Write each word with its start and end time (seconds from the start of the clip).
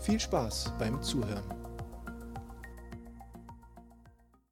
viel 0.00 0.18
Spaß 0.18 0.72
beim 0.78 1.02
Zuhören. 1.02 1.44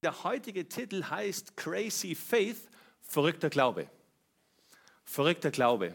Der 0.02 0.22
heutige 0.22 0.68
Titel 0.68 1.04
heißt 1.04 1.56
Crazy 1.56 2.14
Faith, 2.14 2.68
verrückter 3.00 3.48
Glaube. 3.48 3.88
Verrückter 5.04 5.50
Glaube. 5.50 5.94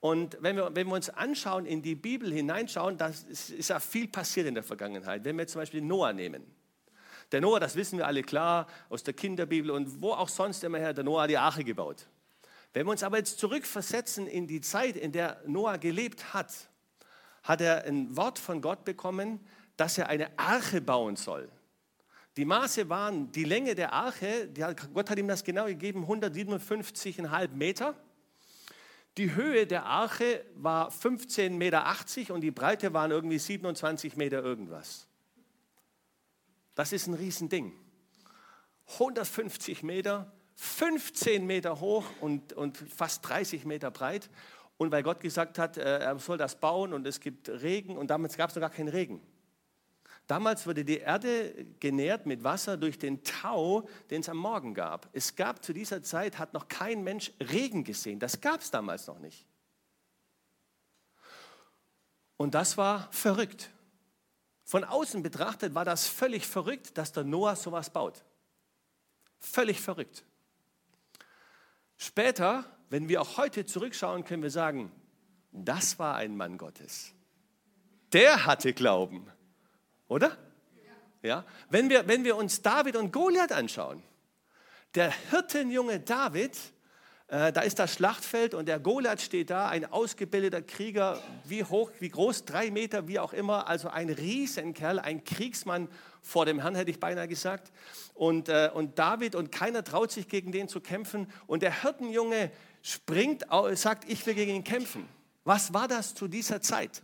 Und 0.00 0.38
wenn 0.40 0.56
wir, 0.56 0.74
wenn 0.76 0.86
wir 0.86 0.94
uns 0.94 1.10
anschauen, 1.10 1.66
in 1.66 1.82
die 1.82 1.94
Bibel 1.94 2.32
hineinschauen, 2.32 2.96
da 2.96 3.08
ist, 3.08 3.50
ist 3.50 3.68
ja 3.68 3.80
viel 3.80 4.06
passiert 4.06 4.46
in 4.46 4.54
der 4.54 4.62
Vergangenheit. 4.62 5.24
Wenn 5.24 5.36
wir 5.36 5.46
zum 5.46 5.60
Beispiel 5.60 5.80
Noah 5.80 6.12
nehmen. 6.12 6.44
Der 7.32 7.40
Noah, 7.40 7.58
das 7.58 7.74
wissen 7.74 7.98
wir 7.98 8.06
alle 8.06 8.22
klar 8.22 8.66
aus 8.90 9.02
der 9.02 9.14
Kinderbibel 9.14 9.70
und 9.70 10.02
wo 10.02 10.12
auch 10.12 10.28
sonst 10.28 10.62
immer 10.62 10.78
her, 10.78 10.92
der 10.92 11.04
Noah 11.04 11.22
hat 11.22 11.30
die 11.30 11.38
Arche 11.38 11.64
gebaut. 11.64 12.06
Wenn 12.72 12.86
wir 12.86 12.92
uns 12.92 13.02
aber 13.02 13.18
jetzt 13.18 13.38
zurückversetzen 13.38 14.26
in 14.26 14.46
die 14.46 14.60
Zeit, 14.60 14.96
in 14.96 15.10
der 15.12 15.42
Noah 15.46 15.78
gelebt 15.78 16.32
hat, 16.32 16.52
hat 17.44 17.60
er 17.60 17.84
ein 17.84 18.16
Wort 18.16 18.38
von 18.38 18.60
Gott 18.60 18.84
bekommen, 18.84 19.38
dass 19.76 19.98
er 19.98 20.08
eine 20.08 20.36
Arche 20.38 20.80
bauen 20.80 21.14
soll. 21.16 21.48
Die 22.36 22.44
Maße 22.44 22.88
waren, 22.88 23.30
die 23.30 23.44
Länge 23.44 23.76
der 23.76 23.92
Arche, 23.92 24.50
hat, 24.60 24.92
Gott 24.92 25.08
hat 25.08 25.18
ihm 25.18 25.28
das 25.28 25.44
genau 25.44 25.66
gegeben, 25.66 26.04
157,5 26.04 27.50
Meter. 27.50 27.94
Die 29.16 29.34
Höhe 29.36 29.66
der 29.66 29.84
Arche 29.84 30.44
war 30.56 30.90
15,80 30.90 31.50
Meter 31.50 32.34
und 32.34 32.40
die 32.40 32.50
Breite 32.50 32.92
waren 32.92 33.12
irgendwie 33.12 33.38
27 33.38 34.16
Meter 34.16 34.42
irgendwas. 34.42 35.06
Das 36.74 36.92
ist 36.92 37.06
ein 37.06 37.14
Riesending. 37.14 37.72
150 38.94 39.84
Meter, 39.84 40.32
15 40.56 41.46
Meter 41.46 41.78
hoch 41.78 42.04
und, 42.20 42.52
und 42.54 42.76
fast 42.76 43.28
30 43.28 43.64
Meter 43.64 43.92
breit. 43.92 44.28
Und 44.76 44.90
weil 44.90 45.02
Gott 45.02 45.20
gesagt 45.20 45.58
hat, 45.58 45.76
äh, 45.76 45.98
er 46.00 46.18
soll 46.18 46.38
das 46.38 46.58
bauen 46.58 46.92
und 46.92 47.06
es 47.06 47.20
gibt 47.20 47.48
Regen 47.48 47.96
und 47.96 48.08
damals 48.08 48.36
gab 48.36 48.50
es 48.50 48.56
noch 48.56 48.60
gar 48.60 48.70
keinen 48.70 48.88
Regen. 48.88 49.20
Damals 50.26 50.66
wurde 50.66 50.84
die 50.84 50.98
Erde 50.98 51.66
genährt 51.80 52.24
mit 52.24 52.42
Wasser 52.42 52.76
durch 52.78 52.98
den 52.98 53.22
Tau, 53.24 53.86
den 54.10 54.22
es 54.22 54.28
am 54.28 54.38
Morgen 54.38 54.72
gab. 54.72 55.08
Es 55.12 55.36
gab 55.36 55.62
zu 55.62 55.74
dieser 55.74 56.02
Zeit, 56.02 56.38
hat 56.38 56.54
noch 56.54 56.66
kein 56.68 57.04
Mensch 57.04 57.30
Regen 57.40 57.84
gesehen. 57.84 58.18
Das 58.18 58.40
gab 58.40 58.62
es 58.62 58.70
damals 58.70 59.06
noch 59.06 59.18
nicht. 59.18 59.46
Und 62.36 62.54
das 62.54 62.78
war 62.78 63.12
verrückt. 63.12 63.70
Von 64.64 64.82
außen 64.82 65.22
betrachtet 65.22 65.74
war 65.74 65.84
das 65.84 66.08
völlig 66.08 66.46
verrückt, 66.46 66.96
dass 66.96 67.12
der 67.12 67.24
Noah 67.24 67.54
sowas 67.54 67.90
baut. 67.90 68.24
Völlig 69.38 69.80
verrückt. 69.80 70.24
Später 71.98 72.64
wenn 72.90 73.08
wir 73.08 73.22
auch 73.22 73.36
heute 73.36 73.64
zurückschauen, 73.64 74.24
können 74.24 74.42
wir 74.42 74.50
sagen, 74.50 74.92
das 75.52 75.98
war 75.98 76.16
ein 76.16 76.36
Mann 76.36 76.58
Gottes. 76.58 77.12
Der 78.12 78.46
hatte 78.46 78.72
Glauben, 78.72 79.26
oder? 80.08 80.36
Ja. 81.22 81.44
Wenn, 81.70 81.88
wir, 81.88 82.06
wenn 82.06 82.24
wir 82.24 82.36
uns 82.36 82.60
David 82.60 82.96
und 82.96 83.12
Goliath 83.12 83.52
anschauen, 83.52 84.02
der 84.94 85.12
Hirtenjunge 85.30 86.00
David, 86.00 86.56
äh, 87.28 87.50
da 87.50 87.62
ist 87.62 87.78
das 87.78 87.94
Schlachtfeld 87.94 88.52
und 88.52 88.66
der 88.66 88.78
Goliath 88.78 89.22
steht 89.22 89.48
da, 89.48 89.68
ein 89.68 89.90
ausgebildeter 89.90 90.60
Krieger, 90.60 91.20
wie 91.44 91.64
hoch, 91.64 91.90
wie 91.98 92.10
groß, 92.10 92.44
drei 92.44 92.70
Meter, 92.70 93.08
wie 93.08 93.18
auch 93.18 93.32
immer, 93.32 93.66
also 93.66 93.88
ein 93.88 94.10
Riesenkerl, 94.10 94.98
ein 94.98 95.24
Kriegsmann 95.24 95.88
vor 96.20 96.44
dem 96.44 96.60
Herrn, 96.60 96.74
hätte 96.74 96.90
ich 96.90 97.00
beinahe 97.00 97.26
gesagt. 97.26 97.72
Und, 98.12 98.50
äh, 98.50 98.70
und 98.72 98.98
David, 98.98 99.34
und 99.34 99.50
keiner 99.50 99.82
traut 99.82 100.12
sich 100.12 100.28
gegen 100.28 100.52
den 100.52 100.68
zu 100.68 100.80
kämpfen. 100.80 101.26
Und 101.46 101.62
der 101.62 101.82
Hirtenjunge 101.82 102.50
springt, 102.84 103.46
sagt, 103.72 104.08
ich 104.10 104.24
will 104.26 104.34
gegen 104.34 104.54
ihn 104.54 104.62
kämpfen. 104.62 105.08
Was 105.42 105.72
war 105.72 105.88
das 105.88 106.14
zu 106.14 106.28
dieser 106.28 106.60
Zeit? 106.60 107.02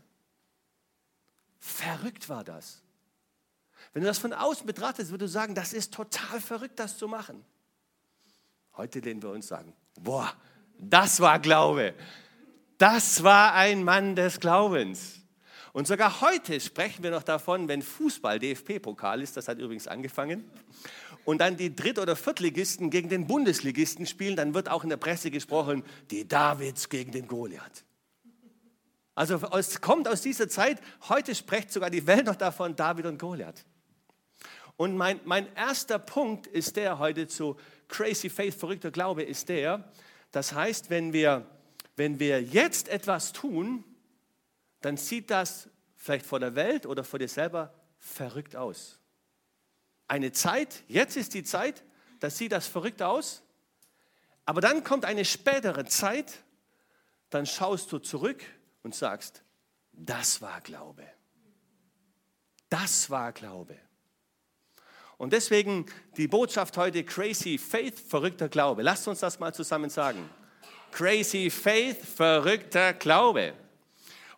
Verrückt 1.58 2.28
war 2.28 2.44
das. 2.44 2.82
Wenn 3.92 4.02
du 4.02 4.08
das 4.08 4.18
von 4.18 4.34
außen 4.34 4.66
betrachtest, 4.66 5.10
würdest 5.10 5.34
du 5.34 5.38
sagen, 5.38 5.54
das 5.54 5.72
ist 5.72 5.92
total 5.94 6.40
verrückt, 6.40 6.78
das 6.78 6.98
zu 6.98 7.08
machen. 7.08 7.44
Heute 8.76 9.00
lehnen 9.00 9.22
wir 9.22 9.30
uns 9.30 9.48
sagen, 9.48 9.74
boah, 9.98 10.32
das 10.78 11.18
war 11.20 11.38
Glaube. 11.38 11.94
Das 12.76 13.22
war 13.22 13.54
ein 13.54 13.82
Mann 13.82 14.14
des 14.14 14.38
Glaubens. 14.38 15.20
Und 15.72 15.86
sogar 15.86 16.20
heute 16.20 16.60
sprechen 16.60 17.02
wir 17.02 17.10
noch 17.10 17.22
davon, 17.22 17.68
wenn 17.68 17.80
Fußball 17.80 18.38
DFB-Pokal 18.38 19.22
ist, 19.22 19.36
das 19.36 19.48
hat 19.48 19.58
übrigens 19.58 19.88
angefangen, 19.88 20.50
und 21.24 21.40
dann 21.40 21.56
die 21.56 21.74
Dritt- 21.74 21.98
oder 21.98 22.16
Viertligisten 22.16 22.90
gegen 22.90 23.08
den 23.08 23.26
Bundesligisten 23.26 24.06
spielen, 24.06 24.36
dann 24.36 24.54
wird 24.54 24.68
auch 24.68 24.82
in 24.82 24.90
der 24.90 24.96
Presse 24.96 25.30
gesprochen, 25.30 25.84
die 26.10 26.26
Davids 26.26 26.88
gegen 26.88 27.12
den 27.12 27.26
Goliath. 27.26 27.84
Also 29.14 29.36
es 29.52 29.80
kommt 29.80 30.08
aus 30.08 30.22
dieser 30.22 30.48
Zeit, 30.48 30.80
heute 31.08 31.34
spricht 31.34 31.72
sogar 31.72 31.90
die 31.90 32.06
Welt 32.06 32.26
noch 32.26 32.36
davon, 32.36 32.74
David 32.74 33.06
und 33.06 33.18
Goliath. 33.18 33.64
Und 34.76 34.96
mein, 34.96 35.20
mein 35.24 35.54
erster 35.54 35.98
Punkt 35.98 36.46
ist 36.46 36.76
der 36.76 36.98
heute 36.98 37.26
zu 37.26 37.56
Crazy 37.88 38.30
Faith, 38.30 38.54
verrückter 38.54 38.90
Glaube, 38.90 39.22
ist 39.22 39.48
der, 39.50 39.90
das 40.30 40.54
heißt, 40.54 40.88
wenn 40.88 41.12
wir, 41.12 41.44
wenn 41.96 42.18
wir 42.18 42.40
jetzt 42.40 42.88
etwas 42.88 43.32
tun, 43.32 43.84
dann 44.80 44.96
sieht 44.96 45.30
das 45.30 45.68
vielleicht 45.96 46.24
vor 46.24 46.40
der 46.40 46.54
Welt 46.54 46.86
oder 46.86 47.04
vor 47.04 47.18
dir 47.18 47.28
selber 47.28 47.74
verrückt 47.98 48.56
aus 48.56 48.99
eine 50.10 50.32
Zeit, 50.32 50.82
jetzt 50.88 51.16
ist 51.16 51.34
die 51.34 51.44
Zeit, 51.44 51.84
da 52.18 52.30
sieht 52.30 52.50
das 52.50 52.66
verrückt 52.66 53.00
aus, 53.00 53.42
aber 54.44 54.60
dann 54.60 54.82
kommt 54.82 55.04
eine 55.04 55.24
spätere 55.24 55.84
Zeit, 55.86 56.42
dann 57.30 57.46
schaust 57.46 57.92
du 57.92 57.98
zurück 58.00 58.42
und 58.82 58.92
sagst, 58.92 59.44
das 59.92 60.42
war 60.42 60.60
Glaube. 60.62 61.04
Das 62.68 63.08
war 63.08 63.30
Glaube. 63.32 63.76
Und 65.16 65.32
deswegen 65.32 65.86
die 66.16 66.26
Botschaft 66.26 66.76
heute, 66.76 67.04
Crazy 67.04 67.56
Faith, 67.56 68.00
verrückter 68.00 68.48
Glaube. 68.48 68.82
Lasst 68.82 69.06
uns 69.06 69.20
das 69.20 69.38
mal 69.38 69.54
zusammen 69.54 69.90
sagen. 69.90 70.28
Crazy 70.90 71.50
Faith, 71.50 72.04
verrückter 72.04 72.94
Glaube. 72.94 73.54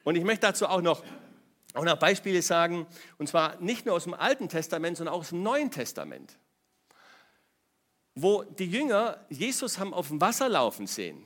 Und 0.05 0.17
ich 0.17 0.25
möchte 0.25 0.49
dazu 0.49 0.67
auch 0.67 0.83
noch 0.83 1.03
auch 1.75 1.85
noch 1.85 1.99
Beispiele 1.99 2.43
sagen, 2.43 2.87
und 3.19 3.29
zwar 3.29 3.61
nicht 3.61 3.87
nur 3.87 3.95
aus 3.95 4.05
dem 4.05 4.15
Alten 4.15 4.49
Testament, 4.49 4.97
sondern 4.97 5.15
auch 5.15 5.21
aus 5.21 5.31
dem 5.31 5.43
Neuen 5.43 5.71
Testament, 5.71 6.39
wo 8.15 8.43
die 8.43 8.67
Jünger 8.67 9.25
Jesus 9.31 9.79
haben 9.79 9.95
auf 9.95 10.09
dem 10.09 10.21
Wasser 10.21 10.49
laufen 10.49 10.87
sehen. 10.87 11.25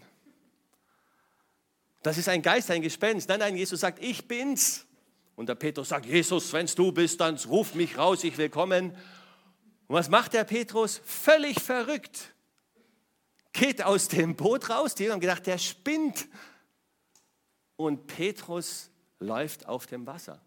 Das 2.03 2.19
ist 2.19 2.29
ein 2.29 2.43
Geist, 2.43 2.71
ein 2.71 2.83
Gespenst. 2.83 3.29
Nein, 3.29 3.41
nein, 3.41 3.57
Jesus 3.57 3.81
sagt, 3.81 4.03
ich 4.03 4.29
bin's. 4.29 4.87
Und 5.35 5.49
der 5.49 5.57
Petrus 5.57 5.89
sagt, 5.89 6.07
Jesus, 6.07 6.53
wenn 6.53 6.67
du 6.67 6.93
bist, 6.93 7.21
dann 7.21 7.37
ruf 7.37 7.75
mich 7.75 7.99
raus, 7.99 8.23
ich 8.23 8.39
will 8.39 8.49
kommen. 8.49 8.93
Und 9.89 9.95
was 9.95 10.09
macht 10.09 10.33
der 10.33 10.45
Petrus? 10.45 11.01
Völlig 11.05 11.61
verrückt. 11.61 12.33
Geht 13.53 13.83
aus 13.83 14.09
dem 14.09 14.37
Boot 14.37 14.71
raus. 14.71 14.95
Die 14.95 15.11
haben 15.11 15.21
gedacht, 15.21 15.47
der 15.47 15.59
spinnt. 15.59 16.29
Und 17.77 18.07
Petrus 18.07 18.91
läuft 19.19 19.67
auf 19.67 19.87
dem 19.87 20.07
Wasser. 20.07 20.41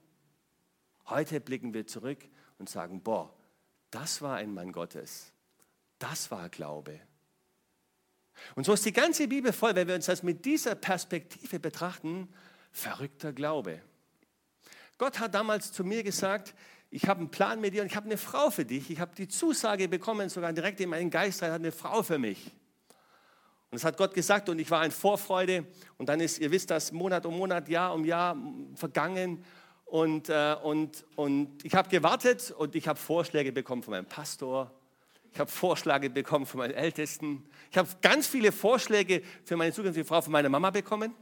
Heute 1.07 1.39
blicken 1.39 1.73
wir 1.73 1.87
zurück 1.87 2.19
und 2.57 2.69
sagen, 2.69 3.01
boah, 3.01 3.33
das 3.91 4.21
war 4.21 4.37
ein 4.37 4.53
Mann 4.53 4.71
Gottes. 4.71 5.33
Das 5.97 6.31
war 6.31 6.49
Glaube. 6.49 6.99
Und 8.55 8.65
so 8.65 8.73
ist 8.73 8.85
die 8.85 8.93
ganze 8.93 9.27
Bibel 9.27 9.51
voll, 9.51 9.75
wenn 9.75 9.87
wir 9.87 9.95
uns 9.95 10.05
das 10.05 10.23
mit 10.23 10.45
dieser 10.45 10.75
Perspektive 10.75 11.59
betrachten, 11.59 12.29
verrückter 12.71 13.33
Glaube. 13.33 13.81
Gott 14.97 15.19
hat 15.19 15.33
damals 15.33 15.71
zu 15.71 15.83
mir 15.83 16.03
gesagt, 16.03 16.53
ich 16.91 17.07
habe 17.07 17.19
einen 17.19 17.31
Plan 17.31 17.61
mit 17.61 17.73
dir 17.73 17.81
und 17.81 17.87
ich 17.87 17.95
habe 17.95 18.07
eine 18.07 18.17
Frau 18.17 18.49
für 18.49 18.65
dich. 18.65 18.89
Ich 18.89 18.99
habe 18.99 19.15
die 19.15 19.27
Zusage 19.27 19.87
bekommen, 19.87 20.29
sogar 20.29 20.53
direkt 20.53 20.79
in 20.79 20.89
meinen 20.89 21.09
Geist 21.09 21.41
rein, 21.41 21.51
hat 21.51 21.61
eine 21.61 21.71
Frau 21.71 22.01
für 22.03 22.17
mich. 22.17 22.51
Und 23.71 23.75
das 23.75 23.83
hat 23.83 23.97
Gott 23.97 24.15
gesagt 24.15 24.49
und 24.49 24.57
ich 24.57 24.71
war 24.71 24.83
in 24.83 24.91
Vorfreude. 24.91 25.65
Und 25.97 26.09
dann 26.09 26.19
ist, 26.19 26.39
ihr 26.39 26.49
wisst 26.49 26.71
das, 26.71 26.91
Monat 26.91 27.25
um 27.25 27.37
Monat, 27.37 27.69
Jahr 27.69 27.93
um 27.93 28.03
Jahr 28.03 28.35
vergangen. 28.73 29.45
Und, 29.85 30.29
äh, 30.29 30.55
und, 30.63 31.05
und 31.15 31.63
ich 31.63 31.75
habe 31.75 31.87
gewartet 31.89 32.51
und 32.57 32.75
ich 32.75 32.87
habe 32.87 32.99
Vorschläge 32.99 33.51
bekommen 33.51 33.83
von 33.83 33.91
meinem 33.91 34.07
Pastor. 34.07 34.71
Ich 35.31 35.39
habe 35.39 35.51
Vorschläge 35.51 36.09
bekommen 36.09 36.47
von 36.47 36.59
meinen 36.59 36.73
Ältesten. 36.73 37.45
Ich 37.69 37.77
habe 37.77 37.87
ganz 38.01 38.25
viele 38.27 38.51
Vorschläge 38.51 39.21
für 39.45 39.55
meine 39.55 39.71
zukünftige 39.71 40.05
Frau 40.05 40.21
von 40.21 40.31
meiner 40.31 40.49
Mama 40.49 40.71
bekommen. 40.71 41.13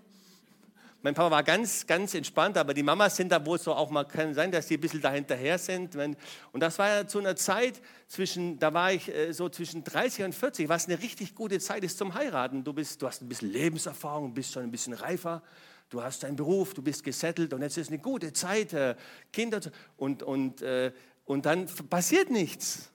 Mein 1.04 1.14
Papa 1.14 1.30
war 1.30 1.44
ganz, 1.44 1.86
ganz 1.86 2.16
entspannt, 2.16 2.58
aber 2.58 2.74
die 2.74 2.82
Mamas 2.82 3.16
sind 3.16 3.32
da 3.32 3.46
wohl 3.46 3.60
so 3.60 3.74
auch 3.74 3.92
mal, 3.92 4.04
kann 4.04 4.34
sein, 4.34 4.52
dass 4.52 4.66
die 4.66 4.78
ein 4.78 4.82
bisschen 4.82 5.02
dahinterher 5.02 5.60
sind. 5.60 5.96
Und 5.96 6.60
das 6.60 6.80
war 6.80 6.90
ja 6.90 7.08
zu 7.08 7.20
einer 7.20 7.36
Zeit 7.36 7.80
zwischen, 8.08 8.58
da 8.58 8.74
war 8.74 8.92
ich 8.92 9.08
äh, 9.14 9.32
so 9.32 9.48
zwischen 9.48 9.84
30 9.84 10.26
und 10.26 10.34
40, 10.34 10.68
was 10.70 10.88
eine 10.88 11.00
richtig 11.00 11.36
gute 11.36 11.60
Zeit 11.60 11.84
ist 11.84 12.00
zum 12.00 12.16
Heiraten. 12.16 12.64
Du, 12.64 12.74
bist, 12.74 13.00
du 13.00 13.08
hast 13.08 13.22
ein 13.22 13.30
bisschen 13.30 13.52
Lebenserfahrung, 13.52 14.34
bist 14.34 14.54
schon 14.54 14.64
ein 14.64 14.72
bisschen 14.72 14.94
reifer, 14.94 15.44
du 15.90 16.02
hast 16.02 16.24
deinen 16.24 16.36
Beruf, 16.36 16.74
du 16.74 16.82
bist 16.82 17.04
gesettelt 17.04 17.54
und 17.54 17.62
jetzt 17.62 17.78
ist 17.78 17.90
eine 17.90 18.00
gute 18.00 18.34
Zeit, 18.34 18.74
äh, 18.74 18.96
Kinder 19.32 19.62
und, 19.98 20.24
und, 20.24 20.64
äh, 20.64 20.92
und 21.26 21.46
dann 21.46 21.68
passiert 21.90 22.32
nichts. 22.32 22.92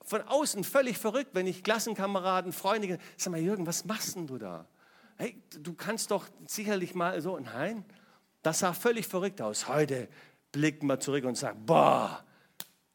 Von 0.00 0.22
außen 0.22 0.64
völlig 0.64 0.96
verrückt, 0.96 1.30
wenn 1.34 1.46
ich 1.46 1.62
Klassenkameraden, 1.62 2.52
Freunde, 2.52 2.98
sag 3.18 3.32
mal, 3.32 3.40
Jürgen, 3.40 3.66
was 3.66 3.84
machst 3.84 4.16
denn 4.16 4.26
du 4.26 4.38
da? 4.38 4.66
Hey, 5.16 5.36
du 5.60 5.74
kannst 5.74 6.10
doch 6.10 6.26
sicherlich 6.46 6.94
mal 6.94 7.20
so, 7.20 7.38
nein, 7.38 7.84
das 8.42 8.60
sah 8.60 8.72
völlig 8.72 9.06
verrückt 9.06 9.40
aus. 9.40 9.68
Heute 9.68 10.08
blickt 10.52 10.82
man 10.82 11.00
zurück 11.00 11.24
und 11.24 11.36
sagt, 11.36 11.64
boah, 11.66 12.24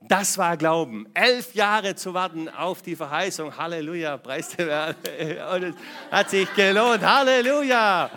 das 0.02 0.38
war 0.38 0.56
Glauben. 0.56 1.08
Elf 1.14 1.54
Jahre 1.56 1.96
zu 1.96 2.14
warten 2.14 2.48
auf 2.48 2.82
die 2.82 2.96
Verheißung. 2.96 3.58
Halleluja, 3.58 4.18
preis 4.18 4.50
Und 4.58 5.64
es 5.64 5.76
hat 6.10 6.30
sich 6.30 6.54
gelohnt. 6.54 7.02
Halleluja. 7.02 8.10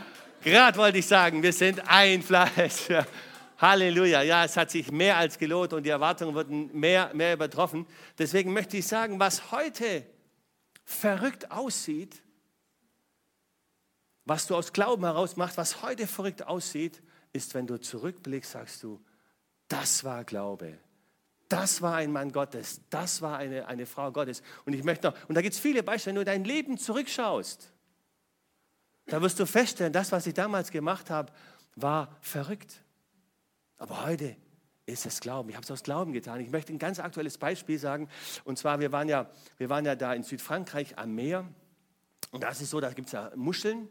Gerade 0.42 0.78
wollte 0.78 0.98
ich 0.98 1.06
sagen, 1.06 1.42
wir 1.42 1.52
sind 1.52 1.82
ein 1.88 2.22
Fleisch. 2.22 2.88
Halleluja. 3.58 4.22
Ja, 4.22 4.44
es 4.44 4.56
hat 4.56 4.70
sich 4.70 4.92
mehr 4.92 5.16
als 5.16 5.38
gelohnt 5.38 5.72
und 5.72 5.84
die 5.84 5.90
Erwartungen 5.90 6.34
wurden 6.34 6.70
mehr, 6.72 7.10
mehr 7.14 7.34
übertroffen. 7.34 7.86
Deswegen 8.18 8.52
möchte 8.52 8.76
ich 8.76 8.86
sagen, 8.86 9.18
was 9.18 9.50
heute 9.50 10.04
verrückt 10.84 11.50
aussieht, 11.50 12.22
was 14.24 14.46
du 14.46 14.54
aus 14.54 14.72
Glauben 14.72 15.04
heraus 15.04 15.36
machst, 15.36 15.56
was 15.56 15.82
heute 15.82 16.06
verrückt 16.06 16.46
aussieht, 16.46 17.02
ist, 17.32 17.54
wenn 17.54 17.66
du 17.66 17.80
zurückblickst, 17.80 18.52
sagst 18.52 18.82
du, 18.82 19.00
das 19.68 20.04
war 20.04 20.24
Glaube. 20.24 20.78
Das 21.48 21.82
war 21.82 21.96
ein 21.96 22.12
Mann 22.12 22.32
Gottes. 22.32 22.80
Das 22.88 23.20
war 23.20 23.36
eine, 23.36 23.66
eine 23.66 23.86
Frau 23.86 24.10
Gottes. 24.10 24.42
Und 24.64 24.72
ich 24.72 24.84
möchte 24.84 25.08
noch, 25.08 25.28
und 25.28 25.34
da 25.34 25.42
gibt 25.42 25.54
es 25.54 25.60
viele 25.60 25.82
Beispiele, 25.82 26.14
wenn 26.14 26.20
du 26.20 26.24
dein 26.24 26.44
Leben 26.44 26.78
zurückschaust, 26.78 27.72
da 29.06 29.20
wirst 29.20 29.38
du 29.38 29.46
feststellen, 29.46 29.92
das, 29.92 30.12
was 30.12 30.26
ich 30.26 30.34
damals 30.34 30.70
gemacht 30.70 31.10
habe, 31.10 31.32
war 31.74 32.16
verrückt. 32.20 32.82
Aber 33.76 34.06
heute 34.06 34.36
ist 34.86 35.06
es 35.06 35.20
Glauben. 35.20 35.48
Ich 35.50 35.56
habe 35.56 35.64
es 35.64 35.70
aus 35.70 35.82
Glauben 35.82 36.12
getan. 36.12 36.40
Ich 36.40 36.50
möchte 36.50 36.72
ein 36.72 36.78
ganz 36.78 36.98
aktuelles 37.00 37.38
Beispiel 37.38 37.78
sagen. 37.78 38.08
Und 38.44 38.58
zwar, 38.58 38.80
wir 38.80 38.92
waren 38.92 39.08
ja, 39.08 39.30
wir 39.58 39.68
waren 39.68 39.84
ja 39.84 39.94
da 39.94 40.14
in 40.14 40.22
Südfrankreich 40.22 40.98
am 40.98 41.14
Meer. 41.14 41.46
Und 42.30 42.42
da 42.44 42.50
ist 42.50 42.60
so, 42.60 42.80
da 42.80 42.90
gibt 42.92 43.08
es 43.08 43.12
ja 43.12 43.30
Muscheln. 43.34 43.88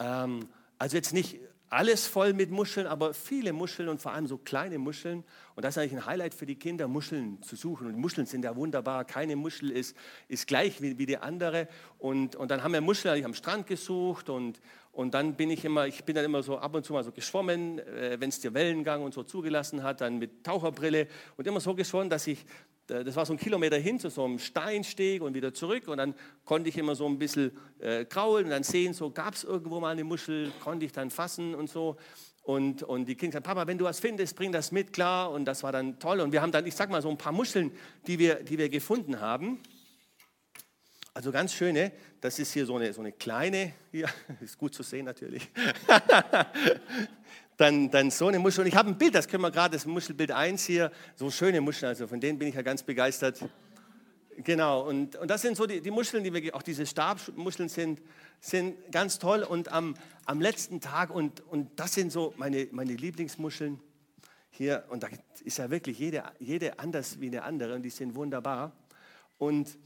Ähm, 0.00 0.48
also 0.78 0.96
jetzt 0.96 1.12
nicht 1.12 1.38
alles 1.70 2.08
voll 2.08 2.32
mit 2.32 2.50
Muscheln, 2.50 2.88
aber 2.88 3.14
viele 3.14 3.52
Muscheln 3.52 3.88
und 3.88 4.02
vor 4.02 4.12
allem 4.12 4.26
so 4.26 4.38
kleine 4.38 4.78
Muscheln. 4.78 5.22
Und 5.54 5.64
das 5.64 5.76
ist 5.76 5.78
eigentlich 5.78 6.00
ein 6.00 6.06
Highlight 6.06 6.34
für 6.34 6.44
die 6.44 6.56
Kinder, 6.56 6.88
Muscheln 6.88 7.40
zu 7.42 7.54
suchen. 7.54 7.86
Und 7.86 7.96
Muscheln 7.96 8.26
sind 8.26 8.44
ja 8.44 8.56
wunderbar. 8.56 9.04
Keine 9.04 9.36
Muschel 9.36 9.70
ist, 9.70 9.96
ist 10.26 10.48
gleich 10.48 10.82
wie, 10.82 10.98
wie 10.98 11.06
die 11.06 11.18
andere. 11.18 11.68
Und, 11.98 12.34
und 12.34 12.50
dann 12.50 12.64
haben 12.64 12.72
wir 12.72 12.80
Muscheln 12.80 13.24
am 13.24 13.34
Strand 13.34 13.68
gesucht 13.68 14.30
und, 14.30 14.60
und 14.90 15.14
dann 15.14 15.36
bin 15.36 15.48
ich 15.50 15.64
immer, 15.64 15.86
ich 15.86 16.02
bin 16.02 16.16
dann 16.16 16.24
immer 16.24 16.42
so 16.42 16.58
ab 16.58 16.74
und 16.74 16.84
zu 16.84 16.92
mal 16.92 17.04
so 17.04 17.12
geschwommen, 17.12 17.78
äh, 17.78 18.16
wenn 18.18 18.30
es 18.30 18.40
der 18.40 18.52
Wellengang 18.52 19.04
und 19.04 19.14
so 19.14 19.22
zugelassen 19.22 19.84
hat, 19.84 20.00
dann 20.00 20.18
mit 20.18 20.42
Taucherbrille 20.42 21.06
und 21.36 21.46
immer 21.46 21.60
so 21.60 21.76
geschwommen, 21.76 22.10
dass 22.10 22.26
ich 22.26 22.44
das 22.90 23.16
war 23.16 23.24
so 23.24 23.32
ein 23.32 23.38
Kilometer 23.38 23.76
hin 23.76 23.98
zu 23.98 24.10
so 24.10 24.24
einem 24.24 24.38
Steinsteg 24.38 25.22
und 25.22 25.34
wieder 25.34 25.54
zurück. 25.54 25.88
Und 25.88 25.98
dann 25.98 26.14
konnte 26.44 26.68
ich 26.68 26.76
immer 26.76 26.94
so 26.94 27.06
ein 27.06 27.18
bisschen 27.18 27.52
äh, 27.78 28.04
kraulen 28.04 28.46
und 28.46 28.50
dann 28.50 28.62
sehen, 28.62 28.94
so 28.94 29.10
gab 29.10 29.34
es 29.34 29.44
irgendwo 29.44 29.80
mal 29.80 29.90
eine 29.90 30.04
Muschel, 30.04 30.52
konnte 30.62 30.86
ich 30.86 30.92
dann 30.92 31.10
fassen 31.10 31.54
und 31.54 31.70
so. 31.70 31.96
Und, 32.42 32.82
und 32.82 33.06
die 33.06 33.14
Kinder 33.14 33.34
sagten, 33.34 33.46
Papa, 33.46 33.66
wenn 33.66 33.78
du 33.78 33.84
was 33.84 34.00
findest, 34.00 34.34
bring 34.34 34.50
das 34.50 34.72
mit, 34.72 34.92
klar. 34.92 35.30
Und 35.30 35.44
das 35.44 35.62
war 35.62 35.72
dann 35.72 35.98
toll. 35.98 36.20
Und 36.20 36.32
wir 36.32 36.42
haben 36.42 36.52
dann, 36.52 36.66
ich 36.66 36.74
sag 36.74 36.90
mal, 36.90 37.00
so 37.00 37.10
ein 37.10 37.18
paar 37.18 37.32
Muscheln, 37.32 37.70
die 38.06 38.18
wir, 38.18 38.36
die 38.36 38.58
wir 38.58 38.68
gefunden 38.68 39.20
haben. 39.20 39.60
Also 41.12 41.32
ganz 41.32 41.52
schöne, 41.52 41.92
das 42.20 42.38
ist 42.38 42.52
hier 42.52 42.64
so 42.64 42.76
eine, 42.76 42.92
so 42.92 43.00
eine 43.00 43.12
kleine, 43.12 43.72
hier, 43.90 44.08
ist 44.40 44.56
gut 44.56 44.74
zu 44.74 44.82
sehen 44.82 45.04
natürlich. 45.04 45.48
dann, 47.60 47.90
dann 47.90 48.10
so 48.10 48.28
eine 48.28 48.38
Muschel. 48.38 48.62
Und 48.62 48.68
ich 48.68 48.74
habe 48.74 48.88
ein 48.88 48.96
Bild, 48.96 49.14
das 49.14 49.28
können 49.28 49.42
wir 49.42 49.50
gerade, 49.50 49.76
das 49.76 49.84
Muschelbild 49.84 50.30
1 50.30 50.64
hier, 50.64 50.90
so 51.14 51.30
schöne 51.30 51.60
Muscheln, 51.60 51.90
also 51.90 52.06
von 52.06 52.18
denen 52.18 52.38
bin 52.38 52.48
ich 52.48 52.54
ja 52.54 52.62
ganz 52.62 52.82
begeistert. 52.82 53.38
Genau, 54.38 54.88
und, 54.88 55.16
und 55.16 55.30
das 55.30 55.42
sind 55.42 55.58
so 55.58 55.66
die, 55.66 55.82
die 55.82 55.90
Muscheln, 55.90 56.24
die 56.24 56.32
wir, 56.32 56.56
auch 56.56 56.62
diese 56.62 56.86
Stabmuscheln 56.86 57.68
sind, 57.68 58.00
sind 58.40 58.90
ganz 58.90 59.18
toll. 59.18 59.42
Und 59.42 59.70
am, 59.70 59.94
am 60.24 60.40
letzten 60.40 60.80
Tag, 60.80 61.10
und, 61.10 61.46
und 61.48 61.78
das 61.78 61.92
sind 61.92 62.10
so 62.10 62.32
meine, 62.38 62.66
meine 62.70 62.94
Lieblingsmuscheln 62.94 63.78
hier, 64.48 64.84
und 64.88 65.02
da 65.02 65.08
ist 65.44 65.58
ja 65.58 65.70
wirklich 65.70 65.98
jede, 65.98 66.22
jede 66.38 66.78
anders 66.78 67.20
wie 67.20 67.26
eine 67.26 67.42
andere, 67.42 67.74
und 67.74 67.82
die 67.82 67.90
sind 67.90 68.14
wunderbar. 68.14 68.72
Und 69.36 69.78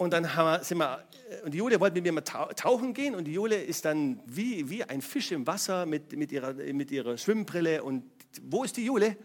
und 0.00 0.14
dann 0.14 0.24
wir, 0.24 0.64
sind 0.64 0.78
wir, 0.78 1.04
äh, 1.28 1.42
und 1.44 1.52
die 1.52 1.58
Jule 1.58 1.78
wollte 1.78 1.96
mit 1.96 2.04
mir 2.04 2.12
mal 2.12 2.22
tauchen 2.22 2.94
gehen 2.94 3.14
und 3.14 3.24
die 3.24 3.34
Jule 3.34 3.62
ist 3.62 3.84
dann 3.84 4.18
wie, 4.24 4.70
wie 4.70 4.82
ein 4.82 5.02
Fisch 5.02 5.30
im 5.30 5.46
Wasser 5.46 5.84
mit, 5.84 6.16
mit, 6.16 6.32
ihrer, 6.32 6.54
mit 6.54 6.90
ihrer 6.90 7.18
Schwimmbrille. 7.18 7.82
Und 7.82 8.04
wo 8.40 8.64
ist 8.64 8.78
die 8.78 8.86
Jule? 8.86 9.18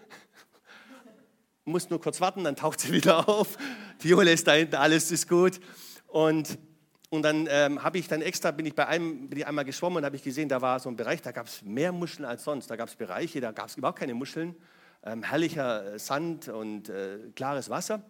Muss 1.64 1.90
nur 1.90 2.02
kurz 2.02 2.20
warten, 2.20 2.44
dann 2.44 2.58
taucht 2.58 2.82
sie 2.82 2.92
wieder 2.92 3.30
auf. 3.30 3.58
Die 4.04 4.10
Jule 4.10 4.34
ist 4.34 4.50
da 4.50 4.52
hinten, 4.52 4.76
alles 4.76 5.12
ist 5.12 5.30
gut. 5.30 5.62
Und, 6.08 6.60
und 7.10 7.22
dann 7.22 7.48
ähm, 7.50 7.82
habe 7.82 7.98
ich 7.98 8.10
dann 8.10 8.22
extra, 8.22 8.52
bin 8.52 8.66
ich 8.66 8.76
bei 8.76 8.86
einem, 8.86 9.30
bin 9.30 9.40
ich 9.40 9.48
einmal 9.48 9.64
geschwommen 9.64 10.00
und 10.00 10.04
habe 10.04 10.18
ich 10.18 10.24
gesehen, 10.24 10.50
da 10.50 10.62
war 10.62 10.82
so 10.82 10.90
ein 10.90 10.98
Bereich, 10.98 11.22
da 11.22 11.32
gab 11.32 11.48
es 11.48 11.62
mehr 11.62 11.94
Muscheln 11.94 12.26
als 12.26 12.44
sonst. 12.44 12.70
Da 12.70 12.76
gab 12.76 12.90
es 12.90 12.98
Bereiche, 12.98 13.40
da 13.40 13.54
gab 13.54 13.70
es 13.70 13.78
überhaupt 13.78 14.00
keine 14.00 14.14
Muscheln. 14.14 14.58
Ähm, 15.06 15.24
herrlicher 15.24 15.98
Sand 16.00 16.50
und 16.50 16.90
äh, 16.90 17.20
klares 17.34 17.70
Wasser. 17.70 18.04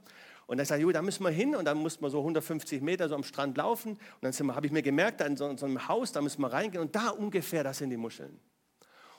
Und 0.47 0.57
dann 0.57 0.65
sagte 0.65 0.85
ich, 0.85 0.93
da 0.93 1.01
müssen 1.01 1.23
wir 1.23 1.31
hin 1.31 1.55
und 1.55 1.65
dann 1.65 1.77
mussten 1.77 2.03
wir 2.03 2.09
so 2.09 2.19
150 2.19 2.81
Meter 2.81 3.09
so 3.09 3.15
am 3.15 3.23
Strand 3.23 3.57
laufen. 3.57 3.93
Und 4.21 4.39
dann 4.39 4.55
habe 4.55 4.67
ich 4.67 4.71
mir 4.71 4.83
gemerkt, 4.83 5.21
da 5.21 5.25
in 5.25 5.37
so, 5.37 5.49
in 5.49 5.57
so, 5.57 5.65
einem 5.65 5.87
Haus, 5.87 6.11
da 6.11 6.21
müssen 6.21 6.41
wir 6.41 6.53
reingehen 6.53 6.81
und 6.81 6.95
da 6.95 7.09
ungefähr, 7.09 7.63
das 7.63 7.79
sind 7.79 7.89
die 7.89 7.97
Muscheln. 7.97 8.39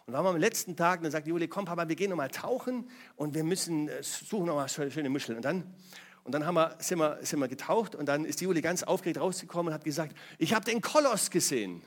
Und 0.07 0.13
dann 0.13 0.23
waren 0.23 0.27
wir 0.27 0.37
am 0.37 0.41
letzten 0.41 0.77
Tag 0.77 1.01
und 1.01 1.05
dann 1.05 1.13
sagte 1.13 1.31
Juli, 1.31 1.49
komm 1.49 1.65
Papa, 1.65 1.89
wir 1.89 1.97
gehen 1.97 2.11
nochmal 2.11 2.31
tauchen 2.31 2.89
und 3.17 3.35
wir 3.35 3.43
müssen 3.43 3.89
äh, 3.89 4.05
suchen 4.05 4.47
nochmal 4.47 4.69
schöne 4.69 5.11
Muscheln. 5.11 5.37
Und 5.37 5.45
dann, 5.45 5.75
und 6.23 6.33
dann 6.33 6.47
haben 6.47 6.55
wir, 6.55 6.77
sind, 6.79 6.99
wir, 6.99 7.19
sind 7.23 7.41
wir 7.41 7.49
getaucht 7.49 7.97
und 7.97 8.07
dann 8.07 8.25
ist 8.25 8.41
die 8.41 8.45
Juli 8.45 8.61
ganz 8.61 8.85
aufgeregt 8.85 9.21
rausgekommen 9.21 9.69
und 9.69 9.75
hat 9.75 9.83
gesagt, 9.83 10.17
ich 10.39 10.55
habe 10.55 10.65
den 10.65 10.81
Koloss 10.81 11.31
gesehen. 11.31 11.83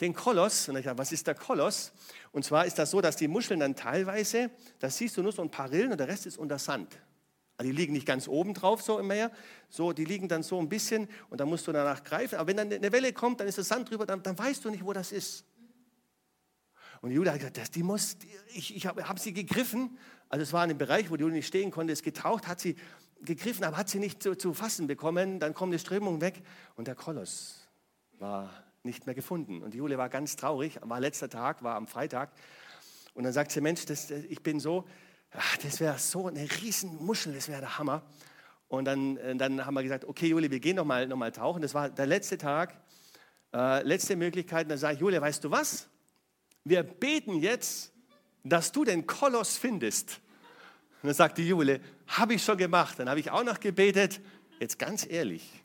Den 0.00 0.14
Koloss, 0.14 0.68
und 0.68 0.76
ich 0.76 0.84
dachte, 0.84 0.98
was 0.98 1.12
ist 1.12 1.28
der 1.28 1.36
Koloss? 1.36 1.92
Und 2.32 2.44
zwar 2.44 2.66
ist 2.66 2.76
das 2.76 2.90
so, 2.90 3.00
dass 3.00 3.14
die 3.14 3.28
Muscheln 3.28 3.60
dann 3.60 3.76
teilweise, 3.76 4.50
da 4.80 4.90
siehst 4.90 5.16
du 5.16 5.22
nur 5.22 5.30
so 5.30 5.42
ein 5.42 5.50
paar 5.50 5.70
Rillen 5.70 5.92
und 5.92 5.98
der 5.98 6.08
Rest 6.08 6.26
ist 6.26 6.38
unter 6.38 6.58
Sand. 6.58 6.98
Also 7.62 7.70
die 7.70 7.76
liegen 7.76 7.92
nicht 7.92 8.06
ganz 8.06 8.26
oben 8.26 8.54
drauf 8.54 8.82
so 8.82 8.98
im 8.98 9.06
Meer, 9.06 9.30
so, 9.68 9.92
die 9.92 10.04
liegen 10.04 10.26
dann 10.26 10.42
so 10.42 10.58
ein 10.58 10.68
bisschen 10.68 11.08
und 11.30 11.40
dann 11.40 11.48
musst 11.48 11.68
du 11.68 11.70
danach 11.70 12.02
greifen. 12.02 12.34
Aber 12.34 12.48
wenn 12.48 12.56
dann 12.56 12.72
eine 12.72 12.90
Welle 12.90 13.12
kommt, 13.12 13.38
dann 13.38 13.46
ist 13.46 13.56
der 13.56 13.62
Sand 13.62 13.88
drüber, 13.88 14.04
dann, 14.04 14.20
dann 14.20 14.36
weißt 14.36 14.64
du 14.64 14.70
nicht, 14.70 14.84
wo 14.84 14.92
das 14.92 15.12
ist. 15.12 15.44
Und 17.02 17.12
Julia 17.12 17.30
hat 17.30 17.38
gesagt, 17.38 17.58
das, 17.58 17.70
die 17.70 17.84
muss, 17.84 18.16
ich, 18.52 18.74
ich 18.74 18.86
habe 18.86 19.08
hab 19.08 19.20
sie 19.20 19.32
gegriffen. 19.32 19.96
Also 20.28 20.42
es 20.42 20.52
war 20.52 20.64
ein 20.64 20.76
Bereich, 20.76 21.08
wo 21.08 21.16
die 21.16 21.20
Julia 21.20 21.36
nicht 21.36 21.46
stehen 21.46 21.70
konnte, 21.70 21.92
ist 21.92 22.02
getaucht, 22.02 22.48
hat 22.48 22.58
sie 22.58 22.74
gegriffen, 23.20 23.62
aber 23.62 23.76
hat 23.76 23.88
sie 23.88 24.00
nicht 24.00 24.24
zu, 24.24 24.34
zu 24.34 24.54
fassen 24.54 24.88
bekommen. 24.88 25.38
Dann 25.38 25.54
kommt 25.54 25.72
die 25.72 25.78
Strömung 25.78 26.20
weg 26.20 26.42
und 26.74 26.88
der 26.88 26.96
Koloss 26.96 27.68
war 28.18 28.50
nicht 28.82 29.06
mehr 29.06 29.14
gefunden. 29.14 29.62
Und 29.62 29.72
Julia 29.72 29.98
war 29.98 30.08
ganz 30.08 30.34
traurig, 30.34 30.80
war 30.82 30.98
letzter 30.98 31.28
Tag, 31.28 31.62
war 31.62 31.76
am 31.76 31.86
Freitag. 31.86 32.32
Und 33.14 33.22
dann 33.22 33.32
sagt 33.32 33.52
sie, 33.52 33.60
Mensch, 33.60 33.86
das, 33.86 34.10
ich 34.10 34.42
bin 34.42 34.58
so, 34.58 34.84
ach, 35.34 35.56
das 35.58 35.80
wäre 35.80 35.98
so 35.98 36.26
eine 36.26 36.48
riesen 36.60 37.04
Muschel, 37.04 37.34
das 37.34 37.48
wäre 37.48 37.60
der 37.60 37.78
Hammer. 37.78 38.02
Und 38.68 38.86
dann, 38.86 39.16
äh, 39.18 39.36
dann 39.36 39.64
haben 39.64 39.74
wir 39.74 39.82
gesagt, 39.82 40.04
okay 40.04 40.28
Juli, 40.28 40.50
wir 40.50 40.60
gehen 40.60 40.76
nochmal 40.76 41.06
noch 41.06 41.16
mal 41.16 41.32
tauchen. 41.32 41.62
Das 41.62 41.74
war 41.74 41.90
der 41.90 42.06
letzte 42.06 42.38
Tag, 42.38 42.74
äh, 43.52 43.82
letzte 43.82 44.16
Möglichkeit. 44.16 44.64
Und 44.64 44.70
dann 44.70 44.78
sage 44.78 44.94
ich, 44.94 45.00
Julia, 45.00 45.20
weißt 45.20 45.44
du 45.44 45.50
was? 45.50 45.88
Wir 46.64 46.82
beten 46.82 47.34
jetzt, 47.34 47.92
dass 48.44 48.72
du 48.72 48.84
den 48.84 49.06
Koloss 49.06 49.56
findest. 49.56 50.20
Und 51.02 51.08
dann 51.08 51.14
sagt 51.14 51.38
die 51.38 51.48
Jule, 51.48 51.80
habe 52.06 52.34
ich 52.34 52.44
schon 52.44 52.56
gemacht. 52.56 52.98
Dann 52.98 53.08
habe 53.08 53.20
ich 53.20 53.30
auch 53.30 53.44
noch 53.44 53.60
gebetet. 53.60 54.20
Jetzt 54.60 54.78
ganz 54.78 55.06
ehrlich, 55.08 55.62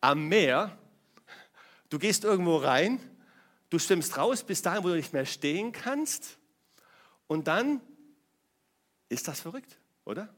am 0.00 0.28
Meer, 0.28 0.76
du 1.90 1.98
gehst 1.98 2.24
irgendwo 2.24 2.56
rein, 2.56 3.00
du 3.70 3.78
schwimmst 3.78 4.16
raus 4.16 4.42
bis 4.42 4.62
dahin, 4.62 4.82
wo 4.82 4.88
du 4.88 4.96
nicht 4.96 5.12
mehr 5.12 5.26
stehen 5.26 5.72
kannst. 5.72 6.38
Und 7.28 7.46
dann 7.46 7.80
ist 9.08 9.28
das 9.28 9.40
verrückt, 9.40 9.78
oder? 10.04 10.28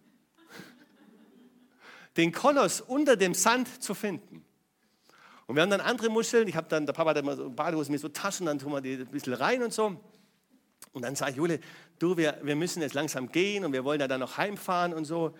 Den 2.16 2.32
Koloss 2.32 2.80
unter 2.80 3.16
dem 3.16 3.34
Sand 3.34 3.82
zu 3.82 3.94
finden. 3.94 4.44
Und 5.46 5.56
wir 5.56 5.62
haben 5.62 5.70
dann 5.70 5.80
andere 5.80 6.10
Muscheln. 6.10 6.46
Ich 6.46 6.54
habe 6.54 6.68
dann, 6.68 6.86
der 6.86 6.92
Papa 6.92 7.10
hat 7.10 7.16
immer 7.16 7.34
so 7.34 7.50
Badehosen 7.50 7.90
mit 7.90 8.00
so 8.00 8.08
Taschen, 8.08 8.46
dann 8.46 8.58
tun 8.58 8.72
wir 8.72 8.80
die 8.80 8.94
ein 8.94 9.06
bisschen 9.06 9.34
rein 9.34 9.62
und 9.62 9.72
so. 9.72 10.00
Und 10.92 11.02
dann 11.02 11.16
sage 11.16 11.32
ich, 11.32 11.36
Jule, 11.38 11.60
du, 11.98 12.16
wir, 12.16 12.38
wir 12.42 12.56
müssen 12.56 12.82
jetzt 12.82 12.94
langsam 12.94 13.30
gehen 13.30 13.64
und 13.64 13.72
wir 13.72 13.84
wollen 13.84 14.00
ja 14.00 14.08
dann 14.08 14.20
noch 14.20 14.36
heimfahren 14.36 14.92
und 14.92 15.04
so. 15.04 15.34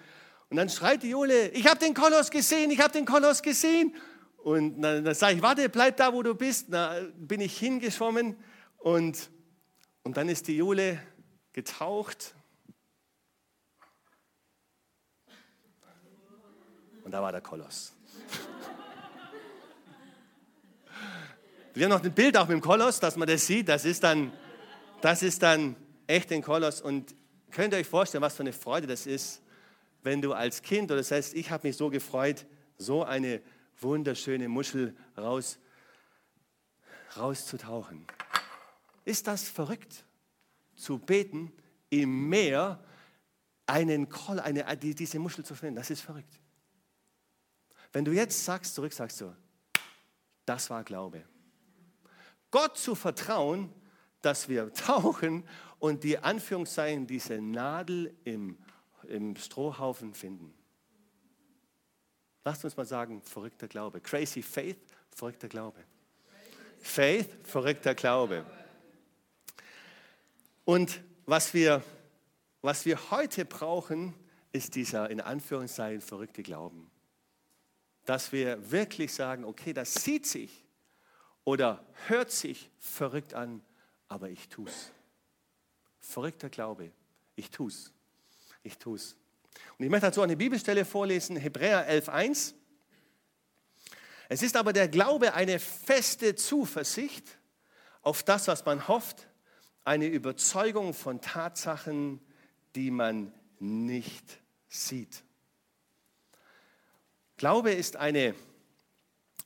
Und 0.48 0.56
dann 0.56 0.68
schreit 0.68 1.04
die 1.04 1.10
Jule, 1.10 1.50
ich 1.50 1.66
habe 1.68 1.78
den 1.78 1.94
Koloss 1.94 2.30
gesehen, 2.30 2.72
ich 2.72 2.80
habe 2.80 2.92
den 2.92 3.04
Koloss 3.04 3.40
gesehen. 3.40 3.94
Und 4.38 4.80
dann, 4.80 5.04
dann 5.04 5.14
sage 5.14 5.36
ich, 5.36 5.42
warte, 5.42 5.68
bleib 5.68 5.96
da, 5.96 6.12
wo 6.12 6.22
du 6.22 6.34
bist. 6.34 6.72
Da 6.72 7.00
bin 7.16 7.40
ich 7.40 7.56
hingeschwommen 7.56 8.36
Und, 8.78 9.30
und 10.02 10.16
dann 10.16 10.28
ist 10.28 10.48
die 10.48 10.56
Jule 10.56 11.00
getaucht. 11.52 12.34
Und 17.10 17.14
da 17.14 17.22
war 17.22 17.32
der 17.32 17.40
Koloss. 17.40 17.92
Wir 21.74 21.86
haben 21.86 21.90
noch 21.90 22.04
ein 22.04 22.14
Bild 22.14 22.36
auch 22.36 22.46
mit 22.46 22.52
dem 22.52 22.60
Koloss, 22.60 23.00
dass 23.00 23.16
man 23.16 23.26
das 23.26 23.48
sieht. 23.48 23.68
Das 23.68 23.84
ist 23.84 24.04
dann, 24.04 24.30
das 25.00 25.24
ist 25.24 25.42
dann 25.42 25.74
echt 26.06 26.30
ein 26.30 26.40
Koloss. 26.40 26.80
Und 26.80 27.16
könnt 27.50 27.74
ihr 27.74 27.80
euch 27.80 27.88
vorstellen, 27.88 28.22
was 28.22 28.36
für 28.36 28.44
eine 28.44 28.52
Freude 28.52 28.86
das 28.86 29.06
ist, 29.06 29.42
wenn 30.04 30.22
du 30.22 30.34
als 30.34 30.62
Kind, 30.62 30.92
oder 30.92 30.98
das 30.98 31.10
heißt, 31.10 31.34
ich 31.34 31.50
habe 31.50 31.66
mich 31.66 31.76
so 31.76 31.90
gefreut, 31.90 32.46
so 32.78 33.02
eine 33.02 33.40
wunderschöne 33.80 34.48
Muschel 34.48 34.96
raus, 35.18 35.58
rauszutauchen. 37.16 38.06
Ist 39.04 39.26
das 39.26 39.48
verrückt, 39.48 40.04
zu 40.76 40.98
beten 40.98 41.52
im 41.88 42.28
Meer 42.28 42.84
einen 43.66 44.08
Koll, 44.08 44.38
eine, 44.38 44.64
diese 44.76 45.18
Muschel 45.18 45.44
zu 45.44 45.56
finden? 45.56 45.74
Das 45.74 45.90
ist 45.90 46.02
verrückt. 46.02 46.40
Wenn 47.92 48.04
du 48.04 48.12
jetzt 48.12 48.44
sagst, 48.44 48.74
zurück 48.74 48.92
sagst 48.92 49.20
du, 49.20 49.34
das 50.46 50.70
war 50.70 50.84
Glaube. 50.84 51.24
Gott 52.50 52.76
zu 52.76 52.94
vertrauen, 52.94 53.72
dass 54.22 54.48
wir 54.48 54.72
tauchen 54.74 55.44
und 55.78 56.04
die 56.04 56.18
Anführungszeichen 56.18 57.06
diese 57.06 57.40
Nadel 57.40 58.14
im, 58.24 58.58
im 59.04 59.36
Strohhaufen 59.36 60.14
finden. 60.14 60.54
Lasst 62.44 62.64
uns 62.64 62.76
mal 62.76 62.86
sagen, 62.86 63.22
verrückter 63.22 63.68
Glaube. 63.68 64.00
Crazy 64.00 64.42
Faith, 64.42 64.78
verrückter 65.14 65.48
Glaube. 65.48 65.84
Faith, 66.78 67.28
verrückter 67.46 67.94
Glaube. 67.94 68.46
Und 70.64 71.02
was 71.26 71.52
wir, 71.52 71.82
was 72.62 72.86
wir 72.86 73.10
heute 73.10 73.44
brauchen, 73.44 74.14
ist 74.52 74.74
dieser 74.74 75.10
in 75.10 75.20
Anführungszeichen 75.20 76.00
verrückte 76.00 76.42
Glauben. 76.42 76.90
Dass 78.04 78.32
wir 78.32 78.70
wirklich 78.70 79.12
sagen, 79.12 79.44
okay, 79.44 79.72
das 79.72 79.94
sieht 79.94 80.26
sich 80.26 80.64
oder 81.44 81.84
hört 82.06 82.30
sich 82.30 82.70
verrückt 82.78 83.34
an, 83.34 83.62
aber 84.08 84.28
ich 84.30 84.48
tue 84.48 84.68
es. 84.68 84.90
Verrückter 86.00 86.48
Glaube, 86.48 86.90
ich 87.36 87.50
tue 87.50 87.68
es. 87.68 87.92
Ich 88.62 88.78
tue 88.78 88.96
es. 88.96 89.16
Und 89.78 89.84
ich 89.84 89.90
möchte 89.90 90.06
dazu 90.06 90.22
eine 90.22 90.36
Bibelstelle 90.36 90.84
vorlesen, 90.84 91.36
Hebräer 91.36 91.88
11.1. 91.88 92.54
Es 94.28 94.42
ist 94.42 94.56
aber 94.56 94.72
der 94.72 94.88
Glaube 94.88 95.34
eine 95.34 95.58
feste 95.58 96.34
Zuversicht 96.34 97.38
auf 98.02 98.22
das, 98.22 98.48
was 98.48 98.64
man 98.64 98.86
hofft, 98.88 99.26
eine 99.84 100.06
Überzeugung 100.06 100.94
von 100.94 101.20
Tatsachen, 101.20 102.20
die 102.74 102.90
man 102.90 103.32
nicht 103.58 104.40
sieht. 104.68 105.24
Glaube 107.40 107.72
ist 107.72 107.96
eine, 107.96 108.34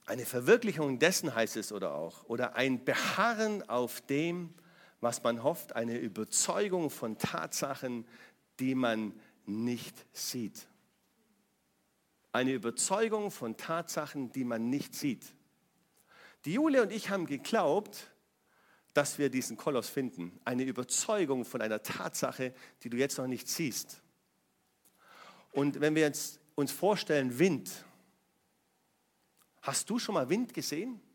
eine 0.04 0.26
Verwirklichung 0.26 0.98
dessen, 0.98 1.32
heißt 1.32 1.56
es 1.56 1.70
oder 1.70 1.94
auch, 1.94 2.24
oder 2.24 2.56
ein 2.56 2.84
Beharren 2.84 3.62
auf 3.68 4.00
dem, 4.00 4.52
was 5.00 5.22
man 5.22 5.44
hofft, 5.44 5.76
eine 5.76 5.98
Überzeugung 5.98 6.90
von 6.90 7.18
Tatsachen, 7.18 8.04
die 8.58 8.74
man 8.74 9.14
nicht 9.46 9.94
sieht. 10.12 10.66
Eine 12.32 12.54
Überzeugung 12.54 13.30
von 13.30 13.56
Tatsachen, 13.56 14.32
die 14.32 14.42
man 14.42 14.70
nicht 14.70 14.96
sieht. 14.96 15.32
Die 16.46 16.54
Jule 16.54 16.82
und 16.82 16.90
ich 16.90 17.10
haben 17.10 17.26
geglaubt, 17.26 18.10
dass 18.92 19.18
wir 19.18 19.30
diesen 19.30 19.56
Koloss 19.56 19.88
finden. 19.88 20.40
Eine 20.44 20.64
Überzeugung 20.64 21.44
von 21.44 21.62
einer 21.62 21.80
Tatsache, 21.80 22.54
die 22.82 22.90
du 22.90 22.96
jetzt 22.96 23.18
noch 23.18 23.28
nicht 23.28 23.46
siehst. 23.46 24.02
Und 25.52 25.80
wenn 25.80 25.94
wir 25.94 26.02
jetzt 26.02 26.40
uns 26.54 26.72
vorstellen, 26.72 27.38
Wind. 27.38 27.84
Hast 29.62 29.88
du 29.88 29.98
schon 29.98 30.14
mal 30.14 30.28
Wind 30.28 30.54
gesehen? 30.54 31.00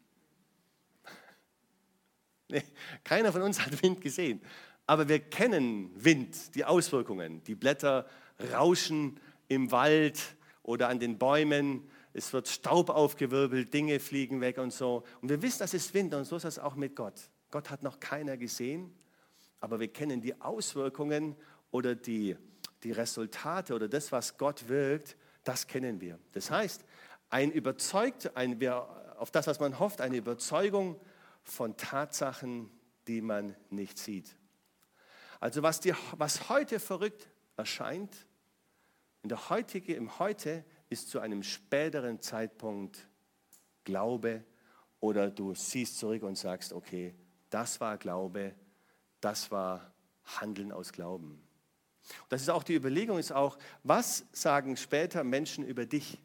Nee, 2.51 2.63
keiner 3.03 3.31
von 3.31 3.43
uns 3.43 3.63
hat 3.63 3.83
Wind 3.83 4.01
gesehen. 4.01 4.41
Aber 4.87 5.07
wir 5.07 5.19
kennen 5.19 5.91
Wind, 5.93 6.55
die 6.55 6.65
Auswirkungen. 6.65 7.43
Die 7.43 7.53
Blätter 7.53 8.09
rauschen 8.51 9.19
im 9.47 9.71
Wald 9.71 10.19
oder 10.63 10.89
an 10.89 10.99
den 10.99 11.19
Bäumen. 11.19 11.87
Es 12.13 12.33
wird 12.33 12.47
Staub 12.47 12.89
aufgewirbelt, 12.89 13.71
Dinge 13.71 13.99
fliegen 13.99 14.41
weg 14.41 14.57
und 14.57 14.73
so. 14.73 15.03
Und 15.21 15.29
wir 15.29 15.43
wissen, 15.43 15.59
das 15.59 15.75
ist 15.75 15.93
Wind 15.93 16.15
und 16.15 16.25
so 16.25 16.37
ist 16.37 16.45
das 16.45 16.57
auch 16.57 16.73
mit 16.73 16.95
Gott. 16.95 17.29
Gott 17.51 17.69
hat 17.69 17.83
noch 17.83 17.99
keiner 17.99 18.35
gesehen, 18.35 18.91
aber 19.59 19.79
wir 19.79 19.89
kennen 19.89 20.21
die 20.21 20.39
Auswirkungen 20.41 21.35
oder 21.71 21.95
die, 21.95 22.35
die 22.83 22.91
Resultate 22.91 23.75
oder 23.75 23.87
das, 23.87 24.11
was 24.11 24.37
Gott 24.37 24.69
wirkt, 24.69 25.15
das 25.43 25.67
kennen 25.67 26.01
wir. 26.01 26.19
Das 26.31 26.51
heißt, 26.51 26.83
ein 27.29 27.51
überzeugt, 27.51 28.35
ein, 28.35 28.61
auf 29.17 29.31
das, 29.31 29.47
was 29.47 29.59
man 29.59 29.79
hofft, 29.79 30.01
eine 30.01 30.17
Überzeugung 30.17 30.99
von 31.43 31.77
Tatsachen, 31.77 32.71
die 33.07 33.21
man 33.21 33.55
nicht 33.69 33.97
sieht. 33.97 34.35
Also 35.39 35.63
was, 35.63 35.79
dir, 35.79 35.95
was 36.17 36.49
heute 36.49 36.79
verrückt 36.79 37.29
erscheint, 37.55 38.27
in 39.23 39.29
der 39.29 39.49
heutige, 39.49 39.93
im 39.93 40.19
Heute 40.19 40.63
ist 40.89 41.09
zu 41.09 41.19
einem 41.19 41.43
späteren 41.43 42.21
Zeitpunkt 42.21 43.07
Glaube 43.83 44.43
oder 44.99 45.29
du 45.29 45.53
siehst 45.55 45.97
zurück 45.97 46.23
und 46.23 46.37
sagst, 46.37 46.73
okay, 46.73 47.15
das 47.49 47.79
war 47.79 47.97
Glaube, 47.97 48.55
das 49.21 49.51
war 49.51 49.93
Handeln 50.25 50.71
aus 50.71 50.91
Glauben. 50.91 51.41
Und 52.23 52.31
das 52.31 52.41
ist 52.41 52.49
auch 52.49 52.63
die 52.63 52.75
Überlegung, 52.75 53.17
ist 53.17 53.31
auch, 53.31 53.57
was 53.83 54.25
sagen 54.31 54.77
später 54.77 55.23
Menschen 55.23 55.65
über 55.65 55.85
dich? 55.85 56.17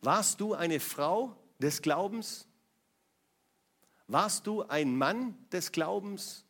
Warst 0.00 0.40
du 0.40 0.54
eine 0.54 0.80
Frau 0.80 1.36
des 1.58 1.82
Glaubens? 1.82 2.46
Warst 4.08 4.46
du 4.46 4.62
ein 4.62 4.96
Mann 4.96 5.36
des 5.50 5.72
Glaubens? 5.72 6.44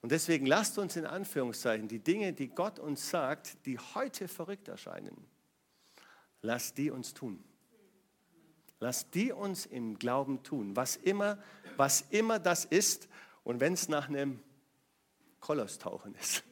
Und 0.00 0.10
deswegen 0.10 0.46
lasst 0.46 0.78
uns 0.78 0.96
in 0.96 1.06
Anführungszeichen 1.06 1.88
die 1.88 2.00
Dinge, 2.00 2.32
die 2.32 2.48
Gott 2.48 2.78
uns 2.78 3.08
sagt, 3.10 3.64
die 3.66 3.78
heute 3.78 4.26
verrückt 4.26 4.68
erscheinen, 4.68 5.16
lasst 6.40 6.76
die 6.78 6.90
uns 6.90 7.14
tun. 7.14 7.42
Lasst 8.80 9.14
die 9.14 9.30
uns 9.30 9.64
im 9.64 9.96
Glauben 9.96 10.42
tun, 10.42 10.74
was 10.74 10.96
immer, 10.96 11.38
was 11.76 12.00
immer 12.10 12.40
das 12.40 12.64
ist 12.64 13.08
und 13.44 13.60
wenn 13.60 13.74
es 13.74 13.88
nach 13.88 14.08
einem 14.08 14.40
Koloss-Tauchen 15.42 16.14
ist. 16.14 16.42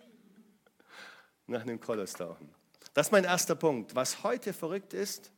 nach 1.46 1.62
einem 1.62 1.80
Koloss-Tauchen. 1.80 2.54
Das 2.92 3.06
ist 3.06 3.12
mein 3.12 3.24
erster 3.24 3.54
Punkt. 3.54 3.94
Was 3.94 4.22
heute 4.22 4.52
verrückt 4.52 4.92
ist, 4.92 5.32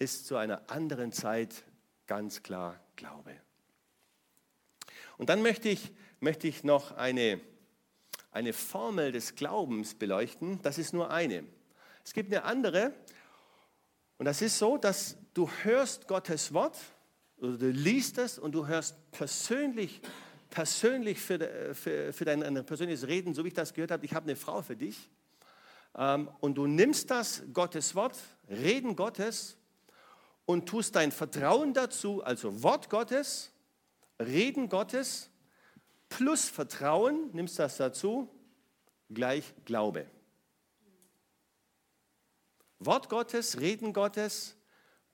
ist 0.00 0.26
zu 0.26 0.36
einer 0.36 0.68
anderen 0.68 1.12
Zeit 1.12 1.64
ganz 2.08 2.42
klar 2.42 2.80
Glaube. 2.96 3.40
Und 5.18 5.28
dann 5.28 5.42
möchte 5.42 5.68
ich 5.68 5.92
möchte 6.20 6.48
ich 6.48 6.64
noch 6.64 6.96
eine, 6.96 7.40
eine 8.30 8.52
Formel 8.52 9.12
des 9.12 9.34
Glaubens 9.34 9.94
beleuchten. 9.94 10.60
Das 10.62 10.78
ist 10.78 10.92
nur 10.92 11.10
eine. 11.10 11.44
Es 12.04 12.12
gibt 12.12 12.32
eine 12.32 12.44
andere. 12.44 12.92
Und 14.18 14.26
das 14.26 14.42
ist 14.42 14.58
so, 14.58 14.76
dass 14.76 15.16
du 15.34 15.48
hörst 15.62 16.08
Gottes 16.08 16.52
Wort 16.52 16.76
oder 17.36 17.56
du 17.56 17.70
liest 17.70 18.18
es 18.18 18.38
und 18.38 18.52
du 18.52 18.66
hörst 18.66 18.96
persönlich, 19.12 20.00
persönlich 20.50 21.20
für, 21.20 21.74
für, 21.74 22.12
für 22.12 22.24
dein 22.24 22.64
persönliches 22.64 23.06
Reden, 23.06 23.34
so 23.34 23.44
wie 23.44 23.48
ich 23.48 23.54
das 23.54 23.74
gehört 23.74 23.90
habe, 23.90 24.04
ich 24.04 24.14
habe 24.14 24.24
eine 24.24 24.36
Frau 24.36 24.62
für 24.62 24.76
dich. 24.76 25.08
Ähm, 25.96 26.30
und 26.40 26.54
du 26.56 26.66
nimmst 26.66 27.10
das, 27.10 27.42
Gottes 27.52 27.94
Wort, 27.94 28.16
Reden 28.48 28.96
Gottes, 28.96 29.56
und 30.46 30.66
tust 30.66 30.96
dein 30.96 31.12
Vertrauen 31.12 31.74
dazu, 31.74 32.24
also 32.24 32.62
Wort 32.62 32.88
Gottes, 32.88 33.52
Reden 34.18 34.70
Gottes, 34.70 35.28
plus 36.08 36.48
Vertrauen, 36.48 37.30
nimmst 37.34 37.58
das 37.58 37.76
dazu, 37.76 38.30
gleich 39.10 39.52
Glaube. 39.66 40.06
Wort 42.78 43.10
Gottes, 43.10 43.60
Reden 43.60 43.92
Gottes, 43.92 44.56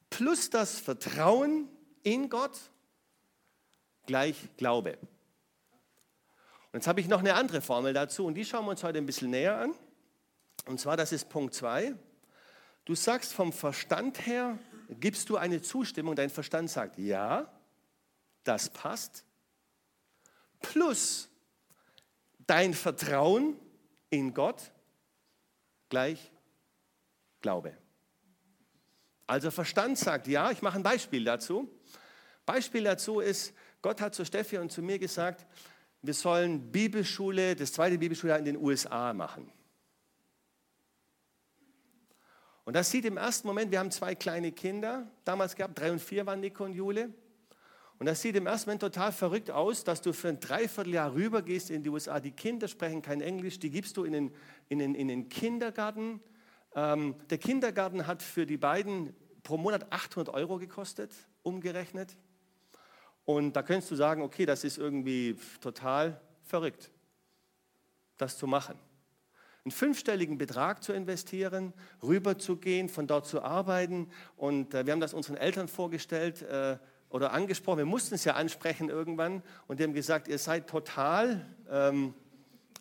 plus 0.08 0.50
das 0.50 0.78
Vertrauen 0.78 1.68
in 2.04 2.28
Gott, 2.28 2.56
gleich 4.06 4.36
Glaube. 4.56 4.98
Und 6.74 6.78
jetzt 6.78 6.88
habe 6.88 7.00
ich 7.00 7.06
noch 7.06 7.20
eine 7.20 7.34
andere 7.34 7.60
Formel 7.60 7.92
dazu 7.92 8.26
und 8.26 8.34
die 8.34 8.44
schauen 8.44 8.64
wir 8.64 8.72
uns 8.72 8.82
heute 8.82 8.98
ein 8.98 9.06
bisschen 9.06 9.30
näher 9.30 9.56
an. 9.60 9.74
Und 10.66 10.80
zwar, 10.80 10.96
das 10.96 11.12
ist 11.12 11.28
Punkt 11.28 11.54
2. 11.54 11.94
Du 12.84 12.96
sagst 12.96 13.32
vom 13.32 13.52
Verstand 13.52 14.26
her, 14.26 14.58
gibst 14.90 15.30
du 15.30 15.36
eine 15.36 15.62
Zustimmung, 15.62 16.16
dein 16.16 16.30
Verstand 16.30 16.68
sagt, 16.68 16.98
ja, 16.98 17.46
das 18.42 18.70
passt, 18.70 19.24
plus 20.62 21.28
dein 22.40 22.74
Vertrauen 22.74 23.56
in 24.10 24.34
Gott 24.34 24.72
gleich 25.90 26.32
Glaube. 27.40 27.78
Also 29.28 29.52
Verstand 29.52 29.96
sagt, 29.96 30.26
ja, 30.26 30.50
ich 30.50 30.60
mache 30.60 30.76
ein 30.76 30.82
Beispiel 30.82 31.24
dazu. 31.24 31.70
Beispiel 32.44 32.82
dazu 32.82 33.20
ist, 33.20 33.54
Gott 33.80 34.00
hat 34.00 34.16
zu 34.16 34.24
Steffi 34.24 34.58
und 34.58 34.72
zu 34.72 34.82
mir 34.82 34.98
gesagt, 34.98 35.46
wir 36.06 36.14
sollen 36.14 36.70
Bibelschule, 36.70 37.56
das 37.56 37.72
zweite 37.72 37.96
Bibelschuljahr 37.96 38.38
in 38.38 38.44
den 38.44 38.56
USA 38.58 39.14
machen. 39.14 39.50
Und 42.64 42.76
das 42.76 42.90
sieht 42.90 43.06
im 43.06 43.16
ersten 43.16 43.46
Moment, 43.46 43.70
wir 43.70 43.78
haben 43.78 43.90
zwei 43.90 44.14
kleine 44.14 44.52
Kinder 44.52 45.10
damals 45.24 45.56
gehabt, 45.56 45.78
drei 45.78 45.90
und 45.90 46.00
vier 46.00 46.26
waren 46.26 46.40
Nico 46.40 46.64
und 46.64 46.74
Jule. 46.74 47.12
Und 47.98 48.06
das 48.06 48.20
sieht 48.20 48.36
im 48.36 48.46
ersten 48.46 48.68
Moment 48.68 48.82
total 48.82 49.12
verrückt 49.12 49.50
aus, 49.50 49.84
dass 49.84 50.02
du 50.02 50.12
für 50.12 50.28
ein 50.28 50.40
Dreivierteljahr 50.40 51.14
rübergehst 51.14 51.70
in 51.70 51.82
die 51.82 51.88
USA. 51.88 52.20
Die 52.20 52.32
Kinder 52.32 52.68
sprechen 52.68 53.00
kein 53.00 53.22
Englisch, 53.22 53.58
die 53.58 53.70
gibst 53.70 53.96
du 53.96 54.04
in 54.04 54.12
den, 54.12 54.34
in 54.68 54.80
den, 54.80 54.94
in 54.94 55.08
den 55.08 55.28
Kindergarten. 55.30 56.20
Ähm, 56.74 57.14
der 57.30 57.38
Kindergarten 57.38 58.06
hat 58.06 58.22
für 58.22 58.44
die 58.44 58.58
beiden 58.58 59.14
pro 59.42 59.56
Monat 59.56 59.90
800 59.90 60.34
Euro 60.34 60.58
gekostet, 60.58 61.14
umgerechnet. 61.42 62.16
Und 63.24 63.54
da 63.54 63.62
könntest 63.62 63.90
du 63.90 63.96
sagen, 63.96 64.22
okay, 64.22 64.46
das 64.46 64.64
ist 64.64 64.78
irgendwie 64.78 65.36
total 65.60 66.20
verrückt, 66.42 66.90
das 68.18 68.36
zu 68.36 68.46
machen. 68.46 68.78
Einen 69.64 69.72
fünfstelligen 69.72 70.36
Betrag 70.36 70.84
zu 70.84 70.92
investieren, 70.92 71.72
rüberzugehen, 72.02 72.90
von 72.90 73.06
dort 73.06 73.26
zu 73.26 73.42
arbeiten. 73.42 74.10
Und 74.36 74.74
äh, 74.74 74.84
wir 74.84 74.92
haben 74.92 75.00
das 75.00 75.14
unseren 75.14 75.38
Eltern 75.38 75.68
vorgestellt 75.68 76.42
äh, 76.42 76.76
oder 77.08 77.32
angesprochen. 77.32 77.78
Wir 77.78 77.86
mussten 77.86 78.14
es 78.14 78.24
ja 78.24 78.34
ansprechen 78.34 78.90
irgendwann. 78.90 79.42
Und 79.66 79.80
die 79.80 79.84
haben 79.84 79.94
gesagt, 79.94 80.28
ihr 80.28 80.38
seid 80.38 80.68
total 80.68 81.46
ähm, 81.70 82.12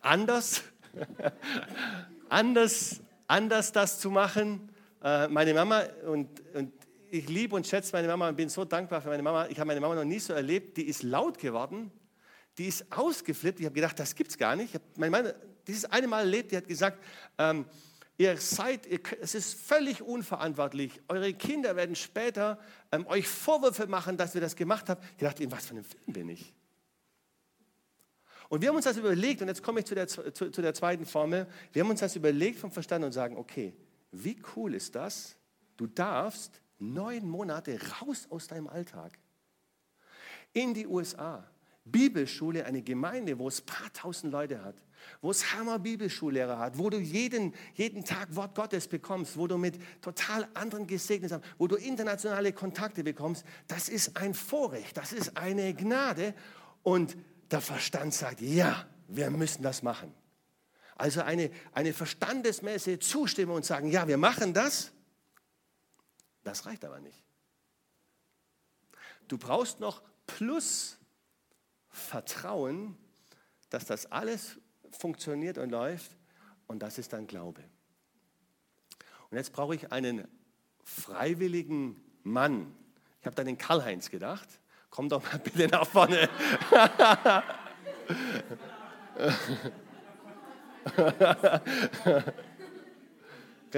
anders, 0.01 0.63
anders, 2.29 2.99
anders 3.27 3.71
das 3.71 4.01
zu 4.01 4.11
machen. 4.11 4.69
Äh, 5.01 5.29
meine 5.29 5.53
Mama 5.53 5.83
und, 6.05 6.27
und 6.53 6.73
ich 7.13 7.29
liebe 7.29 7.55
und 7.55 7.67
schätze 7.67 7.91
meine 7.93 8.07
Mama 8.07 8.29
und 8.29 8.35
bin 8.35 8.49
so 8.49 8.65
dankbar 8.65 8.99
für 8.99 9.09
meine 9.09 9.21
Mama. 9.21 9.45
Ich 9.47 9.59
habe 9.59 9.67
meine 9.67 9.79
Mama 9.79 9.93
noch 9.93 10.03
nie 10.03 10.17
so 10.17 10.33
erlebt. 10.33 10.77
Die 10.77 10.87
ist 10.87 11.03
laut 11.03 11.37
geworden, 11.37 11.91
die 12.57 12.65
ist 12.65 12.91
ausgeflippt. 12.91 13.59
Ich 13.59 13.65
habe 13.67 13.75
gedacht, 13.75 13.99
das 13.99 14.15
gibt 14.15 14.31
es 14.31 14.37
gar 14.37 14.55
nicht. 14.55 14.69
Ich 14.69 14.75
habe 14.75 14.85
meine 14.97 15.11
Mama 15.11 15.33
dieses 15.67 15.85
eine 15.85 16.07
Mal 16.07 16.21
erlebt, 16.21 16.51
die 16.51 16.57
hat 16.57 16.67
gesagt, 16.67 17.03
ähm, 17.37 17.65
ihr 18.17 18.35
seid, 18.37 18.87
ihr, 18.87 18.99
es 19.21 19.35
ist 19.35 19.53
völlig 19.53 20.01
unverantwortlich. 20.01 21.01
Eure 21.07 21.33
Kinder 21.35 21.75
werden 21.75 21.95
später 21.95 22.59
ähm, 22.91 23.05
euch 23.05 23.27
Vorwürfe 23.27 23.85
machen, 23.85 24.17
dass 24.17 24.33
wir 24.33 24.41
das 24.41 24.55
gemacht 24.55 24.89
haben. 24.89 24.99
Ich 25.11 25.23
dachte, 25.23 25.49
was 25.51 25.67
für 25.67 25.75
einem 25.75 25.85
Film 25.85 26.13
bin 26.13 26.29
ich? 26.29 26.51
Und 28.49 28.61
wir 28.61 28.69
haben 28.69 28.75
uns 28.75 28.85
das 28.85 28.97
überlegt, 28.97 29.43
und 29.43 29.49
jetzt 29.49 29.61
komme 29.61 29.81
ich 29.81 29.85
zu 29.85 29.93
der, 29.93 30.07
zu, 30.07 30.31
zu 30.31 30.61
der 30.61 30.73
zweiten 30.73 31.05
Formel. 31.05 31.45
Wir 31.71 31.83
haben 31.83 31.91
uns 31.91 31.99
das 31.99 32.15
überlegt 32.15 32.57
vom 32.57 32.71
Verstand 32.71 33.05
und 33.05 33.11
sagen, 33.11 33.37
okay, 33.37 33.75
wie 34.11 34.41
cool 34.55 34.73
ist 34.73 34.95
das? 34.95 35.35
Du 35.77 35.85
darfst 35.85 36.62
Neun 36.83 37.27
Monate 37.27 37.79
raus 38.01 38.27
aus 38.29 38.47
deinem 38.47 38.67
Alltag. 38.67 39.17
In 40.53 40.73
die 40.73 40.85
USA. 40.87 41.47
Bibelschule, 41.85 42.65
eine 42.65 42.81
Gemeinde, 42.81 43.37
wo 43.37 43.47
es 43.47 43.61
paar 43.61 43.91
tausend 43.91 44.31
Leute 44.31 44.63
hat, 44.63 44.75
wo 45.21 45.31
es 45.31 45.53
Hammer 45.53 45.79
Bibelschullehrer 45.79 46.57
hat, 46.57 46.77
wo 46.77 46.89
du 46.89 46.97
jeden, 46.97 47.53
jeden 47.73 48.05
Tag 48.05 48.33
Wort 48.35 48.55
Gottes 48.55 48.87
bekommst, 48.87 49.37
wo 49.37 49.47
du 49.47 49.57
mit 49.57 49.77
total 50.01 50.47
anderen 50.53 50.87
gesegnet 50.87 51.31
bist, 51.31 51.43
wo 51.57 51.67
du 51.67 51.75
internationale 51.75 52.53
Kontakte 52.53 53.03
bekommst. 53.03 53.43
Das 53.67 53.89
ist 53.89 54.15
ein 54.15 54.33
Vorrecht, 54.33 54.95
das 54.95 55.11
ist 55.11 55.35
eine 55.35 55.73
Gnade. 55.73 56.33
Und 56.83 57.17
der 57.51 57.59
Verstand 57.59 58.13
sagt, 58.13 58.39
ja, 58.39 58.87
wir 59.09 59.29
müssen 59.29 59.61
das 59.61 59.83
machen. 59.83 60.13
Also 60.95 61.21
eine, 61.21 61.49
eine 61.73 61.91
verstandesmäßige 61.91 62.99
Zustimmung 62.99 63.57
und 63.57 63.65
sagen, 63.65 63.89
ja, 63.89 64.07
wir 64.07 64.17
machen 64.17 64.53
das. 64.53 64.92
Das 66.43 66.65
reicht 66.65 66.85
aber 66.85 66.99
nicht. 66.99 67.23
Du 69.27 69.37
brauchst 69.37 69.79
noch 69.79 70.01
plus 70.27 70.97
Vertrauen, 71.89 72.97
dass 73.69 73.85
das 73.85 74.11
alles 74.11 74.59
funktioniert 74.91 75.57
und 75.57 75.69
läuft 75.69 76.11
und 76.67 76.79
das 76.79 76.97
ist 76.97 77.13
dann 77.13 77.27
Glaube. 77.27 77.63
Und 79.29 79.37
jetzt 79.37 79.53
brauche 79.53 79.75
ich 79.75 79.91
einen 79.91 80.27
freiwilligen 80.83 82.01
Mann. 82.23 82.75
Ich 83.19 83.25
habe 83.25 83.35
dann 83.35 83.45
den 83.45 83.57
Karl-Heinz 83.57 84.09
gedacht. 84.09 84.47
Komm 84.89 85.09
doch 85.09 85.23
mal 85.23 85.39
bitte 85.39 85.67
nach 85.67 85.87
vorne. 85.87 86.29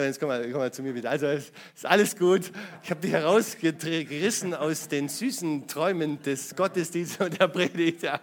Jetzt 0.04 0.20
komm 0.20 0.28
mal, 0.28 0.44
komm 0.52 0.60
mal 0.60 0.74
zu 0.74 0.84
mir 0.84 0.94
wieder. 0.94 1.10
Also 1.10 1.28
es 1.28 1.54
ist 1.74 1.86
alles 1.86 2.18
gut. 2.18 2.52
Ich 2.84 2.90
habe 2.90 3.00
dich 3.00 3.12
herausgerissen 3.12 4.54
aus 4.54 4.90
den 4.90 5.08
süßen 5.08 5.68
Träumen 5.68 6.22
des 6.22 6.54
Gottesdienstes 6.54 7.26
und 7.26 7.40
der 7.40 7.48
Predigt. 7.48 8.04
Ja. 8.04 8.20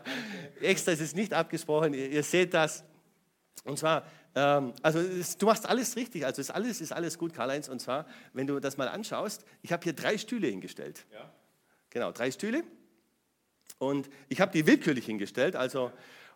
Extra 0.61 0.92
ist 0.92 1.00
es 1.00 1.14
nicht 1.14 1.32
abgesprochen. 1.32 1.94
Ihr, 1.94 2.11
ihr 2.11 2.22
seht 2.22 2.52
das. 2.52 2.85
Und 3.64 3.78
zwar, 3.78 4.06
ähm, 4.35 4.74
also 4.82 4.98
es, 4.98 5.38
du 5.38 5.46
machst 5.46 5.66
alles 5.66 5.96
richtig. 5.96 6.26
Also 6.26 6.42
ist 6.42 6.50
alles 6.50 6.82
ist 6.82 6.92
alles 6.92 7.16
gut, 7.16 7.32
Karl-Heinz. 7.32 7.68
Und 7.68 7.80
zwar, 7.80 8.06
wenn 8.35 8.46
du 8.46 8.61
das 8.61 8.76
mal 8.76 8.88
anschaust, 8.88 9.46
ich 9.62 9.72
habe 9.72 9.82
hier 9.82 9.94
drei 9.94 10.18
Stühle 10.18 10.48
hingestellt. 10.48 11.06
Ja. 11.11 11.32
Genau, 11.88 12.12
drei 12.12 12.30
Stühle. 12.30 12.64
Und 13.78 14.11
ich 14.28 14.42
habe 14.42 14.52
die 14.52 14.66
willkürlich 14.66 15.06
hingestellt. 15.06 15.56
Also 15.56 15.90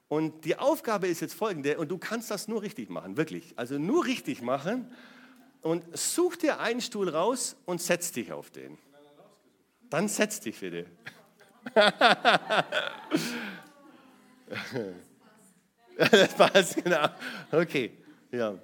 und 0.08 0.44
die 0.44 0.56
Aufgabe 0.56 1.08
ist 1.08 1.20
jetzt 1.20 1.34
folgende, 1.34 1.78
und 1.78 1.90
du 1.90 1.98
kannst 1.98 2.30
das 2.30 2.46
nur 2.48 2.62
richtig 2.62 2.90
machen, 2.90 3.16
wirklich. 3.16 3.52
Also 3.56 3.76
nur 3.76 4.06
richtig 4.06 4.40
machen 4.40 4.88
und 5.66 5.84
such 5.98 6.36
dir 6.36 6.60
einen 6.60 6.80
Stuhl 6.80 7.08
raus 7.08 7.56
und 7.64 7.82
setz 7.82 8.12
dich 8.12 8.30
auf 8.32 8.50
den. 8.50 8.78
Dann 9.90 10.06
setz 10.06 10.38
dich 10.38 10.60
bitte. 10.60 10.86
das 15.96 16.34
passt, 16.34 16.76
genau. 16.84 17.08
Okay, 17.50 17.98
ja. 18.30 18.56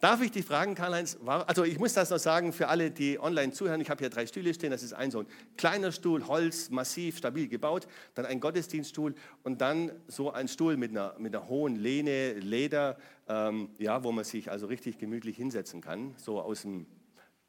Darf 0.00 0.22
ich 0.22 0.30
dich 0.30 0.44
fragen, 0.44 0.76
Karl-Heinz, 0.76 1.18
also 1.26 1.64
ich 1.64 1.76
muss 1.80 1.92
das 1.92 2.10
noch 2.10 2.20
sagen 2.20 2.52
für 2.52 2.68
alle, 2.68 2.92
die 2.92 3.18
online 3.18 3.52
zuhören, 3.52 3.80
ich 3.80 3.90
habe 3.90 3.98
hier 3.98 4.10
drei 4.10 4.28
Stühle 4.28 4.54
stehen, 4.54 4.70
das 4.70 4.84
ist 4.84 4.92
ein 4.92 5.10
so 5.10 5.20
ein 5.20 5.26
kleiner 5.56 5.90
Stuhl, 5.90 6.28
Holz, 6.28 6.70
massiv, 6.70 7.18
stabil 7.18 7.48
gebaut, 7.48 7.88
dann 8.14 8.24
ein 8.24 8.38
Gottesdienststuhl 8.38 9.16
und 9.42 9.60
dann 9.60 9.90
so 10.06 10.30
ein 10.30 10.46
Stuhl 10.46 10.76
mit 10.76 10.92
einer, 10.92 11.16
mit 11.18 11.34
einer 11.34 11.48
hohen 11.48 11.74
Lehne, 11.74 12.34
Leder, 12.34 12.96
ähm, 13.26 13.70
ja, 13.78 14.04
wo 14.04 14.12
man 14.12 14.22
sich 14.22 14.52
also 14.52 14.66
richtig 14.66 14.98
gemütlich 14.98 15.36
hinsetzen 15.36 15.80
kann, 15.80 16.14
so 16.16 16.40
aus 16.40 16.62
dem, 16.62 16.86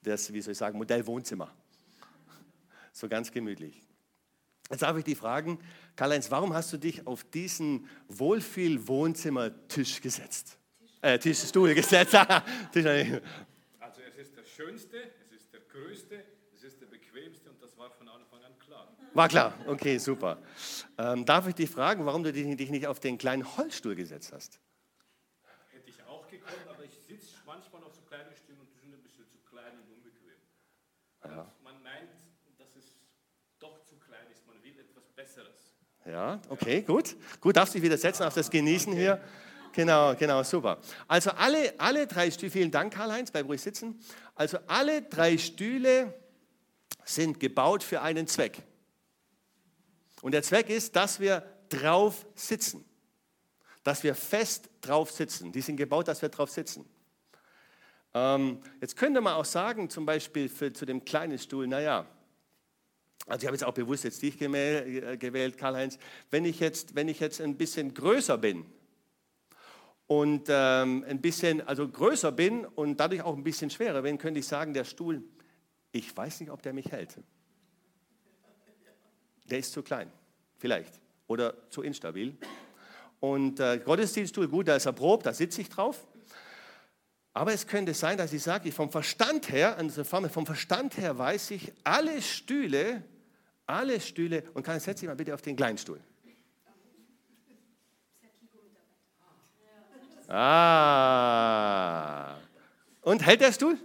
das, 0.02 0.34
wie 0.34 0.42
soll 0.42 0.54
ich 0.54 0.58
sagen, 0.58 0.80
Modellwohnzimmer. 0.80 1.54
So 2.94 3.08
ganz 3.08 3.32
gemütlich. 3.32 3.80
Jetzt 4.72 4.82
darf 4.82 4.98
ich 4.98 5.04
dich 5.04 5.18
fragen, 5.18 5.60
Karl-Heinz, 5.96 6.32
warum 6.32 6.54
hast 6.54 6.74
du 6.74 6.78
dich 6.78 7.06
auf 7.06 7.24
diesen 7.24 7.88
Wohlfühl-Wohnzimmertisch 8.08 10.02
gesetzt? 10.02 10.59
Äh, 11.02 11.18
Tisch, 11.18 11.40
Stuhl 11.40 11.74
gesetzt. 11.74 12.14
also 12.14 12.42
es 14.02 14.18
ist 14.18 14.36
der 14.36 14.44
schönste, 14.44 14.98
es 15.22 15.32
ist 15.32 15.54
der 15.54 15.62
größte, 15.62 16.22
es 16.54 16.64
ist 16.64 16.82
der 16.82 16.88
bequemste 16.88 17.50
und 17.50 17.62
das 17.62 17.78
war 17.78 17.90
von 17.92 18.10
Anfang 18.10 18.44
an 18.44 18.60
klar. 18.60 18.94
War 19.14 19.30
klar, 19.30 19.54
okay, 19.66 19.98
super. 19.98 20.40
Ähm, 20.98 21.26
darf 21.26 21.48
ich 21.48 21.56
dich 21.56 21.70
fragen, 21.70 22.06
warum 22.06 22.24
du 22.24 22.34
dich 22.34 22.70
nicht 22.70 22.86
auf 22.86 23.00
den 23.00 23.18
kleinen 23.18 23.46
Holzstuhl 23.56 23.96
gesetzt 23.96 24.34
hast? 24.34 24.60
Hätte 25.72 25.90
ich 25.90 26.04
auch 26.04 26.28
gekonnt, 26.28 26.68
aber 26.70 26.84
ich 26.84 26.98
sitze 27.08 27.38
manchmal 27.46 27.82
auf 27.84 27.96
so 27.96 28.02
kleinen 28.02 28.36
Stühlen 28.36 28.60
und 28.60 28.68
die 28.74 28.80
sind 28.80 28.94
ein 28.94 29.02
bisschen 29.02 29.26
zu 29.30 29.38
klein 29.50 29.72
und 29.80 29.90
unbequem. 29.96 30.36
Ja. 31.24 31.50
Man 31.64 31.82
meint, 31.82 32.12
dass 32.58 32.76
es 32.76 32.98
doch 33.58 33.82
zu 33.86 33.96
klein 33.96 34.28
ist, 34.34 34.46
man 34.46 34.62
will 34.62 34.78
etwas 34.78 35.08
Besseres. 35.16 35.78
Ja, 36.06 36.42
okay, 36.50 36.82
gut. 36.82 37.16
Gut, 37.40 37.56
darfst 37.56 37.74
dich 37.74 37.82
wieder 37.82 37.98
setzen 37.98 38.24
auf 38.24 38.34
das 38.34 38.50
Genießen 38.50 38.92
hier. 38.92 39.22
Genau, 39.74 40.16
genau, 40.16 40.44
super. 40.44 40.80
Also 41.08 41.32
alle, 41.32 41.80
alle 41.80 42.08
drei 42.08 42.32
Stühle, 42.32 42.52
vielen 42.52 42.72
Dank 42.72 42.94
Karl-Heinz, 42.94 43.32
bleib 43.32 43.48
ruhig 43.48 43.62
sitzen. 43.62 44.00
Also 44.36 44.58
alle 44.68 45.04
drei 45.04 45.38
Stühle 45.38 46.14
sind 47.06 47.40
gebaut 47.40 47.84
für 47.84 48.02
einen 48.02 48.28
Zweck. 48.28 48.64
Und 50.22 50.34
der 50.34 50.44
Zweck 50.44 50.70
ist, 50.70 50.96
dass 50.96 51.20
wir 51.20 51.44
drauf 51.70 52.26
sitzen. 52.36 52.84
Dass 53.84 54.04
wir 54.04 54.16
fest 54.16 54.70
drauf 54.82 55.12
sitzen. 55.12 55.52
Die 55.52 55.62
sind 55.62 55.78
gebaut, 55.78 56.08
dass 56.08 56.22
wir 56.22 56.30
drauf 56.30 56.50
sitzen. 56.50 56.86
Ähm, 58.14 58.62
jetzt 58.82 58.98
könnte 58.98 59.22
man 59.22 59.36
auch 59.36 59.46
sagen, 59.46 59.90
zum 59.90 60.06
Beispiel 60.06 60.50
für, 60.50 60.74
zu 60.74 60.86
dem 60.86 61.06
kleinen 61.06 61.38
Stuhl, 61.38 61.68
naja, 61.68 62.06
also 63.28 63.44
ich 63.44 63.46
habe 63.46 63.56
jetzt 63.56 63.64
auch 63.64 63.74
bewusst 63.74 64.04
jetzt 64.04 64.22
dich 64.24 64.42
äh, 64.42 65.18
gewählt, 65.18 65.58
Karl-Heinz, 65.58 66.00
wenn, 66.32 66.44
wenn 66.44 67.08
ich 67.08 67.20
jetzt 67.20 67.42
ein 67.42 67.56
bisschen 67.58 67.94
größer 67.94 68.40
bin, 68.40 68.66
und 70.10 70.48
ähm, 70.50 71.06
ein 71.08 71.22
bisschen, 71.22 71.62
also 71.68 71.88
größer 71.88 72.32
bin 72.32 72.66
und 72.66 73.00
dadurch 73.00 73.22
auch 73.22 73.38
ein 73.38 73.44
bisschen 73.44 73.70
schwerer 73.70 74.02
bin, 74.02 74.18
könnte 74.18 74.40
ich 74.40 74.48
sagen, 74.48 74.74
der 74.74 74.84
Stuhl, 74.84 75.22
ich 75.92 76.18
weiß 76.18 76.40
nicht, 76.40 76.50
ob 76.50 76.64
der 76.64 76.74
mich 76.74 76.92
hält. 76.92 77.16
Der 79.46 79.60
ist 79.60 79.72
zu 79.72 79.84
klein, 79.84 80.12
vielleicht, 80.58 81.00
oder 81.28 81.54
zu 81.70 81.84
instabil. 81.84 82.36
Und 83.20 83.60
äh, 83.60 83.78
Gottesdienststuhl, 83.78 84.48
gut, 84.48 84.68
da 84.68 84.78
ist 84.78 84.88
er 84.88 84.94
probt, 84.94 85.28
da 85.28 85.34
sitze 85.34 85.62
ich 85.62 85.70
drauf. 85.70 86.08
Aber 87.34 87.54
es 87.54 87.68
könnte 87.68 87.94
sein, 87.94 88.18
dass 88.18 88.34
ich 88.34 88.42
sage, 88.42 88.72
vom 88.72 88.90
Verstand 88.90 89.52
her, 89.52 89.78
also 89.78 90.04
vom 90.04 90.46
Verstand 90.48 90.98
her 90.98 91.20
weiß 91.20 91.52
ich, 91.52 91.72
alle 91.84 92.20
Stühle 92.24 93.04
Alle 93.68 94.00
Stühle, 94.02 94.42
und 94.56 94.64
kann 94.64 94.80
setz 94.80 95.02
dich 95.02 95.08
mal 95.08 95.16
bitte 95.16 95.36
auf 95.36 95.44
den 95.44 95.56
kleinen 95.56 95.78
Ah. 100.32 101.90
Und 103.02 103.26
hält 103.26 103.42
der 103.42 103.52
Stuhl? 103.52 103.78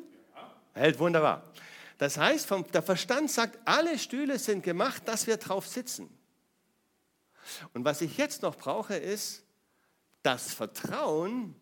Hält 0.75 0.99
wunderbar. 0.99 1.51
Das 1.99 2.19
heißt, 2.19 2.47
vom, 2.47 2.71
der 2.71 2.83
Verstand 2.83 3.31
sagt, 3.31 3.59
alle 3.65 3.99
Stühle 3.99 4.39
sind 4.39 4.63
gemacht, 4.63 5.09
dass 5.09 5.27
wir 5.27 5.39
drauf 5.39 5.67
sitzen. 5.67 6.11
Und 7.73 7.85
was 7.85 8.01
ich 8.01 8.19
jetzt 8.19 8.43
noch 8.43 8.57
brauche, 8.57 8.95
ist 8.95 9.45
das 10.23 10.53
Vertrauen, 10.53 11.55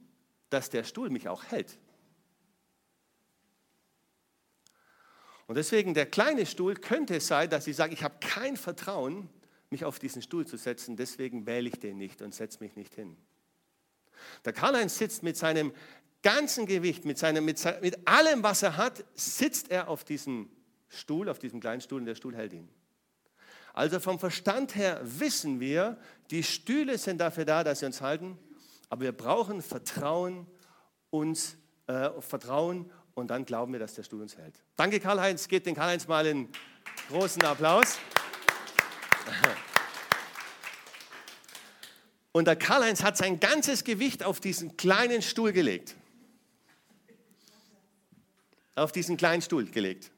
dass 0.51 0.71
der 0.71 0.85
Stuhl 0.85 1.11
mich 1.11 1.29
auch 1.29 1.45
hält. 1.45 1.79
Und 5.47 5.57
deswegen 5.57 5.93
der 5.95 6.07
kleine 6.07 6.47
Stuhl 6.47 6.75
könnte 6.75 7.17
es 7.17 7.27
sein, 7.27 7.51
dass 7.51 7.67
ich 7.67 7.77
sage, 7.77 7.93
ich 7.93 8.03
habe 8.03 8.15
kein 8.21 8.57
Vertrauen, 8.57 9.29
mich 9.71 9.85
auf 9.85 9.99
diesen 9.99 10.23
Stuhl 10.23 10.47
zu 10.47 10.57
setzen, 10.57 10.97
deswegen 10.97 11.47
wähle 11.47 11.69
ich 11.69 11.79
den 11.79 11.99
nicht 11.99 12.23
und 12.23 12.35
setze 12.35 12.63
mich 12.63 12.77
nicht 12.77 12.95
hin. 12.95 13.17
Der 14.45 14.53
Karl-Heinz 14.53 14.99
sitzt 14.99 15.23
mit 15.23 15.37
seinem 15.37 15.73
ganzen 16.23 16.67
Gewicht, 16.67 17.05
mit, 17.05 17.19
seinem, 17.19 17.45
mit, 17.45 17.61
mit 17.83 18.07
allem, 18.07 18.43
was 18.43 18.63
er 18.63 18.77
hat, 18.77 19.05
sitzt 19.15 19.71
er 19.71 19.89
auf 19.89 20.05
diesem 20.05 20.49
Stuhl, 20.89 21.29
auf 21.29 21.39
diesem 21.39 21.61
kleinen 21.61 21.81
Stuhl 21.81 22.01
und 22.01 22.07
der 22.07 22.15
Stuhl 22.15 22.37
hält 22.37 22.53
ihn. 22.53 22.69
Also 23.75 24.01
vom 24.01 24.19
Verstand 24.19 24.75
her 24.75 25.01
wissen 25.03 25.59
wir, 25.59 25.97
die 26.31 26.43
Stühle 26.43 26.99
sind 26.99 27.19
dafür 27.19 27.45
da, 27.45 27.65
dass 27.65 27.81
sie 27.81 27.87
uns 27.87 28.01
halten, 28.01 28.39
aber 28.91 29.03
wir 29.03 29.13
brauchen 29.13 29.63
Vertrauen, 29.63 30.47
uns 31.11 31.57
äh, 31.87 32.11
Vertrauen 32.21 32.91
und 33.15 33.31
dann 33.31 33.45
glauben 33.45 33.73
wir, 33.73 33.81
dass 33.81 33.95
der 33.95 34.03
Stuhl 34.03 34.21
uns 34.21 34.37
hält. 34.37 34.63
Danke 34.77 35.01
Karl-Heinz, 35.01 35.49
gebt 35.49 35.67
den 35.67 35.75
Karl-Heinz 35.75 36.07
mal 36.07 36.27
einen 36.27 36.49
großen 37.09 37.43
Applaus. 37.45 37.99
Und 42.33 42.47
der 42.47 42.57
Karl-Heinz 42.57 43.03
hat 43.03 43.17
sein 43.17 43.41
ganzes 43.41 43.85
Gewicht 43.85 44.23
auf 44.23 44.41
diesen 44.41 44.77
kleinen 44.77 45.21
Stuhl 45.21 45.53
gelegt. 45.53 45.97
Auf 48.75 48.91
diesen 48.91 49.19
kleinen 49.19 49.43
Stuhl 49.43 49.67
gelegt. 49.67 50.11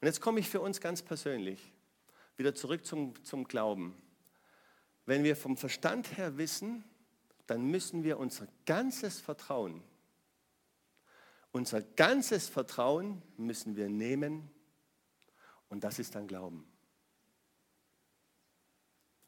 Und 0.00 0.06
jetzt 0.06 0.20
komme 0.20 0.40
ich 0.40 0.48
für 0.48 0.60
uns 0.60 0.80
ganz 0.80 1.02
persönlich 1.02 1.72
wieder 2.36 2.54
zurück 2.54 2.84
zum, 2.84 3.14
zum 3.24 3.46
Glauben. 3.46 3.94
Wenn 5.06 5.22
wir 5.22 5.36
vom 5.36 5.56
Verstand 5.56 6.16
her 6.18 6.36
wissen, 6.36 6.84
dann 7.46 7.62
müssen 7.62 8.02
wir 8.02 8.18
unser 8.18 8.48
ganzes 8.66 9.20
Vertrauen, 9.20 9.82
unser 11.52 11.80
ganzes 11.80 12.48
Vertrauen 12.48 13.22
müssen 13.36 13.76
wir 13.76 13.88
nehmen 13.88 14.50
und 15.68 15.84
das 15.84 15.98
ist 15.98 16.14
dann 16.14 16.26
Glauben. 16.26 16.66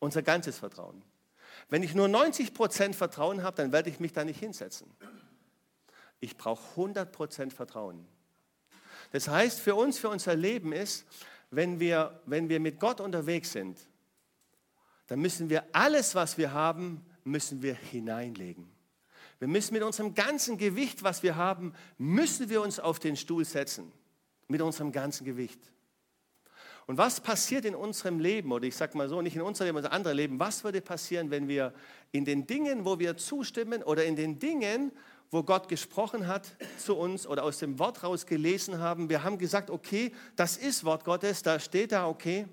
Unser 0.00 0.22
ganzes 0.22 0.58
Vertrauen. 0.58 1.02
Wenn 1.68 1.82
ich 1.82 1.94
nur 1.94 2.06
90% 2.06 2.94
Vertrauen 2.94 3.42
habe, 3.42 3.56
dann 3.56 3.72
werde 3.72 3.90
ich 3.90 4.00
mich 4.00 4.12
da 4.12 4.24
nicht 4.24 4.40
hinsetzen. 4.40 4.88
Ich 6.20 6.36
brauche 6.36 6.80
100% 6.80 7.50
Vertrauen. 7.50 8.06
Das 9.12 9.28
heißt, 9.28 9.60
für 9.60 9.74
uns, 9.74 9.98
für 9.98 10.08
unser 10.08 10.34
Leben 10.34 10.72
ist, 10.72 11.06
wenn 11.50 11.80
wir, 11.80 12.20
wenn 12.26 12.48
wir 12.48 12.60
mit 12.60 12.78
Gott 12.78 13.00
unterwegs 13.00 13.52
sind, 13.52 13.78
dann 15.06 15.20
müssen 15.20 15.48
wir 15.48 15.64
alles, 15.72 16.14
was 16.14 16.36
wir 16.36 16.52
haben, 16.52 17.04
müssen 17.24 17.62
wir 17.62 17.74
hineinlegen. 17.74 18.70
Wir 19.38 19.48
müssen 19.48 19.74
mit 19.74 19.82
unserem 19.82 20.14
ganzen 20.14 20.58
Gewicht, 20.58 21.02
was 21.02 21.22
wir 21.22 21.36
haben, 21.36 21.72
müssen 21.96 22.50
wir 22.50 22.60
uns 22.60 22.80
auf 22.80 22.98
den 22.98 23.16
Stuhl 23.16 23.44
setzen. 23.44 23.92
Mit 24.48 24.60
unserem 24.62 24.92
ganzen 24.92 25.24
Gewicht. 25.24 25.60
Und 26.88 26.96
was 26.96 27.20
passiert 27.20 27.66
in 27.66 27.74
unserem 27.74 28.18
Leben, 28.18 28.51
oder 28.51 28.64
ich 28.64 28.74
sage 28.74 28.96
mal 28.96 29.11
so, 29.11 29.20
nicht 29.20 29.37
in 29.37 29.42
unserem 29.42 29.66
Leben, 29.66 29.77
sondern 29.77 29.92
in 29.92 29.96
anderem 29.96 30.16
Leben, 30.16 30.40
was 30.40 30.64
würde 30.64 30.81
passieren, 30.81 31.31
wenn 31.31 31.46
wir 31.46 31.74
in 32.12 32.24
den 32.24 32.46
Dingen, 32.46 32.87
wo 32.87 32.98
wir 32.98 33.18
zustimmen 33.18 33.83
oder 33.83 34.07
in 34.07 34.16
den 34.16 34.38
Dingen, 34.38 34.90
wo 35.31 35.42
Gott 35.42 35.68
gesprochen 35.68 36.27
hat 36.27 36.57
zu 36.79 36.96
uns 36.96 37.27
oder 37.27 37.44
aus 37.44 37.59
dem 37.59 37.79
Wort 37.79 38.03
raus 38.05 38.24
gelesen 38.24 38.79
haben, 38.79 39.11
wir 39.11 39.22
haben 39.22 39.37
gesagt, 39.37 39.68
okay, 39.68 40.14
das 40.35 40.57
ist 40.57 40.83
Wort 40.83 41.05
Gottes, 41.05 41.42
da 41.42 41.61
steht 41.61 41.92
da, 41.92 42.09
okay. 42.09 42.48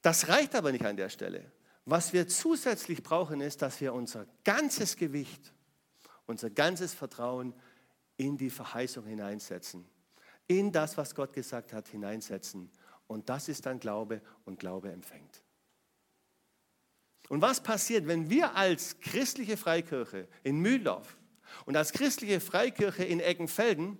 Das 0.00 0.28
reicht 0.28 0.54
aber 0.54 0.72
nicht 0.72 0.86
an 0.86 0.96
der 0.96 1.10
Stelle. 1.10 1.44
Was 1.84 2.14
wir 2.14 2.28
zusätzlich 2.28 3.02
brauchen, 3.02 3.42
ist, 3.42 3.60
dass 3.60 3.82
wir 3.82 3.92
unser 3.92 4.24
ganzes 4.44 4.96
Gewicht, 4.96 5.52
unser 6.24 6.48
ganzes 6.48 6.94
Vertrauen 6.94 7.52
in 8.16 8.38
die 8.38 8.48
Verheißung 8.48 9.04
hineinsetzen, 9.04 9.84
in 10.46 10.72
das, 10.72 10.96
was 10.96 11.14
Gott 11.14 11.34
gesagt 11.34 11.74
hat, 11.74 11.86
hineinsetzen 11.88 12.70
und 13.06 13.28
das 13.28 13.48
ist 13.48 13.66
dann 13.66 13.80
Glaube 13.80 14.20
und 14.44 14.58
Glaube 14.58 14.90
empfängt. 14.90 15.42
Und 17.28 17.42
was 17.42 17.62
passiert, 17.62 18.06
wenn 18.06 18.30
wir 18.30 18.54
als 18.54 19.00
christliche 19.00 19.56
Freikirche 19.56 20.28
in 20.44 20.60
Mühldorf 20.60 21.16
und 21.64 21.76
als 21.76 21.92
christliche 21.92 22.40
Freikirche 22.40 23.04
in 23.04 23.20
Eckenfelden 23.20 23.98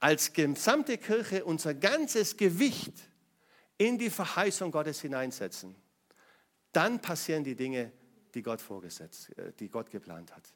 als 0.00 0.32
gesamte 0.32 0.98
Kirche 0.98 1.44
unser 1.44 1.72
ganzes 1.74 2.36
Gewicht 2.36 2.94
in 3.78 3.98
die 3.98 4.10
Verheißung 4.10 4.70
Gottes 4.70 5.00
hineinsetzen? 5.00 5.76
Dann 6.72 7.00
passieren 7.00 7.44
die 7.44 7.54
Dinge, 7.54 7.92
die 8.34 8.42
Gott 8.42 8.60
vorgesetzt, 8.60 9.36
äh, 9.38 9.52
die 9.52 9.68
Gott 9.68 9.90
geplant 9.90 10.34
hat, 10.34 10.52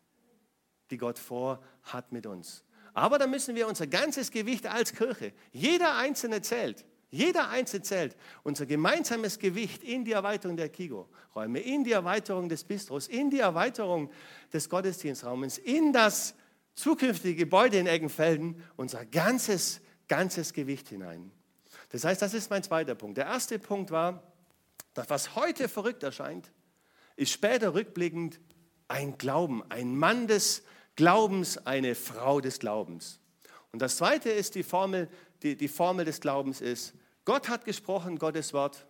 die 0.90 0.98
Gott 0.98 1.18
vorhat 1.18 2.10
mit 2.10 2.26
uns. 2.26 2.64
Aber 2.94 3.18
dann 3.18 3.30
müssen 3.30 3.54
wir 3.54 3.68
unser 3.68 3.86
ganzes 3.86 4.32
Gewicht 4.32 4.66
als 4.66 4.92
Kirche, 4.92 5.32
jeder 5.52 5.96
Einzelne 5.96 6.42
zählt, 6.42 6.84
jeder 7.10 7.48
Einzelne 7.48 7.82
zählt. 7.82 8.16
Unser 8.42 8.66
gemeinsames 8.66 9.38
Gewicht 9.38 9.82
in 9.82 10.04
die 10.04 10.12
Erweiterung 10.12 10.56
der 10.56 10.68
Kigo-Räume, 10.68 11.60
in 11.60 11.84
die 11.84 11.92
Erweiterung 11.92 12.48
des 12.48 12.64
Bistros, 12.64 13.08
in 13.08 13.30
die 13.30 13.40
Erweiterung 13.40 14.10
des 14.52 14.68
Gottesdienstraumes, 14.68 15.58
in 15.58 15.92
das 15.92 16.34
zukünftige 16.74 17.34
Gebäude 17.34 17.78
in 17.78 17.86
Eggenfelden, 17.86 18.62
unser 18.76 19.04
ganzes, 19.06 19.80
ganzes 20.06 20.52
Gewicht 20.52 20.88
hinein. 20.88 21.30
Das 21.90 22.04
heißt, 22.04 22.20
das 22.20 22.34
ist 22.34 22.50
mein 22.50 22.62
zweiter 22.62 22.94
Punkt. 22.94 23.16
Der 23.16 23.26
erste 23.26 23.58
Punkt 23.58 23.90
war, 23.90 24.22
dass 24.94 25.08
was 25.10 25.34
heute 25.34 25.68
verrückt 25.68 26.02
erscheint, 26.02 26.52
ist 27.16 27.32
später 27.32 27.74
rückblickend 27.74 28.40
ein 28.86 29.18
Glauben, 29.18 29.62
ein 29.70 29.96
Mann 29.96 30.26
des 30.26 30.62
Glaubens, 30.96 31.58
eine 31.66 31.94
Frau 31.94 32.40
des 32.40 32.58
Glaubens. 32.58 33.20
Und 33.72 33.82
das 33.82 33.96
zweite 33.96 34.30
ist 34.30 34.54
die 34.54 34.62
Formel, 34.62 35.08
die, 35.42 35.56
die 35.56 35.68
Formel 35.68 36.04
des 36.04 36.20
Glaubens 36.20 36.60
ist, 36.60 36.94
Gott 37.24 37.48
hat 37.48 37.64
gesprochen, 37.64 38.18
Gottes 38.18 38.52
Wort, 38.52 38.86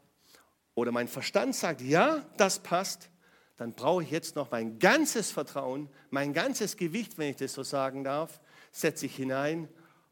oder 0.75 0.93
mein 0.93 1.09
Verstand 1.09 1.57
sagt, 1.57 1.81
ja, 1.81 2.25
das 2.37 2.61
passt, 2.61 3.11
dann 3.57 3.73
brauche 3.73 4.05
ich 4.05 4.11
jetzt 4.11 4.37
noch 4.37 4.53
mein 4.53 4.79
ganzes 4.79 5.33
Vertrauen, 5.33 5.89
mein 6.11 6.33
ganzes 6.33 6.77
Gewicht, 6.77 7.19
wenn 7.19 7.31
ich 7.31 7.37
das 7.37 7.53
so 7.53 7.65
sagen 7.65 8.05
darf, 8.05 8.41
setze 8.71 9.07
ich 9.07 9.17
hinein 9.17 9.69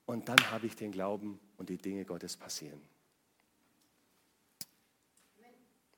und 0.07 0.29
dann 0.29 0.51
habe 0.51 0.67
ich 0.67 0.75
den 0.75 0.91
Glauben 0.91 1.39
und 1.57 1.69
die 1.69 1.79
Dinge 1.79 2.05
Gottes 2.05 2.37
passieren. 2.37 2.83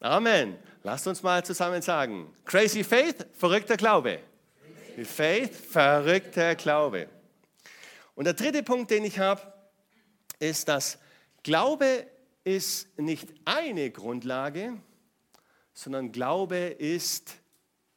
Amen. 0.00 0.58
Lasst 0.82 1.06
uns 1.08 1.22
mal 1.22 1.44
zusammen 1.44 1.82
sagen. 1.82 2.32
Crazy 2.44 2.84
Faith, 2.84 3.26
verrückter 3.32 3.76
Glaube. 3.76 4.20
Faith, 5.04 5.54
verrückter 5.54 6.54
Glaube. 6.54 7.08
Und 8.14 8.24
der 8.24 8.34
dritte 8.34 8.62
Punkt, 8.62 8.90
den 8.90 9.04
ich 9.04 9.18
habe, 9.18 9.40
ist, 10.38 10.68
dass 10.68 10.98
Glaube 11.42 12.06
ist 12.44 12.98
nicht 12.98 13.28
eine 13.44 13.90
Grundlage, 13.90 14.80
sondern 15.72 16.12
Glaube 16.12 16.56
ist 16.56 17.34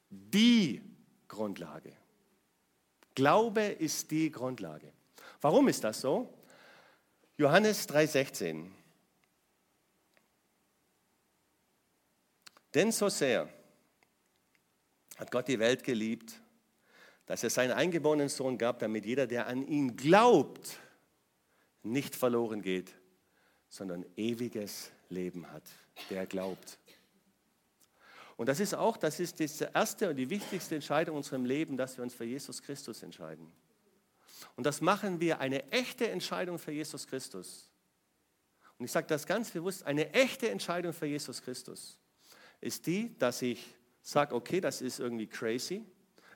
die 0.09 0.81
Grundlage. 1.27 1.93
Glaube 3.15 3.61
ist 3.61 4.11
die 4.11 4.31
Grundlage. 4.31 4.91
Warum 5.41 5.67
ist 5.67 5.83
das 5.83 6.01
so? 6.01 6.33
Johannes 7.37 7.87
3:16. 7.87 8.71
Denn 12.73 12.91
so 12.91 13.09
sehr 13.09 13.49
hat 15.17 15.31
Gott 15.31 15.47
die 15.47 15.59
Welt 15.59 15.83
geliebt, 15.83 16.41
dass 17.25 17.43
er 17.43 17.49
seinen 17.49 17.71
eingeborenen 17.71 18.29
Sohn 18.29 18.57
gab, 18.57 18.79
damit 18.79 19.05
jeder, 19.05 19.27
der 19.27 19.47
an 19.47 19.67
ihn 19.67 19.95
glaubt, 19.95 20.79
nicht 21.83 22.15
verloren 22.15 22.61
geht, 22.61 22.93
sondern 23.69 24.05
ewiges 24.15 24.91
Leben 25.09 25.51
hat, 25.51 25.63
der 26.09 26.25
glaubt. 26.25 26.77
Und 28.37 28.47
das 28.47 28.59
ist 28.59 28.73
auch, 28.73 28.97
das 28.97 29.19
ist 29.19 29.39
die 29.39 29.49
erste 29.73 30.09
und 30.09 30.15
die 30.15 30.29
wichtigste 30.29 30.75
Entscheidung 30.75 31.15
in 31.15 31.17
unserem 31.17 31.45
Leben, 31.45 31.77
dass 31.77 31.97
wir 31.97 32.03
uns 32.03 32.13
für 32.13 32.25
Jesus 32.25 32.61
Christus 32.61 33.03
entscheiden. 33.03 33.51
Und 34.55 34.65
das 34.65 34.81
machen 34.81 35.19
wir 35.19 35.39
eine 35.39 35.71
echte 35.71 36.09
Entscheidung 36.09 36.57
für 36.57 36.71
Jesus 36.71 37.07
Christus. 37.07 37.69
Und 38.77 38.85
ich 38.85 38.91
sage 38.91 39.07
das 39.07 39.27
ganz 39.27 39.51
bewusst, 39.51 39.83
eine 39.85 40.11
echte 40.13 40.49
Entscheidung 40.49 40.91
für 40.91 41.05
Jesus 41.05 41.41
Christus 41.41 41.99
ist 42.61 42.87
die, 42.87 43.15
dass 43.17 43.41
ich 43.41 43.75
sage, 44.01 44.33
okay, 44.33 44.61
das 44.61 44.81
ist 44.81 44.99
irgendwie 44.99 45.27
crazy. 45.27 45.85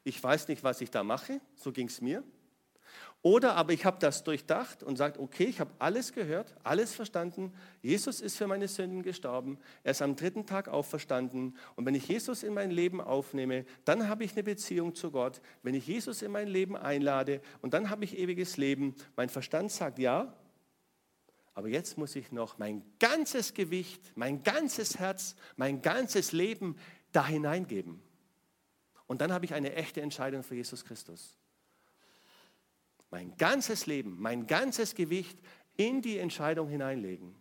Ich 0.04 0.22
weiß 0.22 0.48
nicht, 0.48 0.64
was 0.64 0.82
ich 0.82 0.92
da 0.92 1.04
mache, 1.04 1.42
so 1.56 1.72
ging 1.72 1.88
es 1.88 2.02
mir. 2.02 2.24
Oder 3.26 3.56
aber 3.56 3.74
ich 3.74 3.86
habe 3.86 3.98
das 4.00 4.24
durchdacht 4.24 4.84
und 4.84 4.98
sagt, 4.98 5.18
okay, 5.18 5.46
ich 5.46 5.60
habe 5.60 5.72
alles 5.80 6.14
gehört, 6.14 6.54
alles 6.64 6.94
verstanden. 6.94 7.52
Jesus 7.82 8.22
ist 8.22 8.38
für 8.38 8.46
meine 8.46 8.68
Sünden 8.68 9.02
gestorben. 9.02 9.58
Er 9.84 9.94
ist 9.94 10.04
am 10.04 10.16
dritten 10.16 10.46
Tag 10.46 10.68
auferstanden. 10.68 11.58
Und 11.76 11.88
wenn 11.88 11.96
ich 11.96 12.08
Jesus 12.08 12.44
in 12.44 12.54
mein 12.54 12.70
Leben 12.70 13.02
aufnehme, 13.02 13.66
dann 13.84 14.08
habe 14.10 14.26
ich 14.26 14.34
eine 14.34 14.44
Beziehung 14.44 14.94
zu 14.94 15.10
Gott. 15.10 15.42
Wenn 15.64 15.74
ich 15.74 15.88
Jesus 15.88 16.22
in 16.22 16.32
mein 16.32 16.48
Leben 16.48 16.78
einlade 16.78 17.42
und 17.64 17.74
dann 17.74 17.90
habe 17.90 18.04
ich 18.04 18.16
ewiges 18.16 18.58
Leben. 18.58 18.94
Mein 19.16 19.30
Verstand 19.30 19.72
sagt 19.72 19.98
ja, 19.98 20.32
aber 21.56 21.68
jetzt 21.68 21.98
muss 21.98 22.16
ich 22.16 22.32
noch 22.32 22.60
mein 22.60 22.84
ganzes 23.00 23.56
Gewicht, 23.56 24.04
mein 24.14 24.44
ganzes 24.44 25.00
Herz, 25.00 25.36
mein 25.56 25.82
ganzes 25.82 26.32
Leben 26.32 26.76
da 27.12 27.26
hineingeben. 27.26 28.04
Und 29.08 29.22
dann 29.22 29.34
habe 29.34 29.46
ich 29.46 29.56
eine 29.56 29.74
echte 29.74 30.02
Entscheidung 30.02 30.44
für 30.44 30.54
Jesus 30.54 30.86
Christus 30.86 31.40
mein 33.16 33.38
ganzes 33.38 33.86
Leben, 33.86 34.18
mein 34.20 34.46
ganzes 34.46 34.94
Gewicht 34.94 35.40
in 35.78 36.02
die 36.02 36.20
Entscheidung 36.20 36.68
hineinlegen. 36.68 37.34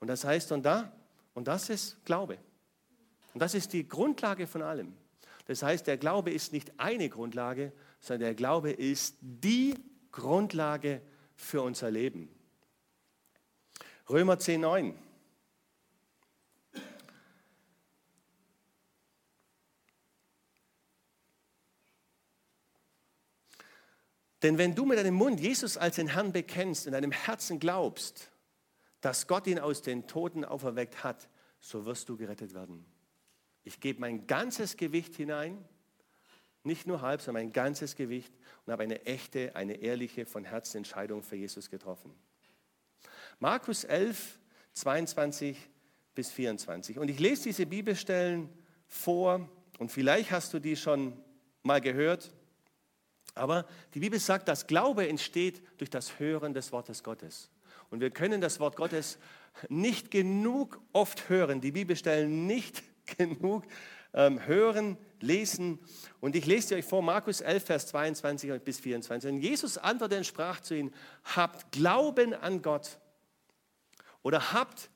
Und 0.00 0.08
das 0.08 0.24
heißt, 0.24 0.50
und 0.50 0.64
da, 0.64 0.92
und 1.32 1.46
das 1.46 1.70
ist 1.70 2.04
Glaube. 2.04 2.38
Und 3.32 3.40
das 3.40 3.54
ist 3.54 3.72
die 3.72 3.86
Grundlage 3.86 4.48
von 4.48 4.62
allem. 4.62 4.96
Das 5.44 5.62
heißt, 5.62 5.86
der 5.86 5.96
Glaube 5.96 6.32
ist 6.32 6.52
nicht 6.52 6.72
eine 6.80 7.08
Grundlage, 7.08 7.72
sondern 8.00 8.22
der 8.22 8.34
Glaube 8.34 8.72
ist 8.72 9.16
die 9.20 9.74
Grundlage 10.10 11.00
für 11.36 11.62
unser 11.62 11.88
Leben. 11.88 12.28
Römer 14.10 14.40
10, 14.40 14.60
9. 14.60 14.98
Denn 24.46 24.58
wenn 24.58 24.76
du 24.76 24.84
mit 24.84 24.96
deinem 24.96 25.16
Mund 25.16 25.40
Jesus 25.40 25.76
als 25.76 25.96
den 25.96 26.06
Herrn 26.06 26.30
bekennst, 26.30 26.86
in 26.86 26.92
deinem 26.92 27.10
Herzen 27.10 27.58
glaubst, 27.58 28.30
dass 29.00 29.26
Gott 29.26 29.48
ihn 29.48 29.58
aus 29.58 29.82
den 29.82 30.06
Toten 30.06 30.44
auferweckt 30.44 31.02
hat, 31.02 31.28
so 31.58 31.84
wirst 31.84 32.08
du 32.08 32.16
gerettet 32.16 32.54
werden. 32.54 32.86
Ich 33.64 33.80
gebe 33.80 33.98
mein 33.98 34.28
ganzes 34.28 34.76
Gewicht 34.76 35.16
hinein, 35.16 35.64
nicht 36.62 36.86
nur 36.86 37.00
halb, 37.00 37.22
sondern 37.22 37.42
mein 37.42 37.52
ganzes 37.52 37.96
Gewicht 37.96 38.32
und 38.64 38.72
habe 38.72 38.84
eine 38.84 39.04
echte, 39.04 39.56
eine 39.56 39.78
ehrliche, 39.78 40.26
von 40.26 40.44
Herzen 40.44 40.76
Entscheidung 40.76 41.24
für 41.24 41.34
Jesus 41.34 41.68
getroffen. 41.68 42.14
Markus 43.40 43.82
11, 43.82 44.38
22 44.74 45.58
bis 46.14 46.30
24. 46.30 47.00
Und 47.00 47.08
ich 47.08 47.18
lese 47.18 47.42
diese 47.42 47.66
Bibelstellen 47.66 48.48
vor 48.86 49.48
und 49.80 49.90
vielleicht 49.90 50.30
hast 50.30 50.54
du 50.54 50.60
die 50.60 50.76
schon 50.76 51.20
mal 51.64 51.80
gehört. 51.80 52.32
Aber 53.36 53.66
die 53.94 54.00
Bibel 54.00 54.18
sagt, 54.18 54.48
dass 54.48 54.66
Glaube 54.66 55.08
entsteht 55.08 55.62
durch 55.78 55.90
das 55.90 56.18
Hören 56.18 56.54
des 56.54 56.72
Wortes 56.72 57.02
Gottes. 57.02 57.50
Und 57.90 58.00
wir 58.00 58.10
können 58.10 58.40
das 58.40 58.58
Wort 58.58 58.76
Gottes 58.76 59.18
nicht 59.68 60.10
genug 60.10 60.80
oft 60.92 61.28
hören, 61.28 61.60
die 61.60 61.72
Bibelstellen 61.72 62.46
nicht 62.46 62.82
genug 63.18 63.64
ähm, 64.14 64.44
hören, 64.46 64.96
lesen. 65.20 65.78
Und 66.20 66.34
ich 66.34 66.46
lese 66.46 66.74
euch 66.74 66.84
vor, 66.84 67.02
Markus 67.02 67.40
11, 67.40 67.64
Vers 67.64 67.86
22 67.88 68.60
bis 68.62 68.80
24. 68.80 69.30
Und 69.30 69.40
Jesus 69.40 69.78
antwortete 69.78 70.18
und 70.18 70.24
sprach 70.24 70.60
zu 70.60 70.74
ihnen, 70.74 70.92
habt 71.36 71.72
Glauben 71.72 72.34
an 72.34 72.62
Gott 72.62 72.98
oder 74.22 74.52
habt 74.52 74.90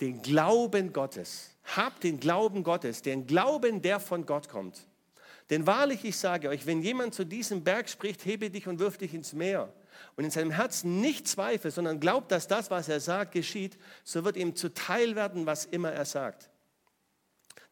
den 0.00 0.22
Glauben 0.22 0.92
Gottes. 0.92 1.50
Habt 1.76 2.04
den 2.04 2.20
Glauben 2.20 2.62
Gottes, 2.62 3.02
den 3.02 3.26
Glauben, 3.26 3.80
der 3.80 4.00
von 4.00 4.26
Gott 4.26 4.48
kommt. 4.48 4.86
Denn 5.50 5.66
wahrlich, 5.66 6.04
ich 6.04 6.16
sage 6.16 6.48
euch, 6.48 6.66
wenn 6.66 6.80
jemand 6.80 7.14
zu 7.14 7.24
diesem 7.24 7.62
Berg 7.62 7.88
spricht, 7.88 8.24
hebe 8.24 8.50
dich 8.50 8.66
und 8.66 8.78
wirf 8.78 8.96
dich 8.96 9.12
ins 9.12 9.34
Meer 9.34 9.72
und 10.16 10.24
in 10.24 10.30
seinem 10.30 10.50
Herzen 10.50 11.00
nicht 11.00 11.28
zweifelt, 11.28 11.74
sondern 11.74 12.00
glaubt, 12.00 12.32
dass 12.32 12.48
das, 12.48 12.70
was 12.70 12.88
er 12.88 13.00
sagt, 13.00 13.32
geschieht, 13.32 13.78
so 14.04 14.24
wird 14.24 14.36
ihm 14.36 14.56
zuteil 14.56 15.16
werden, 15.16 15.44
was 15.44 15.66
immer 15.66 15.92
er 15.92 16.06
sagt. 16.06 16.50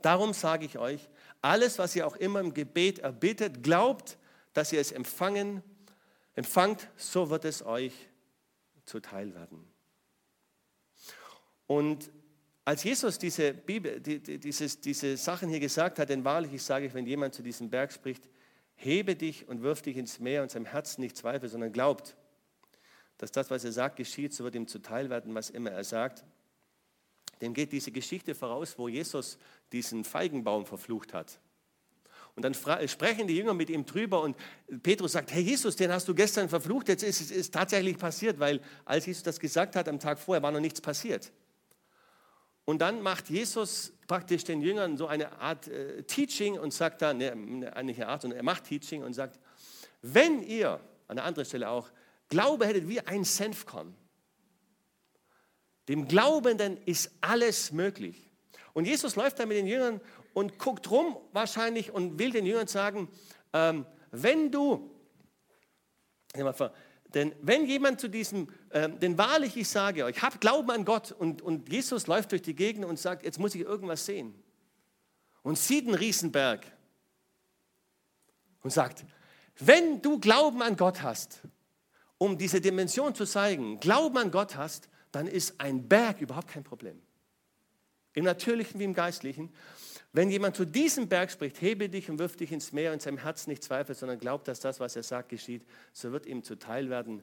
Darum 0.02 0.34
sage 0.34 0.66
ich 0.66 0.78
euch, 0.78 1.08
alles, 1.40 1.78
was 1.78 1.96
ihr 1.96 2.06
auch 2.06 2.16
immer 2.16 2.40
im 2.40 2.52
Gebet 2.52 2.98
erbittet, 2.98 3.62
glaubt, 3.62 4.18
dass 4.52 4.72
ihr 4.72 4.80
es 4.80 4.92
empfangen, 4.92 5.62
empfangt, 6.34 6.88
so 6.96 7.30
wird 7.30 7.44
es 7.44 7.64
euch 7.64 7.94
zuteil 8.84 9.34
werden. 9.34 9.66
Und 11.66 12.10
als 12.64 12.84
Jesus 12.84 13.18
diese, 13.18 13.52
Bibel, 13.52 14.00
die, 14.00 14.20
die, 14.20 14.38
dieses, 14.38 14.80
diese 14.80 15.16
Sachen 15.16 15.48
hier 15.48 15.60
gesagt 15.60 15.98
hat, 15.98 16.08
denn 16.08 16.24
wahrlich, 16.24 16.52
ich 16.52 16.62
sage, 16.62 16.92
wenn 16.94 17.06
jemand 17.06 17.34
zu 17.34 17.42
diesem 17.42 17.70
Berg 17.70 17.92
spricht, 17.92 18.28
hebe 18.74 19.16
dich 19.16 19.48
und 19.48 19.62
wirf 19.62 19.82
dich 19.82 19.96
ins 19.96 20.20
Meer 20.20 20.42
und 20.42 20.50
seinem 20.50 20.66
Herzen 20.66 21.00
nicht 21.00 21.16
zweifelt, 21.16 21.50
sondern 21.50 21.72
glaubt, 21.72 22.16
dass 23.18 23.32
das, 23.32 23.50
was 23.50 23.64
er 23.64 23.72
sagt, 23.72 23.96
geschieht, 23.96 24.32
so 24.32 24.44
wird 24.44 24.54
ihm 24.54 24.66
zuteil 24.66 25.10
werden, 25.10 25.34
was 25.34 25.50
immer 25.50 25.70
er 25.70 25.84
sagt. 25.84 26.24
Dem 27.40 27.54
geht 27.54 27.72
diese 27.72 27.90
Geschichte 27.90 28.34
voraus, 28.34 28.78
wo 28.78 28.88
Jesus 28.88 29.38
diesen 29.72 30.04
Feigenbaum 30.04 30.64
verflucht 30.64 31.12
hat. 31.12 31.40
Und 32.34 32.44
dann 32.44 32.54
sprechen 32.54 33.26
die 33.26 33.36
Jünger 33.36 33.52
mit 33.52 33.68
ihm 33.68 33.84
drüber 33.84 34.22
und 34.22 34.36
Petrus 34.82 35.12
sagt, 35.12 35.32
hey 35.32 35.42
Jesus, 35.42 35.76
den 35.76 35.92
hast 35.92 36.08
du 36.08 36.14
gestern 36.14 36.48
verflucht, 36.48 36.88
jetzt 36.88 37.02
ist 37.02 37.30
es 37.30 37.50
tatsächlich 37.50 37.98
passiert, 37.98 38.38
weil 38.38 38.60
als 38.84 39.04
Jesus 39.04 39.22
das 39.22 39.38
gesagt 39.38 39.76
hat, 39.76 39.88
am 39.88 39.98
Tag 39.98 40.18
vorher 40.18 40.42
war 40.42 40.50
noch 40.50 40.60
nichts 40.60 40.80
passiert. 40.80 41.30
Und 42.64 42.78
dann 42.80 43.02
macht 43.02 43.28
Jesus 43.28 43.92
praktisch 44.06 44.44
den 44.44 44.60
Jüngern 44.60 44.96
so 44.96 45.06
eine 45.06 45.32
Art 45.40 45.68
äh, 45.68 46.02
Teaching 46.04 46.58
und 46.58 46.72
sagt 46.72 47.02
dann, 47.02 47.18
ne, 47.18 47.34
ne, 47.34 47.74
eine 47.74 48.06
Art, 48.06 48.22
sondern 48.22 48.38
er 48.38 48.44
macht 48.44 48.64
Teaching 48.64 49.02
und 49.02 49.14
sagt, 49.14 49.40
wenn 50.00 50.42
ihr, 50.42 50.80
an 51.08 51.16
der 51.16 51.24
anderen 51.24 51.46
Stelle 51.46 51.68
auch, 51.70 51.90
Glaube 52.28 52.66
hättet 52.66 52.88
wie 52.88 53.00
ein 53.00 53.24
Senfkorn, 53.24 53.94
dem 55.88 56.06
Glaubenden 56.06 56.78
ist 56.86 57.10
alles 57.20 57.72
möglich. 57.72 58.30
Und 58.72 58.86
Jesus 58.86 59.16
läuft 59.16 59.38
dann 59.38 59.48
mit 59.48 59.56
den 59.56 59.66
Jüngern 59.66 60.00
und 60.32 60.58
guckt 60.58 60.90
rum 60.90 61.16
wahrscheinlich 61.32 61.90
und 61.90 62.18
will 62.18 62.30
den 62.30 62.46
Jüngern 62.46 62.68
sagen, 62.68 63.08
ähm, 63.52 63.84
wenn 64.10 64.50
du, 64.50 64.90
denn 67.14 67.34
wenn 67.42 67.66
jemand 67.66 68.00
zu 68.00 68.08
diesem, 68.08 68.48
äh, 68.72 68.88
denn 68.88 69.18
wahrlich, 69.18 69.56
ich 69.56 69.68
sage 69.68 70.04
euch, 70.04 70.22
habt 70.22 70.40
Glauben 70.40 70.70
an 70.70 70.84
Gott 70.84 71.12
und, 71.12 71.42
und 71.42 71.70
Jesus 71.70 72.06
läuft 72.06 72.32
durch 72.32 72.42
die 72.42 72.54
Gegend 72.54 72.86
und 72.86 72.98
sagt, 72.98 73.22
jetzt 73.22 73.38
muss 73.38 73.54
ich 73.54 73.60
irgendwas 73.60 74.06
sehen. 74.06 74.34
Und 75.42 75.58
sieht 75.58 75.86
einen 75.86 75.94
Riesenberg 75.94 76.64
und 78.62 78.72
sagt, 78.72 79.04
wenn 79.58 80.00
du 80.00 80.18
Glauben 80.18 80.62
an 80.62 80.76
Gott 80.76 81.02
hast, 81.02 81.42
um 82.16 82.38
diese 82.38 82.60
Dimension 82.60 83.14
zu 83.14 83.26
zeigen, 83.26 83.78
Glauben 83.78 84.16
an 84.16 84.30
Gott 84.30 84.56
hast, 84.56 84.88
dann 85.10 85.26
ist 85.26 85.60
ein 85.60 85.88
Berg 85.88 86.20
überhaupt 86.20 86.48
kein 86.48 86.64
Problem. 86.64 87.00
Im 88.14 88.24
Natürlichen 88.24 88.80
wie 88.80 88.84
im 88.84 88.94
Geistlichen. 88.94 89.52
Wenn 90.14 90.30
jemand 90.30 90.56
zu 90.56 90.64
diesem 90.64 91.08
Berg 91.08 91.30
spricht, 91.30 91.60
hebe 91.60 91.88
dich 91.88 92.08
und 92.08 92.18
wirf 92.18 92.36
dich 92.36 92.52
ins 92.52 92.72
Meer 92.72 92.92
und 92.92 93.02
seinem 93.02 93.18
Herzen 93.18 93.50
nicht 93.50 93.64
zweifelt, 93.64 93.98
sondern 93.98 94.18
glaubt, 94.18 94.48
dass 94.48 94.60
das, 94.60 94.80
was 94.80 94.96
er 94.96 95.02
sagt, 95.02 95.28
geschieht, 95.28 95.66
so 95.92 96.12
wird 96.12 96.24
ihm 96.26 96.42
zuteil 96.42 96.88
werden, 96.88 97.22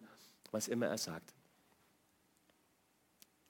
was 0.51 0.67
immer 0.67 0.87
er 0.87 0.97
sagt. 0.97 1.33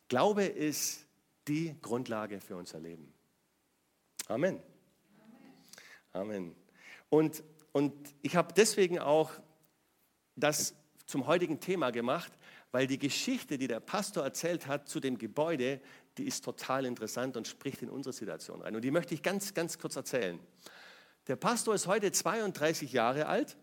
Glaube 0.09 0.43
ist 0.43 1.05
die 1.47 1.75
Grundlage 1.81 2.39
für 2.39 2.57
unser 2.57 2.79
Leben. 2.79 3.13
Amen. 4.27 4.59
Amen. 6.11 6.55
Und, 7.09 7.43
und 7.71 7.93
ich 8.23 8.35
habe 8.35 8.53
deswegen 8.53 8.99
auch 8.99 9.31
das 10.35 10.75
zum 11.05 11.27
heutigen 11.27 11.59
Thema 11.59 11.91
gemacht, 11.91 12.31
weil 12.71 12.87
die 12.87 12.97
Geschichte, 12.97 13.59
die 13.59 13.67
der 13.67 13.79
Pastor 13.79 14.23
erzählt 14.23 14.67
hat 14.67 14.89
zu 14.89 14.99
dem 14.99 15.17
Gebäude, 15.17 15.79
die 16.17 16.25
ist 16.25 16.43
total 16.43 16.85
interessant 16.85 17.37
und 17.37 17.47
spricht 17.47 17.83
in 17.83 17.89
unsere 17.89 18.13
Situation 18.13 18.61
rein. 18.61 18.75
Und 18.75 18.81
die 18.81 18.91
möchte 18.91 19.13
ich 19.13 19.21
ganz, 19.21 19.53
ganz 19.53 19.77
kurz 19.77 19.95
erzählen. 19.95 20.39
Der 21.27 21.35
Pastor 21.35 21.75
ist 21.75 21.85
heute 21.85 22.11
32 22.11 22.91
Jahre 22.93 23.27
alt 23.27 23.57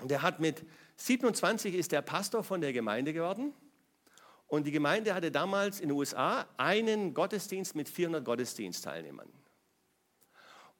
und 0.00 0.12
er 0.12 0.20
hat 0.20 0.40
mit 0.40 0.66
27 0.96 1.74
ist 1.74 1.92
der 1.92 2.02
Pastor 2.02 2.44
von 2.44 2.60
der 2.60 2.74
Gemeinde 2.74 3.14
geworden. 3.14 3.54
Und 4.48 4.66
die 4.66 4.72
Gemeinde 4.72 5.14
hatte 5.14 5.30
damals 5.30 5.78
in 5.78 5.90
den 5.90 5.96
USA 5.96 6.46
einen 6.56 7.14
Gottesdienst 7.14 7.74
mit 7.74 7.88
400 7.88 8.24
Gottesdienstteilnehmern. 8.24 9.28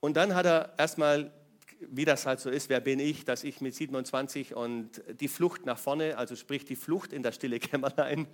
Und 0.01 0.17
dann 0.17 0.35
hat 0.35 0.47
er 0.47 0.75
erstmal, 0.79 1.33
wie 1.81 2.07
das 2.07 2.25
halt 2.25 2.41
so 2.41 2.49
ist, 2.51 2.71
wer 2.71 2.81
bin 2.81 2.99
ich, 2.99 3.27
dass 3.27 3.45
ich 3.45 3.61
mit 3.61 3.75
27 3.75 4.55
und 4.55 5.03
die 5.21 5.29
Flucht 5.29 5.67
nach 5.67 5.79
vorne, 5.79 6.17
also 6.17 6.35
sprich 6.35 6.65
die 6.65 6.77
Flucht 6.77 7.13
in 7.13 7.23
das 7.23 7.35
stille 7.35 7.59
Kämmerlein 7.61 8.27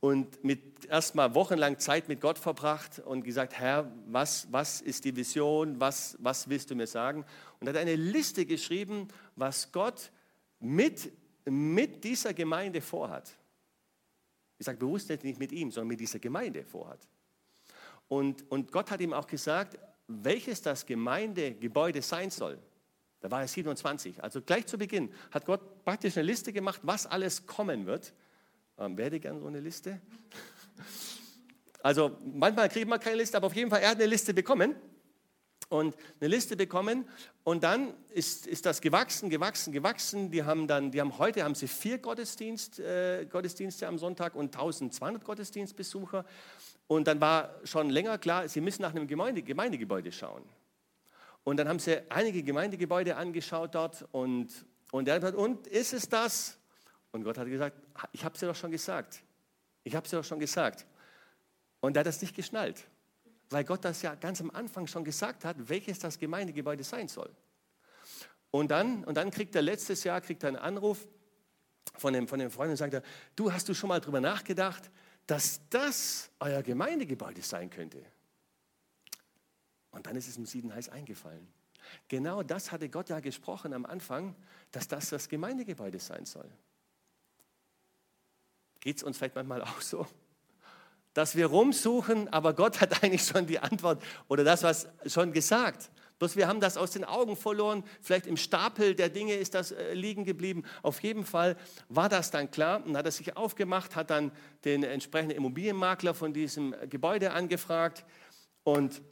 und 0.00 0.42
mit 0.42 0.86
erstmal 0.86 1.34
wochenlang 1.34 1.78
Zeit 1.78 2.08
mit 2.08 2.20
Gott 2.20 2.38
verbracht 2.38 2.98
und 2.98 3.22
gesagt, 3.22 3.54
Herr, 3.54 3.90
was, 4.06 4.48
was 4.50 4.80
ist 4.80 5.04
die 5.04 5.14
Vision, 5.14 5.78
was, 5.78 6.16
was 6.20 6.48
willst 6.48 6.70
du 6.70 6.74
mir 6.74 6.88
sagen? 6.88 7.24
Und 7.60 7.68
hat 7.68 7.76
eine 7.76 7.94
Liste 7.94 8.44
geschrieben, 8.44 9.08
was 9.36 9.70
Gott 9.70 10.10
mit, 10.58 11.12
mit 11.44 12.02
dieser 12.02 12.34
Gemeinde 12.34 12.80
vorhat. 12.80 13.30
Ich 14.58 14.66
sage 14.66 14.78
bewusst 14.78 15.08
nicht 15.08 15.38
mit 15.38 15.52
ihm, 15.52 15.70
sondern 15.70 15.88
mit 15.88 16.00
dieser 16.00 16.18
Gemeinde 16.18 16.64
vorhat. 16.64 17.00
Und, 18.08 18.50
und 18.50 18.70
Gott 18.70 18.90
hat 18.90 19.00
ihm 19.00 19.12
auch 19.12 19.26
gesagt, 19.26 19.78
welches 20.06 20.62
das 20.62 20.84
Gemeindegebäude 20.84 22.02
sein 22.02 22.30
soll. 22.30 22.58
Da 23.20 23.30
war 23.30 23.40
er 23.40 23.48
27. 23.48 24.22
Also 24.22 24.42
gleich 24.42 24.66
zu 24.66 24.76
Beginn 24.76 25.10
hat 25.30 25.46
Gott 25.46 25.84
praktisch 25.84 26.16
eine 26.16 26.26
Liste 26.26 26.52
gemacht, 26.52 26.80
was 26.82 27.06
alles 27.06 27.46
kommen 27.46 27.86
wird. 27.86 28.12
Ähm, 28.78 28.96
wer 28.96 29.06
hätte 29.06 29.20
gern 29.20 29.40
so 29.40 29.46
eine 29.46 29.60
Liste? 29.60 30.00
Also 31.82 32.16
manchmal 32.24 32.70
kriegt 32.70 32.88
man 32.88 32.98
keine 32.98 33.16
Liste, 33.16 33.36
aber 33.36 33.48
auf 33.48 33.54
jeden 33.54 33.68
Fall, 33.68 33.82
er 33.82 33.90
hat 33.90 33.98
eine 33.98 34.06
Liste 34.06 34.32
bekommen 34.32 34.74
und 35.74 35.96
eine 36.20 36.28
Liste 36.28 36.56
bekommen 36.56 37.04
und 37.42 37.64
dann 37.64 37.94
ist, 38.10 38.46
ist 38.46 38.64
das 38.64 38.80
gewachsen, 38.80 39.28
gewachsen, 39.28 39.72
gewachsen. 39.72 40.30
Die 40.30 40.44
haben 40.44 40.68
dann, 40.68 40.92
die 40.92 41.00
haben 41.00 41.18
heute 41.18 41.42
haben 41.42 41.56
sie 41.56 41.66
vier 41.66 41.98
Gottesdienst, 41.98 42.78
äh, 42.78 43.26
Gottesdienste 43.26 43.88
am 43.88 43.98
Sonntag 43.98 44.36
und 44.36 44.54
1200 44.54 45.24
Gottesdienstbesucher 45.24 46.24
und 46.86 47.08
dann 47.08 47.20
war 47.20 47.56
schon 47.64 47.90
länger 47.90 48.18
klar, 48.18 48.48
sie 48.48 48.60
müssen 48.60 48.82
nach 48.82 48.94
einem 48.94 49.06
Gemeinde, 49.06 49.42
Gemeindegebäude 49.42 50.12
schauen. 50.12 50.44
Und 51.42 51.56
dann 51.56 51.68
haben 51.68 51.78
sie 51.78 52.00
einige 52.08 52.42
Gemeindegebäude 52.42 53.16
angeschaut 53.16 53.74
dort 53.74 54.06
und, 54.12 54.48
und 54.92 55.08
er 55.08 55.14
hat 55.14 55.22
gesagt, 55.22 55.38
und 55.38 55.66
ist 55.66 55.92
es 55.92 56.08
das? 56.08 56.56
Und 57.10 57.24
Gott 57.24 57.36
hat 57.36 57.48
gesagt, 57.48 57.76
ich 58.12 58.24
habe 58.24 58.34
es 58.34 58.40
dir 58.40 58.46
doch 58.46 58.56
schon 58.56 58.70
gesagt. 58.70 59.22
Ich 59.82 59.94
habe 59.94 60.04
es 60.04 60.10
dir 60.10 60.18
doch 60.18 60.24
schon 60.24 60.38
gesagt. 60.38 60.86
Und 61.80 61.96
er 61.96 62.00
hat 62.00 62.06
das 62.06 62.22
nicht 62.22 62.34
geschnallt, 62.34 62.86
weil 63.50 63.64
Gott 63.64 63.84
das 63.84 64.02
ja 64.02 64.14
ganz 64.14 64.40
am 64.40 64.50
Anfang 64.50 64.86
schon 64.86 65.04
gesagt 65.04 65.44
hat, 65.44 65.68
welches 65.68 65.98
das 65.98 66.18
Gemeindegebäude 66.18 66.84
sein 66.84 67.08
soll. 67.08 67.30
Und 68.50 68.70
dann, 68.70 69.04
und 69.04 69.16
dann 69.16 69.30
kriegt 69.30 69.54
er 69.56 69.62
letztes 69.62 70.04
Jahr 70.04 70.20
kriegt 70.20 70.42
er 70.44 70.48
einen 70.48 70.56
Anruf 70.56 71.06
von 71.96 72.12
dem, 72.12 72.28
von 72.28 72.38
dem 72.38 72.50
Freund 72.50 72.70
und 72.70 72.76
sagt 72.76 72.94
er, 72.94 73.02
du 73.36 73.52
hast 73.52 73.68
du 73.68 73.74
schon 73.74 73.88
mal 73.88 74.00
darüber 74.00 74.20
nachgedacht, 74.20 74.90
dass 75.26 75.60
das 75.70 76.30
euer 76.40 76.62
Gemeindegebäude 76.62 77.42
sein 77.42 77.70
könnte? 77.70 78.04
Und 79.90 80.06
dann 80.06 80.16
ist 80.16 80.28
es 80.28 80.36
ihm 80.36 80.46
Siedenheiß 80.46 80.88
eingefallen. 80.88 81.46
Genau 82.08 82.42
das 82.42 82.72
hatte 82.72 82.88
Gott 82.88 83.08
ja 83.08 83.20
gesprochen 83.20 83.72
am 83.72 83.86
Anfang, 83.86 84.34
dass 84.72 84.88
das 84.88 85.10
das 85.10 85.28
Gemeindegebäude 85.28 85.98
sein 85.98 86.24
soll. 86.24 86.50
Geht 88.80 88.98
es 88.98 89.02
uns 89.02 89.16
vielleicht 89.16 89.34
manchmal 89.34 89.62
auch 89.62 89.80
so? 89.80 90.06
Dass 91.14 91.36
wir 91.36 91.46
rumsuchen, 91.46 92.28
aber 92.28 92.52
Gott 92.52 92.80
hat 92.80 93.02
eigentlich 93.02 93.24
schon 93.24 93.46
die 93.46 93.58
Antwort 93.58 94.02
oder 94.28 94.44
das, 94.44 94.62
was 94.62 94.88
schon 95.06 95.32
gesagt. 95.32 95.90
Bloß 96.18 96.36
wir 96.36 96.46
haben 96.46 96.60
das 96.60 96.76
aus 96.76 96.92
den 96.92 97.04
Augen 97.04 97.36
verloren. 97.36 97.82
Vielleicht 98.00 98.26
im 98.26 98.36
Stapel 98.36 98.94
der 98.94 99.08
Dinge 99.08 99.34
ist 99.34 99.54
das 99.54 99.72
äh, 99.72 99.94
liegen 99.94 100.24
geblieben. 100.24 100.62
Auf 100.82 101.02
jeden 101.02 101.24
Fall 101.24 101.56
war 101.88 102.08
das 102.08 102.30
dann 102.30 102.50
klar 102.50 102.84
und 102.84 102.96
hat 102.96 103.04
er 103.04 103.12
sich 103.12 103.36
aufgemacht, 103.36 103.96
hat 103.96 104.10
dann 104.10 104.30
den 104.64 104.84
entsprechenden 104.84 105.36
Immobilienmakler 105.36 106.14
von 106.14 106.32
diesem 106.32 106.74
Gebäude 106.88 107.32
angefragt 107.32 108.04
und, 108.62 109.02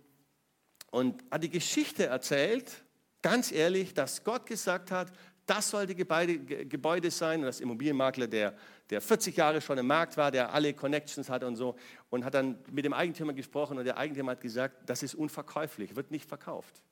und 0.91 1.25
hat 1.31 1.43
die 1.43 1.51
Geschichte 1.51 2.07
erzählt, 2.07 2.85
ganz 3.21 3.51
ehrlich, 3.51 3.95
dass 3.95 4.23
Gott 4.23 4.47
gesagt 4.47 4.91
hat, 4.91 5.13
das 5.47 5.71
soll 5.71 5.87
die 5.87 5.95
Gebäude, 5.95 6.39
Gebäude 6.67 7.11
sein. 7.11 7.41
Und 7.41 7.47
das 7.47 7.61
Immobilienmakler, 7.61 8.27
der, 8.27 8.55
der 8.91 9.01
40 9.01 9.37
Jahre 9.37 9.61
schon 9.61 9.79
im 9.79 9.87
Markt 9.87 10.17
war, 10.17 10.31
der 10.31 10.53
alle 10.53 10.73
Connections 10.75 11.29
hat 11.29 11.43
und 11.45 11.57
so, 11.57 11.77
und 12.11 12.25
hat 12.25 12.35
dann 12.35 12.59
mit 12.71 12.85
dem 12.85 12.93
Eigentümer 12.93 13.33
gesprochen 13.33 13.79
und 13.79 13.85
der 13.85 13.97
Eigentümer 13.97 14.33
hat 14.33 14.41
gesagt, 14.41 14.89
das 14.89 15.03
ist 15.03 15.15
unverkäuflich, 15.15 15.97
wird 15.97 16.11
nicht 16.11 16.29
verkauft. 16.29 16.83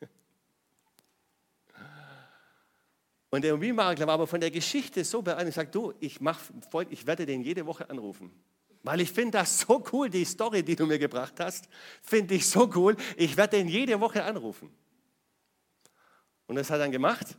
Und 3.30 3.42
der 3.42 3.50
Immobilienmakler 3.50 4.06
war 4.06 4.14
aber 4.14 4.28
von 4.28 4.40
der 4.40 4.50
Geschichte 4.52 5.02
so 5.04 5.20
beeindruckt, 5.20 5.54
sagt, 5.54 5.74
du, 5.74 5.92
ich, 5.98 6.20
mach, 6.20 6.38
ich 6.88 7.04
werde 7.04 7.26
den 7.26 7.42
jede 7.42 7.66
Woche 7.66 7.90
anrufen. 7.90 8.30
Weil 8.84 9.00
ich 9.00 9.10
finde 9.10 9.38
das 9.38 9.60
so 9.60 9.82
cool, 9.92 10.08
die 10.08 10.24
Story, 10.24 10.62
die 10.62 10.76
du 10.76 10.86
mir 10.86 10.98
gebracht 10.98 11.40
hast, 11.40 11.68
finde 12.02 12.34
ich 12.34 12.46
so 12.46 12.70
cool. 12.76 12.96
Ich 13.16 13.36
werde 13.36 13.56
den 13.56 13.66
jede 13.66 13.98
Woche 13.98 14.22
anrufen. 14.22 14.70
Und 16.46 16.56
das 16.56 16.70
hat 16.70 16.76
er 16.76 16.84
dann 16.84 16.92
gemacht. 16.92 17.36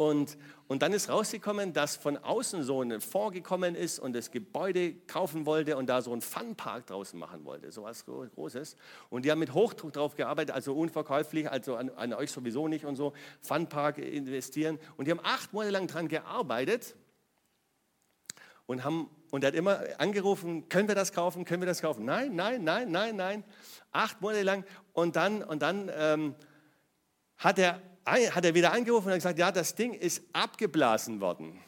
Und, 0.00 0.38
und 0.66 0.80
dann 0.80 0.94
ist 0.94 1.10
rausgekommen, 1.10 1.74
dass 1.74 1.94
von 1.94 2.16
außen 2.16 2.62
so 2.62 2.80
ein 2.80 3.02
Fonds 3.02 3.34
gekommen 3.34 3.74
ist 3.74 3.98
und 3.98 4.14
das 4.14 4.30
Gebäude 4.30 4.94
kaufen 4.94 5.44
wollte 5.44 5.76
und 5.76 5.88
da 5.88 6.00
so 6.00 6.10
einen 6.12 6.22
Funpark 6.22 6.86
draußen 6.86 7.18
machen 7.18 7.44
wollte, 7.44 7.70
so 7.70 7.82
was 7.82 8.06
Großes. 8.06 8.76
Und 9.10 9.26
die 9.26 9.30
haben 9.30 9.40
mit 9.40 9.52
Hochdruck 9.52 9.92
drauf 9.92 10.14
gearbeitet, 10.14 10.54
also 10.54 10.72
unverkäuflich, 10.74 11.50
also 11.50 11.76
an, 11.76 11.90
an 11.90 12.14
euch 12.14 12.30
sowieso 12.30 12.66
nicht 12.66 12.86
und 12.86 12.96
so, 12.96 13.12
Funpark 13.42 13.98
investieren. 13.98 14.78
Und 14.96 15.04
die 15.06 15.10
haben 15.10 15.20
acht 15.22 15.52
Monate 15.52 15.72
lang 15.72 15.86
dran 15.86 16.08
gearbeitet 16.08 16.96
und 18.64 18.84
haben 18.84 19.10
und 19.30 19.44
er 19.44 19.48
hat 19.48 19.54
immer 19.54 19.80
angerufen, 19.98 20.68
können 20.70 20.88
wir 20.88 20.94
das 20.94 21.12
kaufen, 21.12 21.44
können 21.44 21.60
wir 21.60 21.66
das 21.66 21.82
kaufen? 21.82 22.06
Nein, 22.06 22.34
nein, 22.34 22.64
nein, 22.64 22.90
nein, 22.90 23.16
nein. 23.16 23.44
Acht 23.92 24.22
Monate 24.22 24.44
lang 24.44 24.64
und 24.92 25.14
dann, 25.16 25.42
und 25.42 25.60
dann 25.60 25.90
ähm, 25.94 26.34
hat 27.40 27.58
er, 27.58 27.82
hat 28.04 28.44
er 28.44 28.54
wieder 28.54 28.72
angerufen 28.72 29.08
und 29.08 29.14
gesagt, 29.14 29.38
ja, 29.38 29.50
das 29.50 29.74
Ding 29.74 29.94
ist 29.94 30.22
abgeblasen 30.32 31.20
worden. 31.20 31.58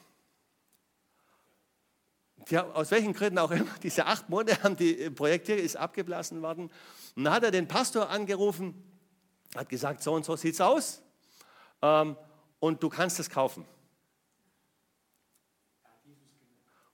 Ja, 2.48 2.70
aus 2.72 2.90
welchen 2.90 3.14
Gründen 3.14 3.38
auch 3.38 3.50
immer, 3.50 3.70
diese 3.82 4.06
acht 4.06 4.28
Monate 4.28 4.62
haben 4.62 4.76
die 4.76 5.10
Projekte 5.10 5.54
ist 5.54 5.76
abgeblasen 5.76 6.42
worden. 6.42 6.70
Und 7.16 7.24
dann 7.24 7.32
hat 7.32 7.42
er 7.42 7.50
den 7.50 7.66
Pastor 7.66 8.10
angerufen, 8.10 8.74
hat 9.56 9.68
gesagt, 9.68 10.02
so 10.02 10.12
und 10.12 10.24
so 10.24 10.36
sieht 10.36 10.54
es 10.54 10.60
aus 10.60 11.02
ähm, 11.80 12.16
und 12.60 12.82
du 12.82 12.88
kannst 12.88 13.18
es 13.18 13.28
kaufen. 13.28 13.64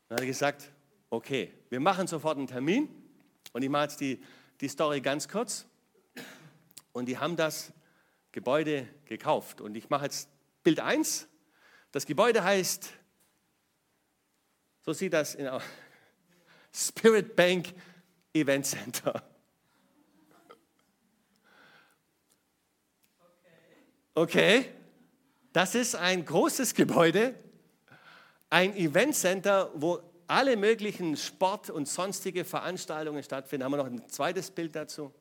dann 0.09 0.17
hat 0.17 0.21
er 0.21 0.27
gesagt, 0.27 0.71
okay, 1.11 1.53
wir 1.69 1.81
machen 1.81 2.07
sofort 2.07 2.39
einen 2.39 2.47
Termin 2.47 2.89
und 3.53 3.63
ich 3.63 3.69
mache 3.69 3.85
jetzt 3.85 4.01
die, 4.01 4.23
die 4.61 4.69
Story 4.69 5.01
ganz 5.01 5.29
kurz. 5.29 5.67
Und 6.93 7.07
die 7.07 7.19
haben 7.19 7.37
das 7.37 7.73
Gebäude 8.33 8.89
gekauft. 9.05 9.61
Und 9.61 9.77
ich 9.77 9.89
mache 9.91 10.05
jetzt 10.05 10.29
Bild 10.63 10.81
1. 10.81 11.29
Das 11.93 12.07
Gebäude 12.07 12.45
heißt, 12.45 12.93
so 14.85 14.93
sieht 14.93 15.13
das 15.13 15.35
in 15.35 15.49
Spirit 16.73 17.35
Bank 17.37 17.75
Event 18.33 18.67
Center. 18.67 19.23
Okay, 24.15 24.67
das 25.53 25.75
ist 25.75 25.95
ein 25.95 26.25
großes 26.25 26.75
Gebäude, 26.75 27.35
ein 28.51 28.75
Event 28.77 29.15
Center, 29.15 29.71
wo 29.75 30.01
alle 30.27 30.57
möglichen 30.57 31.17
Sport- 31.17 31.71
und 31.71 31.89
sonstige 31.89 32.45
Veranstaltungen 32.45 33.23
stattfinden. 33.23 33.65
Haben 33.65 33.73
wir 33.73 33.77
noch 33.79 33.87
ein 33.87 34.09
zweites 34.09 34.51
Bild 34.51 34.75
dazu? 34.77 35.13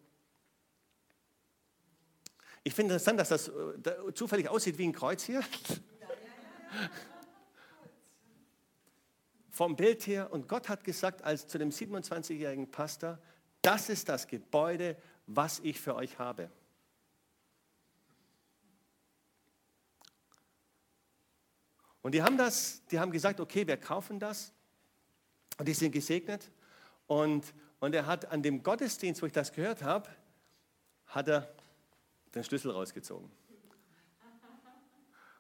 Ich 2.64 2.74
finde 2.74 2.94
interessant, 2.94 3.20
dass 3.20 3.30
das 3.30 3.48
äh, 3.48 4.14
zufällig 4.14 4.50
aussieht 4.50 4.78
wie 4.78 4.86
ein 4.86 4.94
Kreuz 4.94 5.24
hier. 5.24 5.42
Vom 9.50 9.76
Bild 9.76 10.06
her. 10.06 10.32
Und 10.32 10.48
Gott 10.48 10.70
hat 10.70 10.84
gesagt, 10.84 11.24
als 11.24 11.48
zu 11.48 11.58
dem 11.58 11.70
27-jährigen 11.70 12.70
Pastor, 12.70 13.20
das 13.62 13.90
ist 13.90 14.08
das 14.10 14.28
Gebäude, 14.28 14.98
was 15.26 15.60
ich 15.60 15.80
für 15.80 15.96
euch 15.96 16.20
habe. 16.20 16.52
Und 22.02 22.14
die 22.14 22.22
haben 22.22 22.38
das, 22.38 22.86
die 22.86 23.00
haben 23.00 23.12
gesagt, 23.12 23.40
okay, 23.40 23.68
wir 23.68 23.76
kaufen 23.76 24.20
das. 24.20 24.54
Und 25.58 25.68
die 25.68 25.74
sind 25.74 25.92
gesegnet. 25.92 26.52
Und, 27.08 27.54
und 27.80 27.94
er 27.94 28.06
hat 28.06 28.32
an 28.32 28.42
dem 28.42 28.64
Gottesdienst, 28.64 29.22
wo 29.22 29.26
ich 29.26 29.34
das 29.34 29.52
gehört 29.52 29.84
habe, 29.84 30.10
hat 31.08 31.28
er 31.28 31.57
den 32.34 32.44
Schlüssel 32.44 32.72
rausgezogen. 32.72 33.30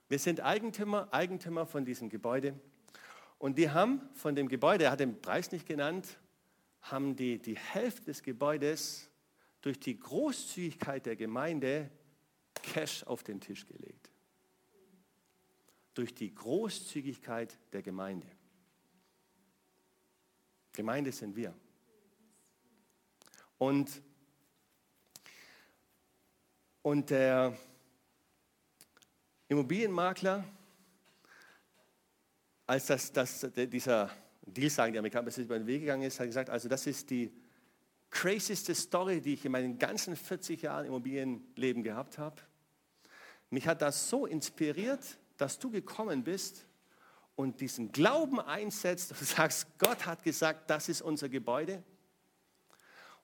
Wir 0.10 0.20
sind 0.20 0.42
Eigentümer, 0.42 1.10
Eigentümer 1.12 1.66
von 1.66 1.84
diesem 1.84 2.10
Gebäude. 2.10 2.60
Und 3.40 3.58
die 3.58 3.70
haben 3.70 4.02
von 4.14 4.36
dem 4.36 4.48
Gebäude, 4.48 4.86
er 4.86 4.92
hat 4.92 5.00
den 5.00 5.22
Preis 5.22 5.52
nicht 5.52 5.66
genannt, 5.66 6.18
haben 6.82 7.16
die, 7.16 7.40
die 7.40 7.58
Hälfte 7.58 8.06
des 8.06 8.24
Gebäudes 8.24 9.10
durch 9.62 9.80
die 9.80 10.00
Großzügigkeit 10.00 11.06
der 11.06 11.16
Gemeinde 11.16 11.92
Cash 12.54 13.04
auf 13.04 13.24
den 13.24 13.40
Tisch 13.42 13.66
gelegt. 13.66 14.10
Durch 15.94 16.14
die 16.16 16.34
Großzügigkeit 16.34 17.58
der 17.74 17.82
Gemeinde. 17.82 18.28
Gemeinde 20.74 21.12
sind 21.12 21.36
wir. 21.36 21.54
Und 23.58 24.02
und 26.88 27.10
der 27.10 27.54
Immobilienmakler, 29.50 30.46
als 32.66 32.86
das, 32.86 33.12
das, 33.12 33.46
dieser 33.54 34.10
Deal, 34.42 34.70
sagen 34.70 34.94
die 34.94 35.00
Amerikaner, 35.00 35.28
es 35.28 35.38
über 35.38 35.60
den 35.60 35.68
Weg 35.68 35.82
gegangen 35.82 36.04
ist, 36.04 36.18
hat 36.18 36.28
gesagt, 36.28 36.50
also 36.50 36.70
das 36.70 36.88
ist 36.88 37.10
die 37.10 37.30
crazyste 38.10 38.74
Story, 38.74 39.20
die 39.20 39.34
ich 39.34 39.44
in 39.44 39.52
meinen 39.52 39.78
ganzen 39.78 40.16
40 40.16 40.62
Jahren 40.62 40.86
Immobilienleben 40.86 41.84
gehabt 41.84 42.20
habe. 42.20 42.42
Mich 43.50 43.68
hat 43.68 43.82
das 43.82 44.10
so 44.10 44.26
inspiriert, 44.26 45.18
dass 45.36 45.60
du 45.60 45.70
gekommen 45.70 46.24
bist 46.24 46.66
und 47.36 47.60
diesen 47.60 47.92
Glauben 47.92 48.40
einsetzt 48.40 49.12
und 49.12 49.20
sagst, 49.28 49.78
Gott 49.78 50.06
hat 50.06 50.24
gesagt, 50.24 50.70
das 50.70 50.88
ist 50.88 51.02
unser 51.02 51.28
Gebäude. 51.28 51.84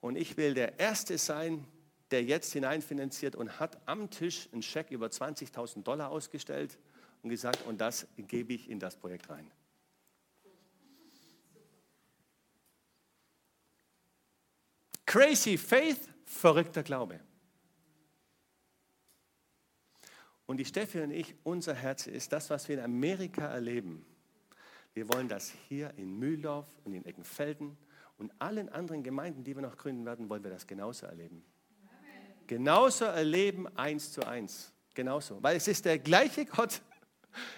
Und 0.02 0.18
ich 0.18 0.36
will 0.36 0.54
der 0.54 0.80
Erste 0.82 1.18
sein, 1.18 1.66
der 2.14 2.24
jetzt 2.24 2.54
hineinfinanziert 2.54 3.36
und 3.36 3.60
hat 3.60 3.82
am 3.88 4.12
Tisch 4.12 4.48
einen 4.54 4.62
Scheck 4.62 4.92
über 4.92 5.08
20.000 5.08 5.82
Dollar 5.82 6.12
ausgestellt 6.12 6.78
und 7.24 7.32
gesagt, 7.32 7.66
und 7.66 7.82
das 7.82 8.06
gebe 8.18 8.54
ich 8.54 8.70
in 8.70 8.80
das 8.80 8.96
Projekt 8.96 9.32
rein. 9.32 9.50
Crazy 15.08 15.58
Faith, 15.58 16.08
verrückter 16.26 16.84
Glaube. 16.84 17.20
Und 20.46 20.58
die 20.58 20.66
Steffi 20.66 21.02
und 21.02 21.10
ich, 21.10 21.34
unser 21.42 21.74
Herz 21.74 22.06
ist 22.06 22.32
das, 22.32 22.52
was 22.52 22.68
wir 22.68 22.78
in 22.78 22.84
Amerika 22.84 23.48
erleben. 23.48 24.06
Wir 24.94 25.10
wollen 25.10 25.28
das 25.28 25.50
hier 25.68 25.92
in 25.98 26.20
Mühldorf 26.20 26.68
und 26.84 26.94
in 26.94 27.06
Eckenfelden 27.06 27.76
und 28.20 28.32
allen 28.40 28.70
anderen 28.70 29.02
Gemeinden, 29.02 29.44
die 29.44 29.56
wir 29.56 29.64
noch 29.64 29.78
gründen 29.78 30.06
werden, 30.06 30.30
wollen 30.30 30.44
wir 30.44 30.52
das 30.52 30.68
genauso 30.68 31.08
erleben. 31.08 31.44
Genauso 32.48 33.06
erleben, 33.06 33.68
eins 33.78 34.12
zu 34.12 34.26
eins. 34.26 34.72
Genauso. 34.94 35.42
Weil 35.42 35.58
es 35.58 35.68
ist 35.68 35.86
der 35.86 36.00
gleiche 36.00 36.46
Gott 36.46 36.82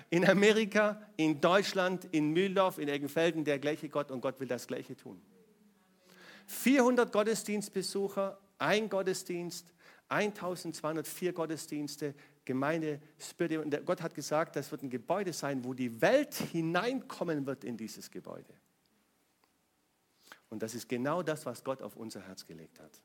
in 0.10 0.28
Amerika, 0.28 1.02
in 1.18 1.42
Deutschland, 1.42 2.08
in 2.12 2.32
Mühldorf, 2.32 2.78
in 2.78 2.88
Eckenfelden, 2.88 3.44
der 3.44 3.60
gleiche 3.60 3.90
Gott 3.90 4.12
und 4.12 4.22
Gott 4.22 4.40
will 4.40 4.48
das 4.48 4.68
Gleiche 4.68 4.96
tun. 4.96 5.22
400 6.48 7.12
Gottesdienstbesucher, 7.12 8.38
ein 8.58 8.90
Gottesdienst, 8.90 9.66
1204 10.08 11.34
Gottesdienste, 11.34 12.14
Gemeinde, 12.46 13.02
Spirit. 13.20 13.60
Und 13.60 13.86
Gott 13.86 14.02
hat 14.02 14.14
gesagt, 14.14 14.56
das 14.56 14.72
wird 14.72 14.84
ein 14.84 14.90
Gebäude 14.90 15.34
sein, 15.34 15.64
wo 15.66 15.74
die 15.74 16.02
Welt 16.02 16.36
hineinkommen 16.36 17.46
wird 17.46 17.64
in 17.64 17.76
dieses 17.76 18.12
Gebäude. 18.12 18.54
Und 20.50 20.62
das 20.62 20.76
ist 20.76 20.88
genau 20.88 21.24
das, 21.24 21.46
was 21.46 21.64
Gott 21.64 21.82
auf 21.82 21.96
unser 21.96 22.22
Herz 22.22 22.46
gelegt 22.46 22.80
hat. 22.80 23.02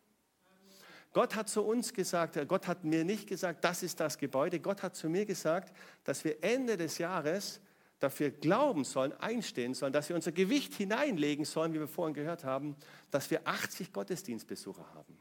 Gott 1.13 1.35
hat 1.35 1.49
zu 1.49 1.63
uns 1.63 1.93
gesagt, 1.93 2.39
Gott 2.47 2.69
hat 2.69 2.85
mir 2.85 3.05
nicht 3.05 3.27
gesagt, 3.27 3.65
das 3.65 3.83
ist 3.83 3.99
das 3.99 4.17
Gebäude. 4.17 4.61
Gott 4.61 4.83
hat 4.83 4.95
zu 4.95 5.09
mir 5.09 5.27
gesagt, 5.27 5.77
dass 6.05 6.23
wir 6.25 6.43
Ende 6.43 6.77
des 6.77 6.99
Jahres 6.99 7.61
dafür 7.99 8.31
glauben 8.31 8.85
sollen, 8.85 9.13
einstehen 9.15 9.75
sollen, 9.75 9.93
dass 9.93 10.09
wir 10.09 10.17
unser 10.17 10.33
Gewicht 10.33 10.75
hineinlegen 10.75 11.45
sollen, 11.45 11.75
wie 11.75 11.81
wir 11.81 11.89
vorhin 11.89 12.15
gehört 12.15 12.45
haben, 12.45 12.77
dass 13.11 13.31
wir 13.31 13.47
80 13.47 13.93
Gottesdienstbesucher 13.93 14.87
haben. 14.95 15.19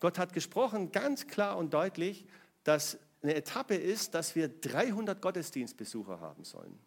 Gott 0.00 0.18
hat 0.18 0.32
gesprochen 0.32 0.92
ganz 0.92 1.26
klar 1.26 1.56
und 1.56 1.74
deutlich, 1.74 2.26
dass 2.62 2.98
eine 3.22 3.34
Etappe 3.34 3.74
ist, 3.74 4.14
dass 4.14 4.34
wir 4.34 4.48
300 4.48 5.20
Gottesdienstbesucher 5.20 6.20
haben 6.20 6.44
sollen. 6.44 6.78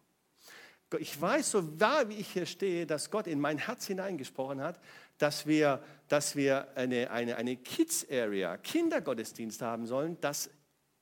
Ich 0.98 1.20
weiß, 1.20 1.50
so 1.50 1.80
wahr 1.80 2.08
wie 2.08 2.14
ich 2.14 2.32
hier 2.32 2.46
stehe, 2.46 2.86
dass 2.86 3.10
Gott 3.10 3.26
in 3.26 3.40
mein 3.40 3.58
Herz 3.58 3.86
hineingesprochen 3.86 4.62
hat, 4.62 4.80
dass 5.18 5.46
wir, 5.46 5.82
dass 6.08 6.36
wir 6.36 6.68
eine, 6.76 7.10
eine, 7.10 7.36
eine 7.36 7.56
Kids-Area, 7.56 8.56
Kindergottesdienst 8.56 9.60
haben 9.60 9.86
sollen, 9.86 10.16
das 10.20 10.50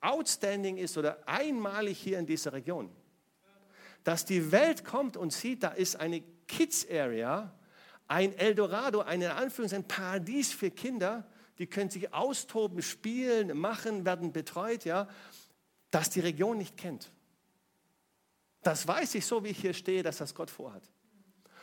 outstanding 0.00 0.76
ist 0.78 0.98
oder 0.98 1.26
einmalig 1.26 1.98
hier 1.98 2.18
in 2.18 2.26
dieser 2.26 2.52
Region. 2.52 2.90
Dass 4.04 4.24
die 4.24 4.52
Welt 4.52 4.84
kommt 4.84 5.16
und 5.16 5.32
sieht, 5.32 5.62
da 5.62 5.68
ist 5.68 5.96
eine 5.96 6.22
Kids-Area, 6.48 7.52
ein 8.08 8.36
Eldorado, 8.38 9.00
ein, 9.00 9.22
ein 9.22 9.88
Paradies 9.88 10.52
für 10.52 10.70
Kinder, 10.70 11.26
die 11.58 11.66
können 11.66 11.90
sich 11.90 12.12
austoben, 12.12 12.82
spielen, 12.82 13.56
machen, 13.58 14.04
werden 14.04 14.32
betreut, 14.32 14.84
ja, 14.84 15.08
das 15.90 16.10
die 16.10 16.20
Region 16.20 16.58
nicht 16.58 16.76
kennt. 16.76 17.10
Das 18.62 18.86
weiß 18.86 19.14
ich 19.14 19.26
so, 19.26 19.44
wie 19.44 19.48
ich 19.48 19.58
hier 19.58 19.74
stehe, 19.74 20.02
dass 20.02 20.18
das 20.18 20.34
Gott 20.34 20.50
vorhat. 20.50 20.82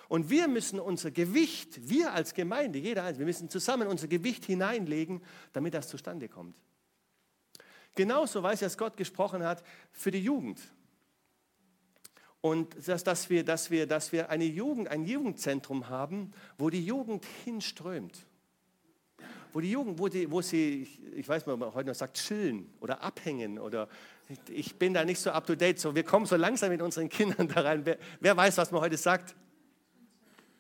Und 0.08 0.30
wir 0.30 0.48
müssen 0.48 0.80
unser 0.80 1.12
Gewicht, 1.12 1.90
wir 1.90 2.14
als 2.14 2.34
Gemeinde, 2.34 2.80
jeder 2.80 3.04
eins, 3.04 3.18
wir 3.18 3.26
müssen 3.26 3.50
zusammen 3.50 3.88
unser 3.88 4.08
Gewicht 4.08 4.46
hineinlegen, 4.46 5.22
damit 5.54 5.74
das 5.74 5.88
zustande 5.88 6.28
kommt. 6.28 6.56
Genauso 7.96 8.42
weiß 8.42 8.62
ich, 8.62 8.66
dass 8.66 8.78
Gott 8.78 8.98
gesprochen 8.98 9.44
hat 9.44 9.64
für 9.92 10.12
die 10.12 10.24
Jugend. 10.24 10.60
Und 12.42 12.88
dass, 12.88 13.04
dass, 13.04 13.30
wir, 13.30 13.46
dass, 13.46 13.72
wir, 13.72 13.88
dass 13.88 14.12
wir 14.12 14.30
eine 14.30 14.46
Jugend, 14.46 14.90
ein 14.90 15.06
Jugendzentrum 15.06 15.90
haben, 15.90 16.34
wo 16.58 16.70
die 16.70 16.86
Jugend 16.86 17.26
hinströmt 17.46 18.26
wo 19.54 19.62
die 19.62 19.72
Jugend, 19.72 20.00
wo, 20.00 20.08
die, 20.08 20.30
wo 20.30 20.42
sie, 20.42 20.88
ich 21.16 21.30
weiß 21.30 21.46
mal, 21.46 21.56
man 21.56 21.74
heute 21.74 21.90
noch 21.90 21.96
sagt, 21.96 22.18
chillen 22.18 22.74
oder 22.82 23.02
abhängen 23.02 23.60
oder 23.60 23.88
ich 24.50 24.76
bin 24.76 24.94
da 24.94 25.06
nicht 25.06 25.20
so 25.20 25.30
up 25.30 25.46
to 25.46 25.56
date. 25.56 25.80
So, 25.80 25.94
wir 25.94 26.04
kommen 26.04 26.26
so 26.26 26.36
langsam 26.36 26.70
mit 26.70 26.82
unseren 26.82 27.08
Kindern 27.08 27.48
da 27.48 27.62
rein. 27.62 27.86
Wer, 27.86 27.98
wer 28.20 28.36
weiß, 28.36 28.58
was 28.58 28.72
man 28.72 28.82
heute 28.82 28.98
sagt? 28.98 29.36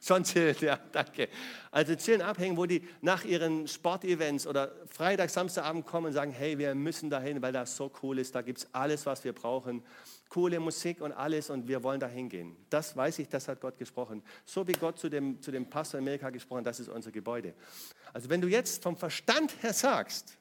Chillen, 0.03 0.55
ja, 0.61 0.77
danke. 0.91 1.29
Also 1.71 1.95
chillen, 1.95 2.21
abhängen, 2.21 2.57
wo 2.57 2.65
die 2.65 2.85
nach 3.01 3.23
ihren 3.23 3.67
Sportevents 3.67 4.45
oder 4.45 4.73
Freitag, 4.89 5.29
Samstagabend 5.29 5.85
kommen 5.85 6.07
und 6.07 6.13
sagen, 6.13 6.31
hey, 6.31 6.57
wir 6.57 6.75
müssen 6.75 7.09
dahin, 7.09 7.41
weil 7.41 7.53
das 7.53 7.77
so 7.77 7.89
cool 8.01 8.19
ist, 8.19 8.35
da 8.35 8.41
gibt 8.41 8.59
es 8.59 8.67
alles, 8.73 9.05
was 9.05 9.23
wir 9.23 9.31
brauchen. 9.31 9.81
Coole 10.27 10.59
Musik 10.59 10.99
und 10.99 11.13
alles 11.13 11.49
und 11.49 11.67
wir 11.67 11.83
wollen 11.83 12.01
dahin 12.01 12.27
gehen. 12.27 12.57
Das 12.69 12.97
weiß 12.97 13.19
ich, 13.19 13.29
das 13.29 13.47
hat 13.47 13.61
Gott 13.61 13.77
gesprochen. 13.77 14.21
So 14.45 14.67
wie 14.67 14.73
Gott 14.73 14.99
zu 14.99 15.07
dem, 15.07 15.41
zu 15.41 15.51
dem 15.51 15.69
Pastor 15.69 15.99
in 15.99 16.03
Amerika 16.03 16.29
gesprochen, 16.31 16.65
das 16.65 16.81
ist 16.81 16.89
unser 16.89 17.11
Gebäude. 17.11 17.53
Also 18.11 18.29
wenn 18.29 18.41
du 18.41 18.47
jetzt 18.49 18.83
vom 18.83 18.97
Verstand 18.97 19.53
her 19.63 19.73
sagst, 19.73 20.37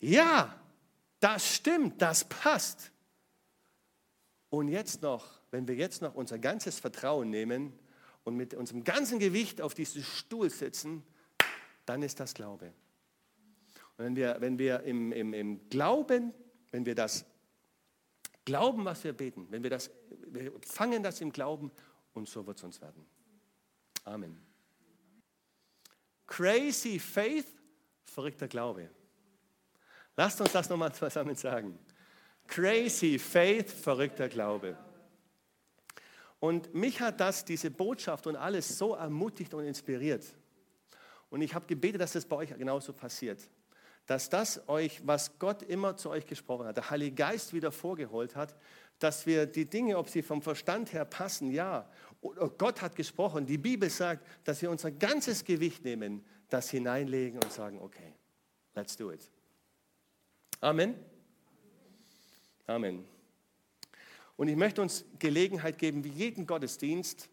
ja, 0.00 0.58
das 1.20 1.54
stimmt, 1.54 2.02
das 2.02 2.24
passt. 2.24 2.90
Und 4.50 4.68
jetzt 4.68 5.00
noch, 5.02 5.26
wenn 5.50 5.68
wir 5.68 5.76
jetzt 5.76 6.02
noch 6.02 6.14
unser 6.14 6.38
ganzes 6.38 6.80
Vertrauen 6.80 7.30
nehmen, 7.30 7.72
und 8.24 8.36
mit 8.36 8.54
unserem 8.54 8.84
ganzen 8.84 9.18
Gewicht 9.18 9.60
auf 9.60 9.74
diesen 9.74 10.02
Stuhl 10.02 10.50
sitzen, 10.50 11.02
dann 11.86 12.02
ist 12.02 12.18
das 12.20 12.34
Glaube. 12.34 12.72
Und 13.96 14.04
wenn 14.04 14.16
wir, 14.16 14.36
wenn 14.40 14.58
wir 14.58 14.80
im, 14.82 15.12
im, 15.12 15.34
im 15.34 15.68
Glauben, 15.68 16.32
wenn 16.70 16.84
wir 16.84 16.94
das 16.94 17.24
glauben, 18.44 18.84
was 18.84 19.04
wir 19.04 19.12
beten, 19.12 19.46
wenn 19.50 19.62
wir 19.62 19.70
das, 19.70 19.90
wir 20.26 20.52
fangen 20.60 21.02
das 21.02 21.20
im 21.20 21.32
Glauben 21.32 21.70
und 22.12 22.28
so 22.28 22.46
wird 22.46 22.58
es 22.58 22.64
uns 22.64 22.80
werden. 22.80 23.06
Amen. 24.04 24.38
Crazy 26.26 26.98
Faith, 26.98 27.46
verrückter 28.04 28.48
Glaube. 28.48 28.90
Lasst 30.16 30.40
uns 30.40 30.52
das 30.52 30.68
nochmal 30.68 30.92
zusammen 30.94 31.34
sagen. 31.34 31.78
Crazy 32.46 33.18
Faith, 33.18 33.70
verrückter 33.70 34.28
Glaube. 34.28 34.76
Und 36.44 36.74
mich 36.74 37.00
hat 37.00 37.20
das, 37.20 37.46
diese 37.46 37.70
Botschaft 37.70 38.26
und 38.26 38.36
alles 38.36 38.76
so 38.76 38.92
ermutigt 38.92 39.54
und 39.54 39.64
inspiriert. 39.64 40.26
Und 41.30 41.40
ich 41.40 41.54
habe 41.54 41.64
gebetet, 41.64 42.02
dass 42.02 42.12
das 42.12 42.26
bei 42.26 42.36
euch 42.36 42.54
genauso 42.58 42.92
passiert. 42.92 43.40
Dass 44.04 44.28
das 44.28 44.68
euch, 44.68 45.00
was 45.06 45.38
Gott 45.38 45.62
immer 45.62 45.96
zu 45.96 46.10
euch 46.10 46.26
gesprochen 46.26 46.66
hat, 46.66 46.76
der 46.76 46.90
Heilige 46.90 47.14
Geist 47.16 47.54
wieder 47.54 47.72
vorgeholt 47.72 48.36
hat, 48.36 48.54
dass 48.98 49.24
wir 49.24 49.46
die 49.46 49.64
Dinge, 49.64 49.96
ob 49.96 50.10
sie 50.10 50.20
vom 50.20 50.42
Verstand 50.42 50.92
her 50.92 51.06
passen, 51.06 51.50
ja, 51.50 51.88
oder 52.20 52.50
Gott 52.50 52.82
hat 52.82 52.94
gesprochen, 52.94 53.46
die 53.46 53.56
Bibel 53.56 53.88
sagt, 53.88 54.26
dass 54.44 54.60
wir 54.60 54.70
unser 54.70 54.90
ganzes 54.90 55.46
Gewicht 55.46 55.82
nehmen, 55.82 56.22
das 56.50 56.68
hineinlegen 56.68 57.42
und 57.42 57.54
sagen, 57.54 57.80
okay, 57.80 58.12
let's 58.74 58.94
do 58.98 59.10
it. 59.10 59.30
Amen. 60.60 60.94
Amen. 62.66 63.13
Und 64.36 64.48
ich 64.48 64.56
möchte 64.56 64.82
uns 64.82 65.04
Gelegenheit 65.18 65.78
geben, 65.78 66.02
wie 66.04 66.08
jeden 66.08 66.46
Gottesdienst, 66.46 67.28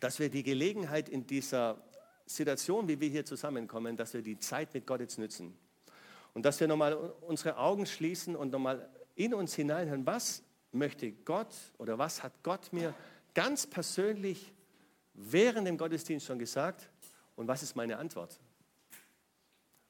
dass 0.00 0.18
wir 0.18 0.30
die 0.30 0.42
Gelegenheit 0.42 1.08
in 1.08 1.26
dieser 1.26 1.82
Situation, 2.24 2.88
wie 2.88 3.00
wir 3.00 3.08
hier 3.08 3.24
zusammenkommen, 3.24 3.96
dass 3.96 4.14
wir 4.14 4.22
die 4.22 4.38
Zeit 4.38 4.72
mit 4.72 4.86
Gott 4.86 5.00
jetzt 5.00 5.18
nützen. 5.18 5.58
Und 6.32 6.44
dass 6.44 6.60
wir 6.60 6.68
nochmal 6.68 6.94
unsere 6.94 7.56
Augen 7.56 7.86
schließen 7.86 8.36
und 8.36 8.52
nochmal 8.52 8.88
in 9.14 9.34
uns 9.34 9.54
hineinhören, 9.54 10.06
was 10.06 10.42
möchte 10.72 11.10
Gott 11.10 11.54
oder 11.78 11.98
was 11.98 12.22
hat 12.22 12.32
Gott 12.42 12.72
mir 12.72 12.94
ganz 13.34 13.66
persönlich 13.66 14.52
während 15.12 15.66
dem 15.66 15.76
Gottesdienst 15.76 16.26
schon 16.26 16.38
gesagt 16.38 16.88
und 17.36 17.48
was 17.48 17.62
ist 17.62 17.74
meine 17.76 17.98
Antwort? 17.98 18.38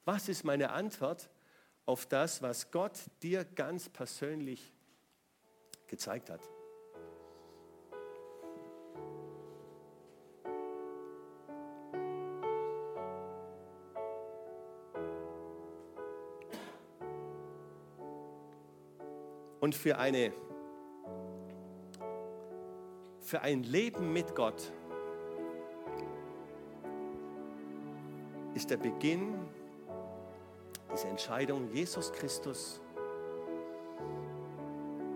Was 0.05 0.29
ist 0.29 0.45
meine 0.45 0.71
Antwort 0.71 1.29
auf 1.85 2.07
das, 2.07 2.41
was 2.43 2.71
Gott 2.71 2.99
dir 3.23 3.45
ganz 3.45 3.89
persönlich 3.89 4.73
gezeigt 5.91 6.30
hat. 6.30 6.41
Und 19.61 19.74
für, 19.74 19.99
eine, 19.99 20.32
für 23.20 23.43
ein 23.43 23.62
Leben 23.62 24.12
mit 24.12 24.34
Gott 24.34 24.72
ist 28.55 28.70
der 28.70 28.78
Beginn 28.78 29.34
dieser 30.93 31.09
Entscheidung, 31.09 31.70
Jesus 31.72 32.11
Christus 32.12 32.80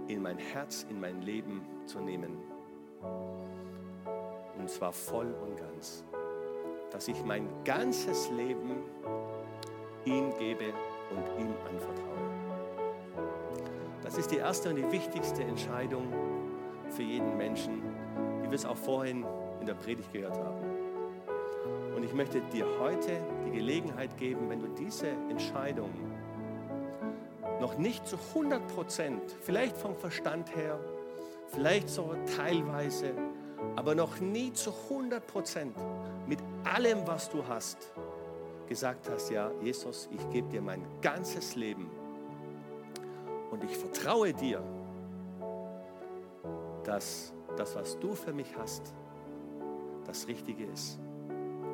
in 0.09 0.23
mein 0.23 0.39
Herz, 0.39 0.87
in 0.89 1.01
mein 1.01 1.23
Leben 1.23 1.63
zu 1.87 2.01
nehmen. 2.01 2.39
Und 4.59 4.69
zwar 4.69 4.93
voll 4.93 5.35
und 5.43 5.57
ganz. 5.57 6.05
Dass 6.91 7.09
ich 7.09 7.25
mein 7.25 7.49
ganzes 7.65 8.31
Leben 8.31 8.77
ihn 10.05 10.33
gebe 10.39 10.73
und 11.11 11.41
ihm 11.41 11.55
anvertraue. 11.69 12.15
Das 14.03 14.19
ist 14.19 14.31
die 14.31 14.37
erste 14.37 14.69
und 14.69 14.77
die 14.77 14.93
wichtigste 14.93 15.43
Entscheidung 15.43 16.13
für 16.91 17.03
jeden 17.03 17.37
Menschen, 17.37 17.83
wie 18.43 18.51
wir 18.51 18.55
es 18.55 18.67
auch 18.67 18.77
vorhin 18.77 19.25
in 19.61 19.67
der 19.67 19.75
Predigt 19.75 20.13
gehört 20.13 20.39
haben. 20.39 20.63
Und 21.97 22.05
ich 22.05 22.13
möchte 22.13 22.41
dir 22.53 22.67
heute 22.79 23.19
die 23.47 23.53
Gelegenheit 23.53 24.17
geben, 24.17 24.51
wenn 24.51 24.61
du 24.61 24.69
diese 24.69 25.09
Entscheidung 25.31 25.91
noch 27.65 27.79
nicht 27.79 28.07
zu 28.07 28.19
100 28.35 28.69
Prozent, 28.75 29.23
vielleicht 29.41 29.75
vom 29.75 29.97
Verstand 29.97 30.55
her, 30.55 30.79
vielleicht 31.49 31.89
so 31.89 32.15
teilweise, 32.37 33.15
aber 33.75 33.95
noch 33.95 34.21
nie 34.21 34.53
zu 34.53 34.71
100 34.91 35.27
Prozent 35.27 35.75
mit 36.27 36.41
allem, 36.63 37.07
was 37.07 37.31
du 37.31 37.43
hast, 37.49 37.91
gesagt 38.69 39.09
hast, 39.09 39.31
ja, 39.31 39.51
Jesus, 39.63 40.11
ich 40.13 40.29
gebe 40.29 40.47
dir 40.49 40.61
mein 40.61 40.85
ganzes 41.01 41.57
Leben. 41.57 41.91
Und 43.51 43.65
ich 43.65 43.75
vertraue 43.79 44.35
dir, 44.35 44.63
dass 46.83 47.33
das, 47.57 47.75
was 47.77 47.99
du 47.99 48.15
für 48.15 48.35
mich 48.35 48.55
hast, 48.59 48.93
das 50.05 50.29
Richtige 50.29 50.67
ist, 50.67 50.99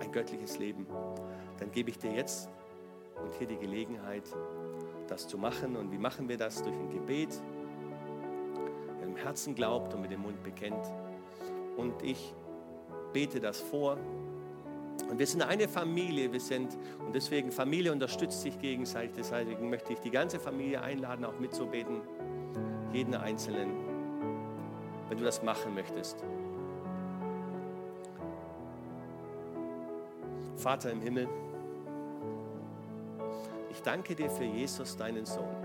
ein 0.00 0.12
göttliches 0.12 0.56
Leben, 0.56 0.86
dann 1.58 1.72
gebe 1.72 1.90
ich 1.90 1.98
dir 1.98 2.12
jetzt 2.12 2.48
und 3.20 3.34
hier 3.34 3.48
die 3.48 3.58
Gelegenheit, 3.58 4.22
das 5.10 5.26
zu 5.26 5.36
machen. 5.36 5.76
Und 5.76 5.92
wie 5.92 5.98
machen 5.98 6.28
wir 6.28 6.36
das? 6.36 6.62
Durch 6.62 6.74
ein 6.74 6.90
Gebet, 6.90 7.40
der 9.00 9.08
im 9.08 9.16
Herzen 9.16 9.54
glaubt 9.54 9.92
und 9.94 10.02
mit 10.02 10.10
dem 10.10 10.22
Mund 10.22 10.42
bekennt. 10.42 10.86
Und 11.76 12.02
ich 12.02 12.34
bete 13.12 13.40
das 13.40 13.60
vor. 13.60 13.98
Und 15.10 15.18
wir 15.18 15.26
sind 15.26 15.42
eine 15.42 15.66
Familie, 15.66 16.32
wir 16.32 16.40
sind, 16.40 16.76
und 17.04 17.14
deswegen 17.14 17.50
Familie 17.50 17.90
unterstützt 17.90 18.42
sich 18.42 18.58
gegenseitig. 18.58 19.12
Deswegen 19.16 19.68
möchte 19.68 19.92
ich 19.92 19.98
die 19.98 20.10
ganze 20.10 20.38
Familie 20.38 20.80
einladen, 20.82 21.24
auch 21.24 21.38
mitzubeten. 21.38 22.00
Jeden 22.92 23.14
Einzelnen, 23.14 23.70
wenn 25.08 25.18
du 25.18 25.24
das 25.24 25.42
machen 25.42 25.74
möchtest. 25.74 26.24
Vater 30.56 30.90
im 30.90 31.00
Himmel, 31.00 31.28
ich 33.80 33.84
danke 33.84 34.14
dir 34.14 34.28
für 34.28 34.44
Jesus, 34.44 34.94
deinen 34.94 35.24
Sohn. 35.24 35.56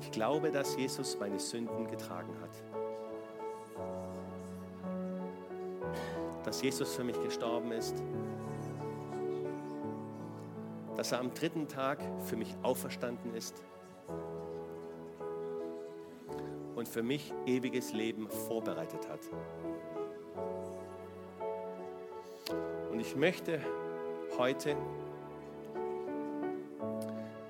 Ich 0.00 0.10
glaube, 0.10 0.50
dass 0.50 0.76
Jesus 0.76 1.16
meine 1.20 1.38
Sünden 1.38 1.86
getragen 1.86 2.34
hat. 2.42 2.50
Dass 6.44 6.60
Jesus 6.62 6.96
für 6.96 7.04
mich 7.04 7.22
gestorben 7.22 7.70
ist. 7.70 7.94
Dass 10.96 11.12
er 11.12 11.20
am 11.20 11.32
dritten 11.32 11.68
Tag 11.68 12.00
für 12.24 12.34
mich 12.34 12.56
auferstanden 12.62 13.36
ist. 13.36 13.54
Und 16.74 16.88
für 16.88 17.04
mich 17.04 17.32
ewiges 17.46 17.92
Leben 17.92 18.28
vorbereitet 18.28 19.08
hat. 19.08 19.20
Und 22.90 22.98
ich 22.98 23.14
möchte 23.14 23.60
heute 24.38 24.76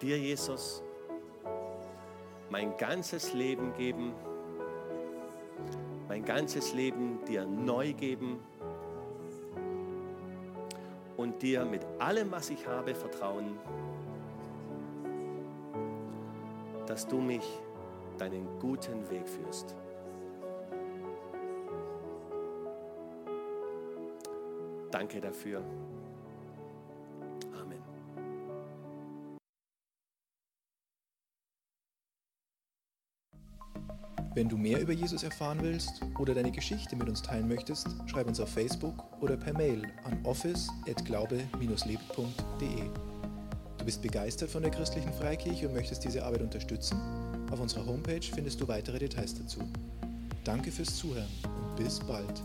dir, 0.01 0.18
Jesus, 0.18 0.82
mein 2.49 2.76
ganzes 2.78 3.34
Leben 3.34 3.74
geben, 3.74 4.14
mein 6.09 6.24
ganzes 6.24 6.72
Leben 6.72 7.22
dir 7.26 7.45
neu 7.45 7.93
geben 7.93 8.41
und 11.18 11.43
dir 11.43 11.66
mit 11.66 11.84
allem, 11.99 12.30
was 12.32 12.49
ich 12.49 12.66
habe, 12.66 12.95
vertrauen, 12.95 13.59
dass 16.86 17.07
du 17.07 17.18
mich 17.20 17.45
deinen 18.16 18.59
guten 18.61 19.09
Weg 19.11 19.28
führst. 19.28 19.76
Danke 24.91 25.20
dafür. 25.20 25.62
Wenn 34.39 34.49
du 34.49 34.57
mehr 34.57 34.80
über 34.80 34.93
Jesus 34.93 35.24
erfahren 35.24 35.59
willst 35.62 36.01
oder 36.16 36.32
deine 36.32 36.53
Geschichte 36.53 36.95
mit 36.95 37.09
uns 37.09 37.22
teilen 37.22 37.49
möchtest, 37.49 37.89
schreib 38.07 38.28
uns 38.28 38.39
auf 38.39 38.49
Facebook 38.49 39.03
oder 39.20 39.36
per 39.36 39.53
Mail 39.53 39.82
an 40.05 40.16
office@glaube-lebt.de. 40.22 42.91
Du 43.78 43.84
bist 43.84 44.01
begeistert 44.01 44.49
von 44.49 44.62
der 44.62 44.70
christlichen 44.70 45.12
Freikirche 45.12 45.66
und 45.66 45.74
möchtest 45.74 46.05
diese 46.05 46.24
Arbeit 46.24 46.43
unterstützen? 46.43 47.01
Auf 47.51 47.59
unserer 47.59 47.84
Homepage 47.84 48.22
findest 48.22 48.61
du 48.61 48.68
weitere 48.68 49.01
Details 49.01 49.34
dazu. 49.34 49.59
Danke 50.45 50.70
fürs 50.70 50.97
Zuhören 50.97 51.26
und 51.45 51.74
bis 51.74 51.99
bald. 51.99 52.41